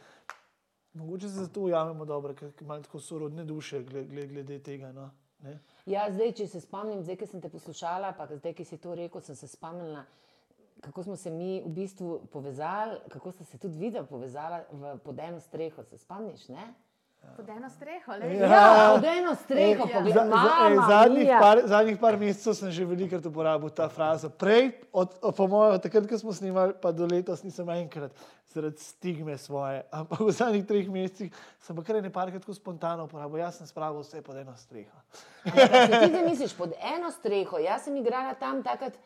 [0.94, 4.92] Mogoče se zato ujamemo dobro, ker imamo tako sorodne duše glede, glede, tega.
[4.92, 5.10] No?
[5.40, 5.60] Ne?
[5.86, 8.96] Ja, zdaj, če se spomnim, zdaj, ki sem te poslušala, pa zdaj, ki si to
[8.96, 10.04] rekel, sem se spomnila,
[10.82, 15.20] kako smo se mi v bistvu povezali, kako sta se tudi videla povezala v, pod
[15.20, 15.84] eno streho.
[15.84, 16.48] Se spomniš?
[16.48, 16.74] Ne?
[17.36, 18.26] Pod eno streho, le.
[18.34, 18.48] Ja.
[18.48, 21.40] Ja, pod eno streho, Ej, poglej, za- za- mama zadnjih, mia.
[21.40, 24.30] par, zadnjih par mesecev sem že velikokrat uporabil ta frazo.
[24.30, 28.12] Prej, od, od, po mojem, od takrat, ko smo snimali, pa do letos nisem enkrat
[28.46, 29.84] zaradi stigme svoje.
[29.90, 33.40] Ampak v zadnjih treh mesecih sem pa kar ne parkrat tako spontano uporabil.
[33.40, 34.98] Jaz sem spravil vse pod eno streho.
[35.46, 35.64] Ja,
[36.02, 37.56] si ti misliš pod eno streho?
[37.58, 38.94] Jaz sem igrala tam takrat.
[38.94, 39.00] ke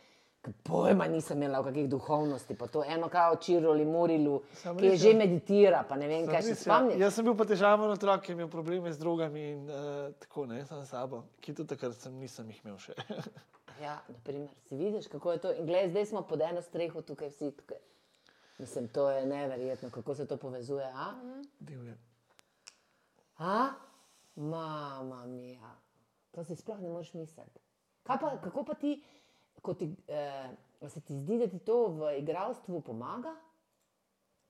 [0.64, 4.98] Pojma nisem imela v kakih duhovnosti, pa to eno kao čiroli, murilu, Samo ki je
[4.98, 5.18] že ja.
[5.18, 6.56] meditira, pa ne vem, kaj se ja.
[6.56, 7.00] spomniš.
[7.00, 10.46] Jaz sem bil pa težaven otrok, ki je imel probleme z drogami in uh, tako
[10.52, 12.98] ne, sam sabo, ki tudi takrat sem, nisem jih imel še.
[13.82, 15.52] Ja, naprimer, si vidiš, kako je to.
[15.58, 17.50] In gled, zdaj smo pod eno streho tukaj vsi.
[17.58, 17.80] Tukaj.
[18.62, 20.86] Mislim, to je neverjetno, kako se to povezuje.
[20.86, 21.14] A?
[21.60, 21.98] Divje.
[23.38, 23.74] a?
[24.36, 25.74] Mama mia.
[26.32, 27.60] To si sploh ne moreš misliti.
[28.04, 29.04] Pa, kako pa ti,
[29.64, 30.50] ko ti, eh,
[30.90, 33.32] se ti zdi, da ti to v igralstvu pomaga?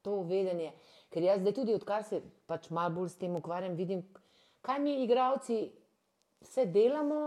[0.02, 0.74] To vedenje.
[1.14, 4.02] Ker jaz zdaj tudi, odkar se pač malo bolj s tem ukvarjam, vidim,
[4.66, 5.60] kaj mi, igravci,
[6.42, 7.22] vse delamo,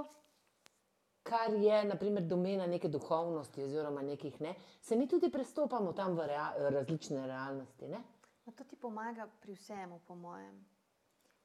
[1.26, 6.26] kar je, naprimer, domena neke duhovnosti, oziroma nekih, ne, se mi tudi prestopamo tam v
[6.26, 7.89] rea različne realnosti.
[7.89, 8.03] Ne?
[8.47, 10.59] No, to ti pomaga pri vsemu, po mojem.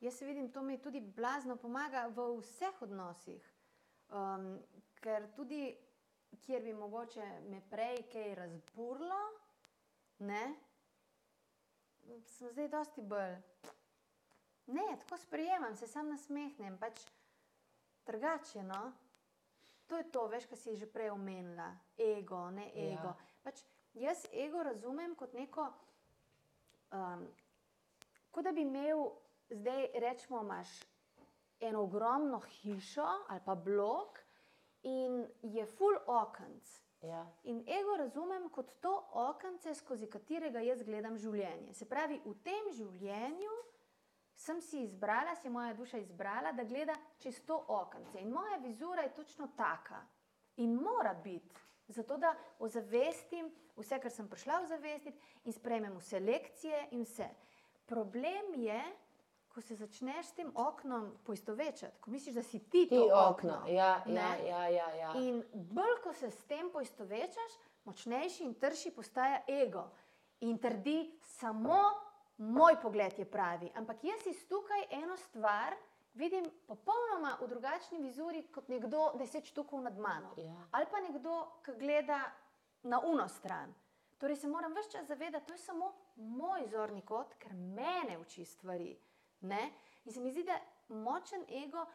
[0.02, 3.42] Jaz vidim, to mi tudi blazno pomaga v vseh odnosih.
[4.10, 4.58] Um,
[5.02, 5.72] ker tudi,
[6.38, 9.21] kjer bi mogoče me prej kaj razburlo,
[10.19, 10.55] ne,
[12.25, 13.36] sem zdaj dosti bolj.
[14.67, 17.01] Ne, tako sprejemam, se sam nasmehnem, pač
[18.05, 18.63] drugače.
[18.63, 18.91] No?
[19.88, 23.11] To je to, veš, kar si že prej omenila, ego, ne ego.
[23.11, 23.15] Ja.
[23.43, 23.63] Pač
[23.93, 25.65] jaz ego razumem kot neko,
[26.95, 27.25] um,
[28.32, 29.09] kot da bi imel,
[29.49, 30.71] zdaj rečemo, imaš
[31.59, 34.20] eno ogromno hišo ali pa blok
[34.84, 36.79] in je full okenc.
[37.01, 37.25] Ja.
[37.43, 41.73] In ego razumem kot to okence, skozi katerega jaz gledam življenje.
[41.73, 43.55] Se pravi, v tem življenju
[44.38, 48.21] sem si izbrala, si moja duša izbrala, da gleda čez to okence.
[48.21, 50.01] In moja vizura je točno taka.
[50.61, 51.57] In mora biti,
[51.88, 57.29] zato da ozavestim vse, kar sem prišla ozavestiti in sprejmem vse lekcije in vse.
[57.89, 58.82] Problem je,
[59.54, 63.30] ko se začneš s tem oknom poistovečati, ko misliš, da si ti, ti to okno.
[63.30, 63.74] okno.
[63.74, 64.22] Ja, ne?
[64.22, 65.12] ja, ja, ja, ja.
[65.16, 69.89] In bolj, ko se s tem poistovečaš, močnejši in trši postaja ego.
[70.41, 71.80] In trdi, samo
[72.38, 73.72] moj pogled je pravi.
[73.76, 75.76] Ampak jaz iz tukaj eno stvar
[76.14, 80.34] vidim popolnoma v drugačni vizuri kot nekdo deset štukov nad mano.
[80.38, 80.68] Ja.
[80.72, 82.24] Ali pa nekdo, ki gleda
[82.84, 83.74] na uno stran.
[84.18, 88.18] Torej se moram vse čas zavedati, da je to samo moj zorni kot, ker mene
[88.22, 88.97] uči stvari.
[89.42, 89.72] Ne?
[90.06, 91.86] In se mi zdi, da močen ego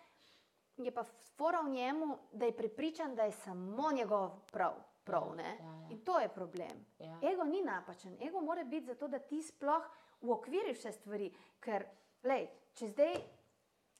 [0.76, 1.04] je pa
[1.36, 4.72] fora v njemu, da je prepričan, da je samo njegov prav.
[5.04, 5.88] prav Ja, ja, ja.
[5.90, 6.86] In to je problem.
[6.98, 7.18] Ja.
[7.32, 9.82] Ego ni napačen, ego mora biti zato, da ti sploh
[10.20, 11.30] uokviriš vse stvari.
[11.60, 11.86] Ker,
[12.22, 13.14] lej, če zdaj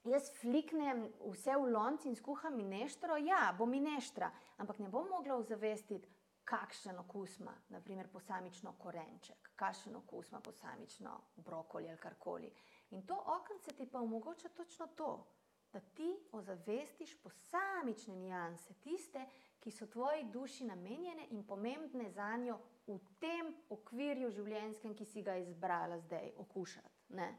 [0.05, 5.37] jaz fliknem vse v lonci in skuham mineštro, ja, bo mineštra, ampak ne bom mogla
[5.37, 6.09] ozavestiti,
[6.47, 12.53] kakšen okus ima, naprimer, posamično korenček, kakšen okus ima posamično brokoli ali karkoli.
[12.91, 15.27] In to okence ti pa omogoča točno to,
[15.73, 19.27] da ti ozavestiš posamične nianse, tiste,
[19.61, 25.23] ki so tvoji duši namenjene in pomembne za njo v tem okvirju življenjskem, ki si
[25.23, 26.95] ga izbrala zdaj okušati.
[27.09, 27.33] Ne?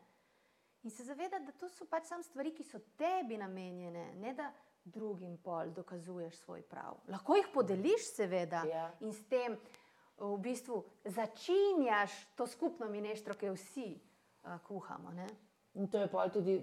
[0.84, 4.52] In se zavedati, da to so pač samo stvari, ki so tebi namenjene, ne da
[4.84, 7.00] drugim pol dokazuješ svoj prav.
[7.08, 8.92] Lahko jih podeliš, seveda, Ja.
[9.00, 9.58] in s tem
[10.18, 13.90] v bistvu začinjaš to skupno mineštro, ki jo vsi
[14.48, 15.12] uh, kuhamo.
[15.12, 15.28] Ne?
[15.74, 16.62] In to je pa tudi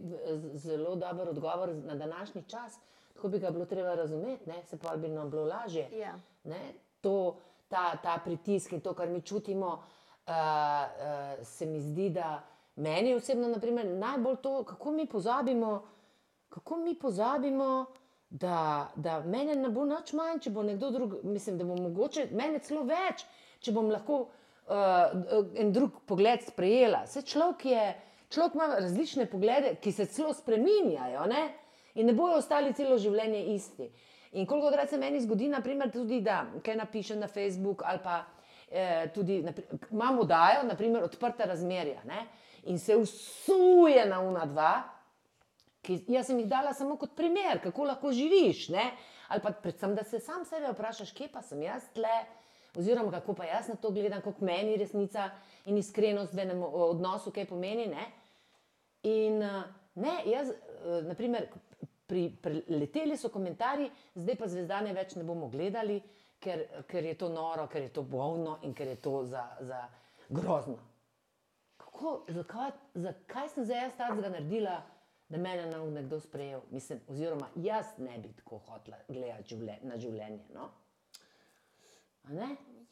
[0.55, 2.79] zelo dober odgovor na današnji čas.
[3.15, 4.63] Tako bi ga bilo treba razumeti, ne?
[4.65, 5.89] se pa bi nam bilo lažje.
[5.93, 6.19] Ja.
[6.45, 6.73] Ne?
[7.01, 7.37] To,
[7.69, 12.43] ta, ta pritisk in to, kar mi čutimo, uh, uh, se mi zdi, da
[12.77, 15.83] meni osebno naprimer, najbolj to, kako mi pozabimo,
[16.49, 17.87] kako mi pozabimo.
[18.31, 22.25] Da, da mene ne bo nič manj, če bo nekdo drug, mislim, da bo mogoče
[22.33, 23.23] mene celo več,
[23.63, 24.25] če bom lahko
[24.67, 27.07] uh, en drug pogled sprejela.
[27.07, 27.85] Se človek je,
[28.31, 31.49] človek ima različne poglede, ki se celo spreminjajo ne?
[31.95, 33.91] in ne bojo ostali celo življenje isti.
[34.35, 38.25] In koliko krat se meni zgodi, naprimer, tudi, da kaj napišem na Facebook ali pa
[38.71, 42.27] eh, tudi napri- imamo dajo, naprimer, odprta razmerja ne?
[42.65, 44.73] in se usuje na una dva.
[45.85, 48.69] Ki, jaz sem jih dala samo kot primer, kako lahko živiš.
[48.73, 48.89] Ne?
[49.29, 52.15] Ali pa predvsem, da se sam sebe vprašaš, kje pa sem jaz tle,
[52.79, 55.31] oziroma kako pa jaz na to gledam, kako meni resnica
[55.67, 57.87] in iskrenost v enem o- odnosu, kaj pomeni.
[57.87, 58.07] Ne?
[59.03, 59.63] In eh,
[59.95, 61.49] ne, jaz, eh, naprimer,
[62.07, 62.37] pri,
[62.69, 66.01] leteli so komentarji, zdaj pa zvezdane več ne bomo gledali,
[66.41, 69.85] ker, ker je to noro, ker je to bolno in ker je to za, za
[70.29, 70.77] grozno.
[71.81, 74.83] Kako, zakaj, zakaj sem zdaj jaz takega naredila,
[75.29, 76.61] da me je nekdo sprejel?
[76.71, 80.45] Mislim, oziroma, jaz ne bi tako hotela gledati življe, na življenje.
[80.55, 80.69] No?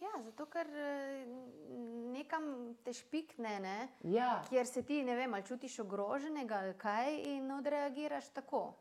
[0.03, 1.25] Ja, zato ker eh,
[2.13, 3.89] nekam te špikne, ne?
[4.03, 8.75] Ja, kjer se ti ne vem, ali čutiš ogroženega ali kaj, in odreagiraš tako.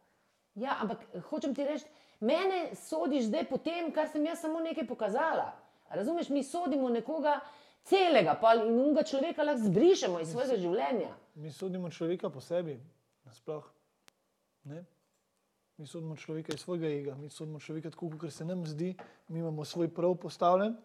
[0.56, 1.86] ja, ampak hočem ti reči,
[2.20, 5.52] mene sodiš zdaj po tem, kar sem jaz samo nekaj pokazala.
[5.90, 7.40] Razumeš, mi sodimo nekoga
[7.84, 11.14] celega, pa in unga človeka lahko zbrišemo iz svojega življenja.
[11.36, 12.80] Mi sodimo človeka po sebi,
[13.26, 13.64] nasploh.
[14.64, 14.86] Ne?
[15.82, 18.94] Mi sodimo človeka iz svojega ega, mi sodimo človeka tako, kot se nam zdi,
[19.28, 20.76] mi imamo svoj prav postavljen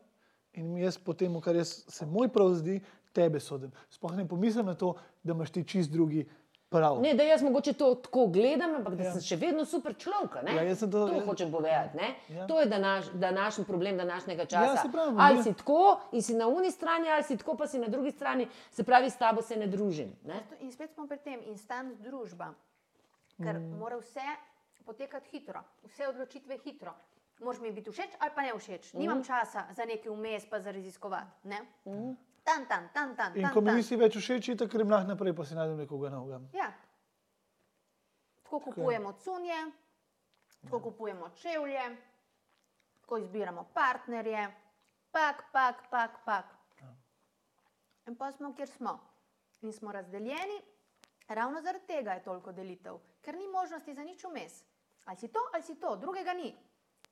[0.56, 2.78] in jaz po tem, kar jaz, se moj prav zdi,
[3.12, 3.72] tebe sodim.
[3.92, 6.24] Sploh ne pomislim na to, da imaš ti čist drugi
[6.68, 6.96] Prav.
[7.02, 9.12] Ne, da jaz mogoče to tako gledam, ampak da Ja.
[9.12, 10.34] sem še vedno super človek.
[10.48, 11.24] Ja, jaz sem to- to ja.
[11.26, 11.96] hočem povedati.
[11.96, 12.14] ne.
[12.28, 12.46] Ja.
[12.46, 14.82] To je današ, današnji problem današnjega časa.
[14.84, 15.42] Ja, pravim, ali ja.
[15.42, 18.48] si tako in si na uni strani, ali si tako, pa si na drugi strani,
[18.70, 20.12] se pravi, s tabo se ne družim.
[20.24, 20.42] Ne?
[20.60, 22.54] In spet smo pri tem, instant družba,
[23.38, 23.78] ker mm.
[23.78, 24.26] mora vse
[24.86, 26.94] potekati hitro, vse odločitve hitro.
[27.40, 28.92] Moraš mi biti všeč ali pa ne všeč.
[28.94, 31.48] Nimam časa za nekaj vmes, pa za raziskovati.
[31.50, 31.60] Ne?
[32.44, 33.36] Tan, tan, tan, tan.
[33.36, 36.10] In tan, ko mi nisi več všeč, tako grem lahko naprej, pa si najdem nekoga
[36.14, 36.40] novega.
[36.54, 36.70] Ja.
[38.42, 39.58] Tako kupujemo cunje,
[40.62, 41.88] tako kupujemo čevlje,
[43.02, 44.46] tako izbiramo partnerje,
[45.10, 46.54] pak, pak, pak, pak.
[48.06, 48.94] In pa smo, kjer smo.
[49.66, 50.60] In smo razdeljeni,
[51.28, 54.62] ravno zaradi tega je toliko delitev, ker ni možnosti za nič vmes.
[55.06, 56.54] Ali si to, ali si to, drugega ni.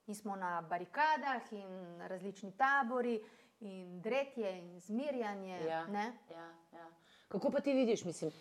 [0.06, 3.20] In smo na barikadah, in različni tabori,
[3.60, 5.60] in dretje, in zmirjanje.
[5.68, 6.12] Ja, ne?
[6.30, 6.90] ja, ja.
[7.28, 8.32] Kako pa ti vidiš, mislim,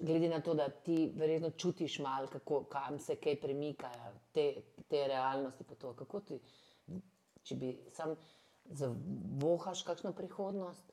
[0.00, 3.90] glede na to, da ti verjetno čutiš malo, kako, kam se kaj premika,
[4.32, 4.54] te,
[4.88, 5.64] te realnosti.
[5.64, 6.40] pa To, kako ti,
[7.42, 8.16] če bi sam
[8.64, 10.92] zavohaš kakšno prihodnost?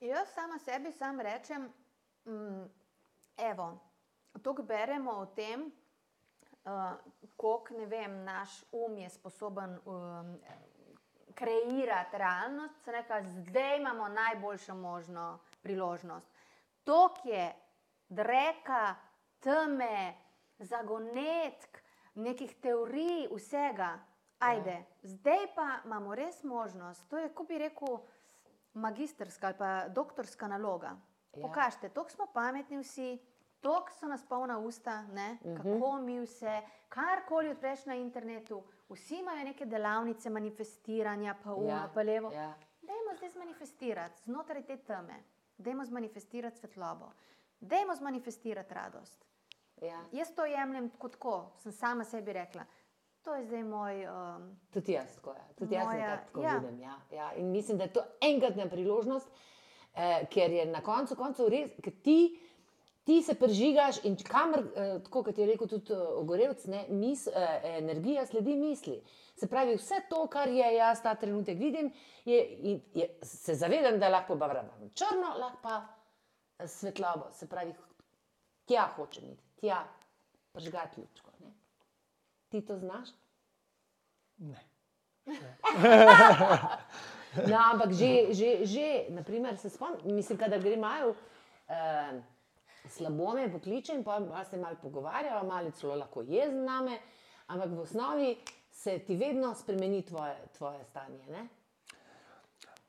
[0.00, 1.72] Jaz sama sebi sam rečem,
[2.24, 2.64] mm,
[3.36, 3.78] evo,
[4.42, 5.72] toliko beremo o tem,
[6.66, 6.98] uh,
[7.36, 10.38] koliko ne vem, naš um je sposoben um,
[11.34, 12.84] kreirati realnost.
[12.84, 16.26] Sem Rekla, zdaj imamo najboljšo možno priložnost.
[16.84, 17.54] Tok je
[18.08, 18.94] dreka,
[19.38, 20.14] teme,
[20.58, 21.78] zagonetk,
[22.14, 23.98] nekih teorij, vsega.
[24.38, 24.84] Ajde, ja.
[25.02, 27.08] zdaj pa imamo res možnost.
[27.08, 27.98] To je, kot bi rekel,
[28.74, 30.96] magistrska ali pa doktorska naloga.
[31.36, 31.42] Ja.
[31.42, 33.18] Pokažite, toliko smo pametni vsi,
[33.66, 35.38] toliko so nas polna usta, ne?
[35.44, 35.56] Mhm.
[35.56, 41.88] kako mi vse, karkoli odpreš na internetu, vsi imajo neke delavnice manifestiranja, pa uno, ja.
[41.94, 42.30] pa levo.
[42.32, 42.54] Ja.
[42.82, 45.22] Dajmo zdaj zmanifestirati znotraj te teme,
[45.58, 47.10] dajmo zmanifestirati svetlobo,
[47.60, 49.24] dajmo zmanifestirati radost.
[49.82, 50.00] Ja.
[50.12, 52.64] Jaz to jemljem kot tako, sem sama sebi rekla.
[53.22, 54.06] To je zdaj moj.
[54.06, 55.44] Um, Tudi jaz tako, ja.
[55.58, 56.58] Tudi jaz Moja- tako ja.
[56.58, 56.80] vidim.
[56.80, 57.00] Ja.
[57.10, 57.32] Ja.
[57.34, 59.28] In mislim, da je to enkratna priložnost,
[59.94, 62.45] eh, ker je na koncu koncev res, ker ti,
[63.06, 67.26] ti se prežigaš in kamor, eh, tako kot je rekel tudi eh, Ogorevc, ne, mis,
[67.26, 68.98] eh, energija sledi misli.
[69.36, 71.92] Se pravi, vse to, kar je jaz ta trenutek vidim,
[72.24, 72.40] je,
[72.94, 75.76] je, se zavedam, da lahko barvam črno, lahko pa
[76.58, 77.30] eh, svetlobo.
[77.32, 77.74] Se pravi,
[78.66, 79.84] tja hočem iti, tja
[80.52, 81.30] prežgati lučko.
[81.44, 81.52] Ne.
[82.48, 83.14] Ti to znaš?
[84.38, 84.64] Ne.
[87.36, 91.12] No, ampak že, že, že naprimer, se spomnim, mislim, da gre malo
[91.68, 92.22] eh,
[92.88, 96.98] slabo me pokliče in pa se malo pogovarjava, malo je celo lahko jezen name,
[97.46, 98.36] ampak v osnovi
[98.70, 101.26] se ti vedno spremeni tvoje, tvoje stanje.
[101.30, 101.48] Ne?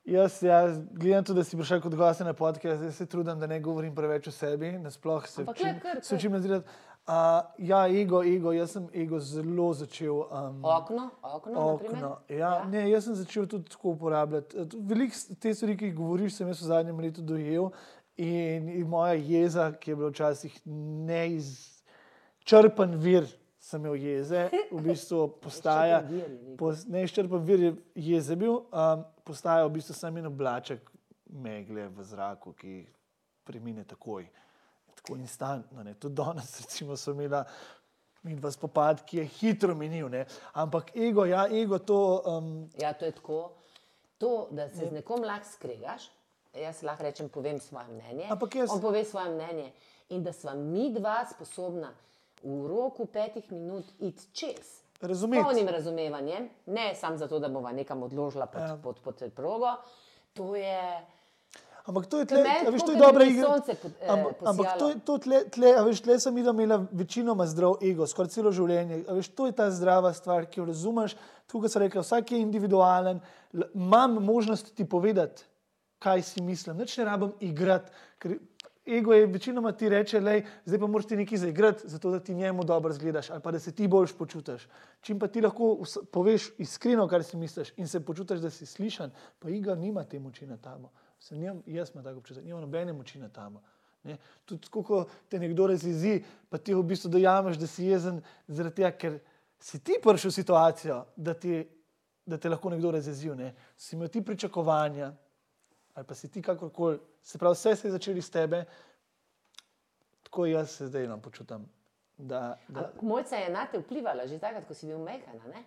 [0.08, 3.40] Jaz, ja, glede na to, da si prišel kot gost na podcast, jaz se trudim,
[3.40, 6.68] da ne govorim preveč o sebi, nasploh se Ampak učim, kar, se učim nadzirati.
[7.08, 7.14] Uh,
[7.58, 10.16] ja, ego, ego, jaz sem ego zelo začel.
[10.16, 11.74] Um, Okno, okno.
[11.74, 12.18] Okno.
[12.30, 12.64] Ja, ja.
[12.68, 14.58] Ne, jaz sem začel tudi tako uporabljati.
[14.58, 17.70] Eh, Veliko te stvari, ki jih govoriš, sem jaz v zadnjem letu dojel.
[18.18, 20.56] In, in moja jeza, ki je bila včasih
[22.42, 23.28] neizčrpen vir,
[23.60, 26.00] sem imel jeze, v bistvu postaja.
[26.02, 26.56] Neizčrpen vir je rekel.
[26.58, 27.72] pos- Neizčrpen vir je
[28.08, 30.82] jeze bil, um, postaja v bistvu samo en oblaček
[31.30, 32.76] megle v zraku, ki
[33.44, 34.26] premine takoj.
[34.98, 35.84] Tako instantno.
[35.84, 35.94] Ne.
[35.94, 37.44] Tudi danes, recimo, smo imeli
[38.28, 40.10] in vas spopad, ki je hitro minil.
[40.10, 40.26] Ne.
[40.54, 42.00] Ampak ego, ja, ego to.
[42.26, 43.52] Um, Ja, to je tako.
[44.18, 46.08] To, da se z nekom lahko skregaš,
[46.58, 48.28] jaz lahko rečem, povem svoje mnenje.
[48.30, 49.72] Ampak jaz- On pove svoje mnenje.
[50.10, 51.90] In da sva mi dva sposobna
[52.44, 54.78] v roku petih minut iti čez.
[55.02, 55.44] Razumeti.
[55.44, 58.68] Polnim razumevanjem, ne samo zato, da bova nekam odložila pod, Ja.
[58.68, 58.78] ja.
[58.78, 59.68] pod, pod preprogo.
[60.34, 61.06] To je.
[61.86, 63.48] Ampak to je, tle, a veš, to je dobra igra.
[63.48, 67.78] pod- eh, Ampak, ampak to, je- to tle, tle, veš, tle sem imela večinoma zdrav
[67.82, 69.06] ego, skoraj celo življenje.
[69.08, 71.16] A veš, to je ta zdrava stvar, ki jo razumeš.
[71.48, 73.20] Kot sem rekel, vsak je individualen,
[73.74, 75.44] imam možnost ti povedati,
[76.00, 76.78] kaj si mislim.
[76.78, 77.92] Nič ne rabim igrati.
[78.20, 78.38] Ker
[78.88, 82.36] ego je večinoma ti reče, lej, zdaj pa moraš ti nekaj zaigrati, zato da ti
[82.36, 84.68] njemu dobro zgledaš ali pa da se ti boljš počutiš.
[85.02, 89.12] Čim pa ti lahko poveš iskreno, kar si misliš in se počutiš, da si slišan,
[89.40, 90.92] pa igra nima te moči na tamo.
[91.20, 93.62] Se nimam, jaz imam tako občutek, nimam nobene moči na tamo.
[94.04, 94.18] Ne?
[94.46, 98.92] Tudi ko te nekdo razjezi, pa ti v bistvu dojameš, da si jezen zaradi tega,
[98.92, 99.20] ker
[99.60, 101.66] si ti prišel v situacijo, da, ti,
[102.26, 103.34] da te lahko nekdo razjezi.
[103.36, 103.54] Ne?
[103.78, 105.12] Si imel ti pričakovanja,
[105.98, 108.66] ali pa si ti kakorkoli, se pravi, vse se je začelo iz tebe,
[110.24, 111.66] tako jaz se zdaj no, počutim.
[112.18, 115.50] Da, da, Mojca je na te vplivala že takrat, ko si bil mehana.
[115.54, 115.64] Ne?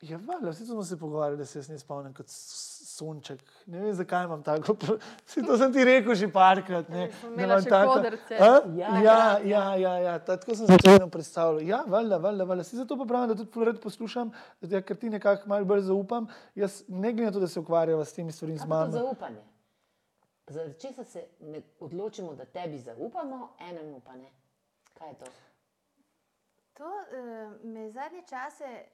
[0.00, 3.42] ja, valjda, vsi smo se pogovarjali, da se jaz ne spomnim kot sonček.
[3.66, 4.76] Ne vem, zakaj imam tako.
[5.26, 6.88] Vsi to sem ti rekel že parkrat.
[6.88, 8.16] Ne, imela imam tako-?
[8.30, 10.18] Ja, Ja, ja, ja, ja, ja.
[10.18, 11.68] Tako sem se vedno predstavljal.
[11.68, 12.64] Ja, valjda, valjda, valjda.
[12.64, 14.30] Si zato pa pravim, da tudi rad poslušam,
[14.60, 16.26] da ja, ker ti nekako malo bolj zaupam.
[16.54, 18.92] Jaz ne glede na to, da se ukvarjava s temi stvarmi z mano.
[18.92, 19.42] zaupanje?
[20.48, 24.30] Zaradi česa se ne odločimo, da tebi zaupamo, enemu pa ne?
[24.94, 25.24] Kaj je to?
[26.72, 28.84] To uh, me zadnje čase,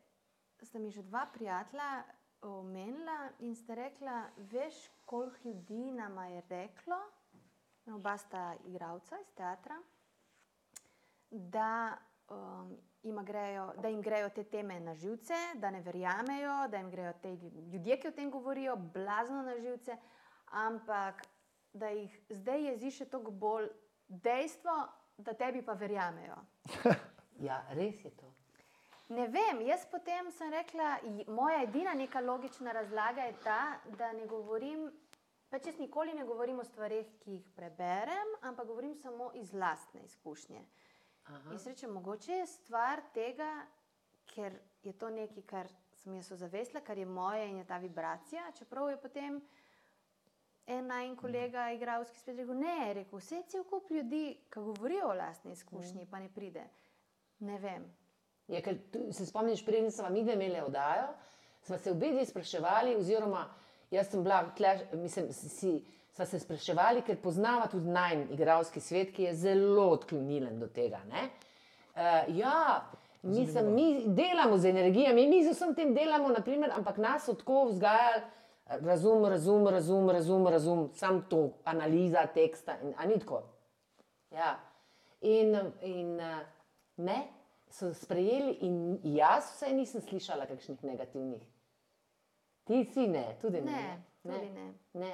[0.63, 2.03] sta mi že dva prijatelja
[2.43, 4.75] omenila in sta rekla, veš,
[5.05, 6.97] koliko ljudi nam je reklo,
[7.87, 9.83] oba sta igralca iz teatra,
[11.31, 11.97] da,
[12.31, 17.13] um, grejo, da jim grejo te teme na živce, da ne verjamejo, da jim grejo
[17.23, 17.35] te
[17.73, 19.97] ljudje, ki o tem govorijo, blazno na živce,
[20.47, 21.27] ampak
[21.75, 23.69] da jih zdaj jezi še toliko bolj
[24.09, 24.75] dejstvo,
[25.19, 26.39] da tebi pa verjamejo.
[27.43, 28.29] Ja, res je to.
[29.09, 31.01] Ne vem, jaz potem sem rekla,
[31.35, 33.59] moja edina neka logična razlaga je ta,
[33.99, 34.87] da ne govorim,
[35.51, 40.05] pač jaz nikoli ne govorim o stvarih, ki jih preberem, ampak govorim samo iz lastne
[40.07, 40.63] izkušnje.
[41.25, 41.53] Aha.
[41.53, 43.51] In srečem, mogoče je stvar tega,
[44.31, 44.57] ker
[44.87, 45.75] je to nekaj, kar
[46.05, 49.43] sem jaz ozavestila, kar je moje in je ta vibracija, čeprav je potem
[50.67, 55.11] en najin kolega, igralski spet rekel, ne, rekel, vse je cel kup ljudi, ki govorijo
[55.11, 56.65] o lastni izkušnji, pa ne pride.
[57.39, 57.85] Ne vem.
[58.49, 61.09] Je, ker, tu, se spomniš, preden smo mi dve imeli oddajo,
[61.63, 63.47] smo se obe dve spraševali, oziroma
[63.91, 65.79] jaz sem bila, tle, mislim, si,
[66.15, 71.01] sva se spraševali, ker poznava tudi najn igralski svet, ki je zelo odklonilen do tega.
[71.11, 71.29] ne.
[71.95, 72.91] Uh, ja,
[73.23, 77.65] mislim, mi delamo z energijami, mi z vsem tem delamo, naprimer, ampak nas so tako
[77.71, 78.23] vzgajali.
[78.67, 82.79] Razum, razum, razum, razum, razum, sam to, analiza teksta.
[82.83, 83.43] In, a ni tako?
[84.31, 84.59] Ja.
[85.21, 86.17] In, in
[86.97, 87.19] ne,
[87.71, 91.43] so sprejeli, in jaz vse nisem slišala kakšnih negativnih.
[92.65, 94.01] Ti si ne, tudi ne.
[94.23, 94.73] Ne, tudi ne.
[94.93, 95.13] ne.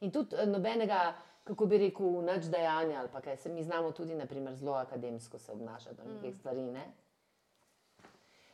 [0.00, 1.14] In tudi eh, nobenega,
[1.44, 5.38] kako bi rekel, nič dejanja ali pa kaj se mi znamo tudi, naprimer, zelo akademsko
[5.38, 6.38] se obnašati do nekih mm.
[6.38, 6.62] stvari.
[6.62, 6.84] Ne?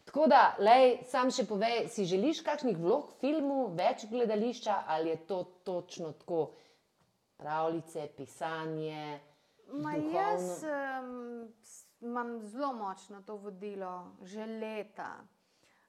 [0.08, 5.10] Tako da, lej, sam še povej, si želiš kakšnih vlog v filmu, več gledališča ali
[5.12, 6.38] je to točno tako,
[7.36, 9.18] pravljice, pisanje?
[9.68, 10.14] Ma duhovno?
[10.14, 11.52] jaz um,
[12.00, 15.10] imam zelo močno to vodilo, že leta,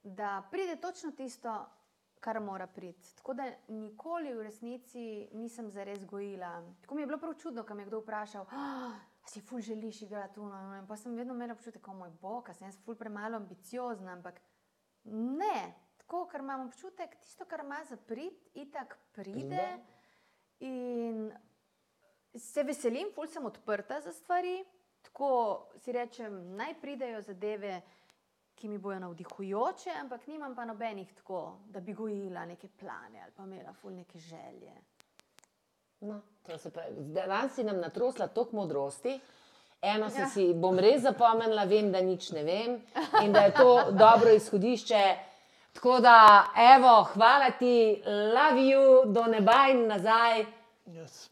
[0.03, 1.55] da pride točno tisto,
[2.19, 3.15] kar mora priti.
[3.15, 6.57] Tako da nikoli v resnici nisem zares gojila.
[6.81, 8.45] Tako mi je bilo prav čudno, ko me je kdo vprašal.
[8.51, 8.99] "Ah,
[9.29, 12.49] Si ful želiš igrati uno, uno?" In pa sem vedno imela občutek, o moj bog,
[12.53, 14.41] sem jaz ful premalo ambiciozna, ampak
[15.13, 19.67] ne, tako, ker imam občutek, tisto, kar ima za prid, itak pride.
[20.59, 21.29] In
[22.35, 24.63] se veselim, ful sem odprta za stvari.
[25.01, 27.81] Tako si rečem, naj pridejo zadeve,
[28.59, 33.31] ki mi bojo navdihujoče, ampak nimam pa nobenih tako, da bi gojila neke plane ali
[33.35, 34.73] pa imela ful neke želje.
[36.01, 36.95] No, to se pravi.
[36.97, 39.19] Danes si nam natrosla toliko modrosti.
[39.83, 40.27] Eno se Ja.
[40.27, 42.81] si bom res zapomnila, vem, da nič ne vem
[43.23, 43.69] in da je to
[44.05, 45.03] dobro izhodišče.
[45.73, 46.15] Tako da,
[46.75, 50.45] evo, hvala ti, love you, do neba in nazaj.
[50.87, 51.29] Yes.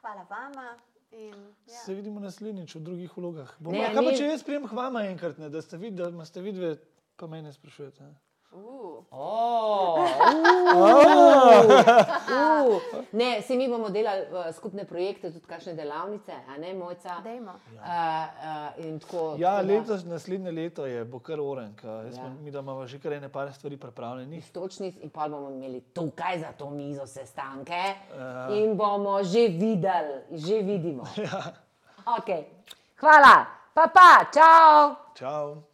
[0.00, 0.74] Hvala vama.
[1.12, 1.34] In,
[1.66, 1.74] ja.
[1.76, 3.54] Se vidimo naslednjič v drugih vlogah.
[3.58, 6.12] Bomo, Ne, ne, kaj pa če jaz prijem k vama enkrat, ne, da ste videli,
[6.12, 6.78] da ste videli,
[7.16, 8.02] pa mene sprašujete.
[8.02, 8.14] ne?
[8.54, 11.04] Uh, Oh, uh,
[12.28, 12.80] uh.
[13.12, 17.20] Ne, se mi bomo delali uh, skupne projekte, tudi kakšne delavnice, a ne mojca.
[17.24, 17.52] dajmo.
[17.72, 21.90] Uh, uh, in tako, Ja, tako letos, naslednje leto je, bo kar oren, Ja.
[22.12, 22.28] ja.
[22.40, 24.38] mi da imamo že kar ene par stvari pripravljenih.
[24.38, 27.82] Istočnic in pa bomo imeli tukaj za to mizo sestanke
[28.18, 28.48] Ja.
[28.50, 31.04] in bomo že videli, že vidimo.
[31.16, 31.52] Ja.
[32.18, 32.44] Okay.
[32.96, 34.94] Hvala, pa pa, čau!
[35.14, 35.73] Čau.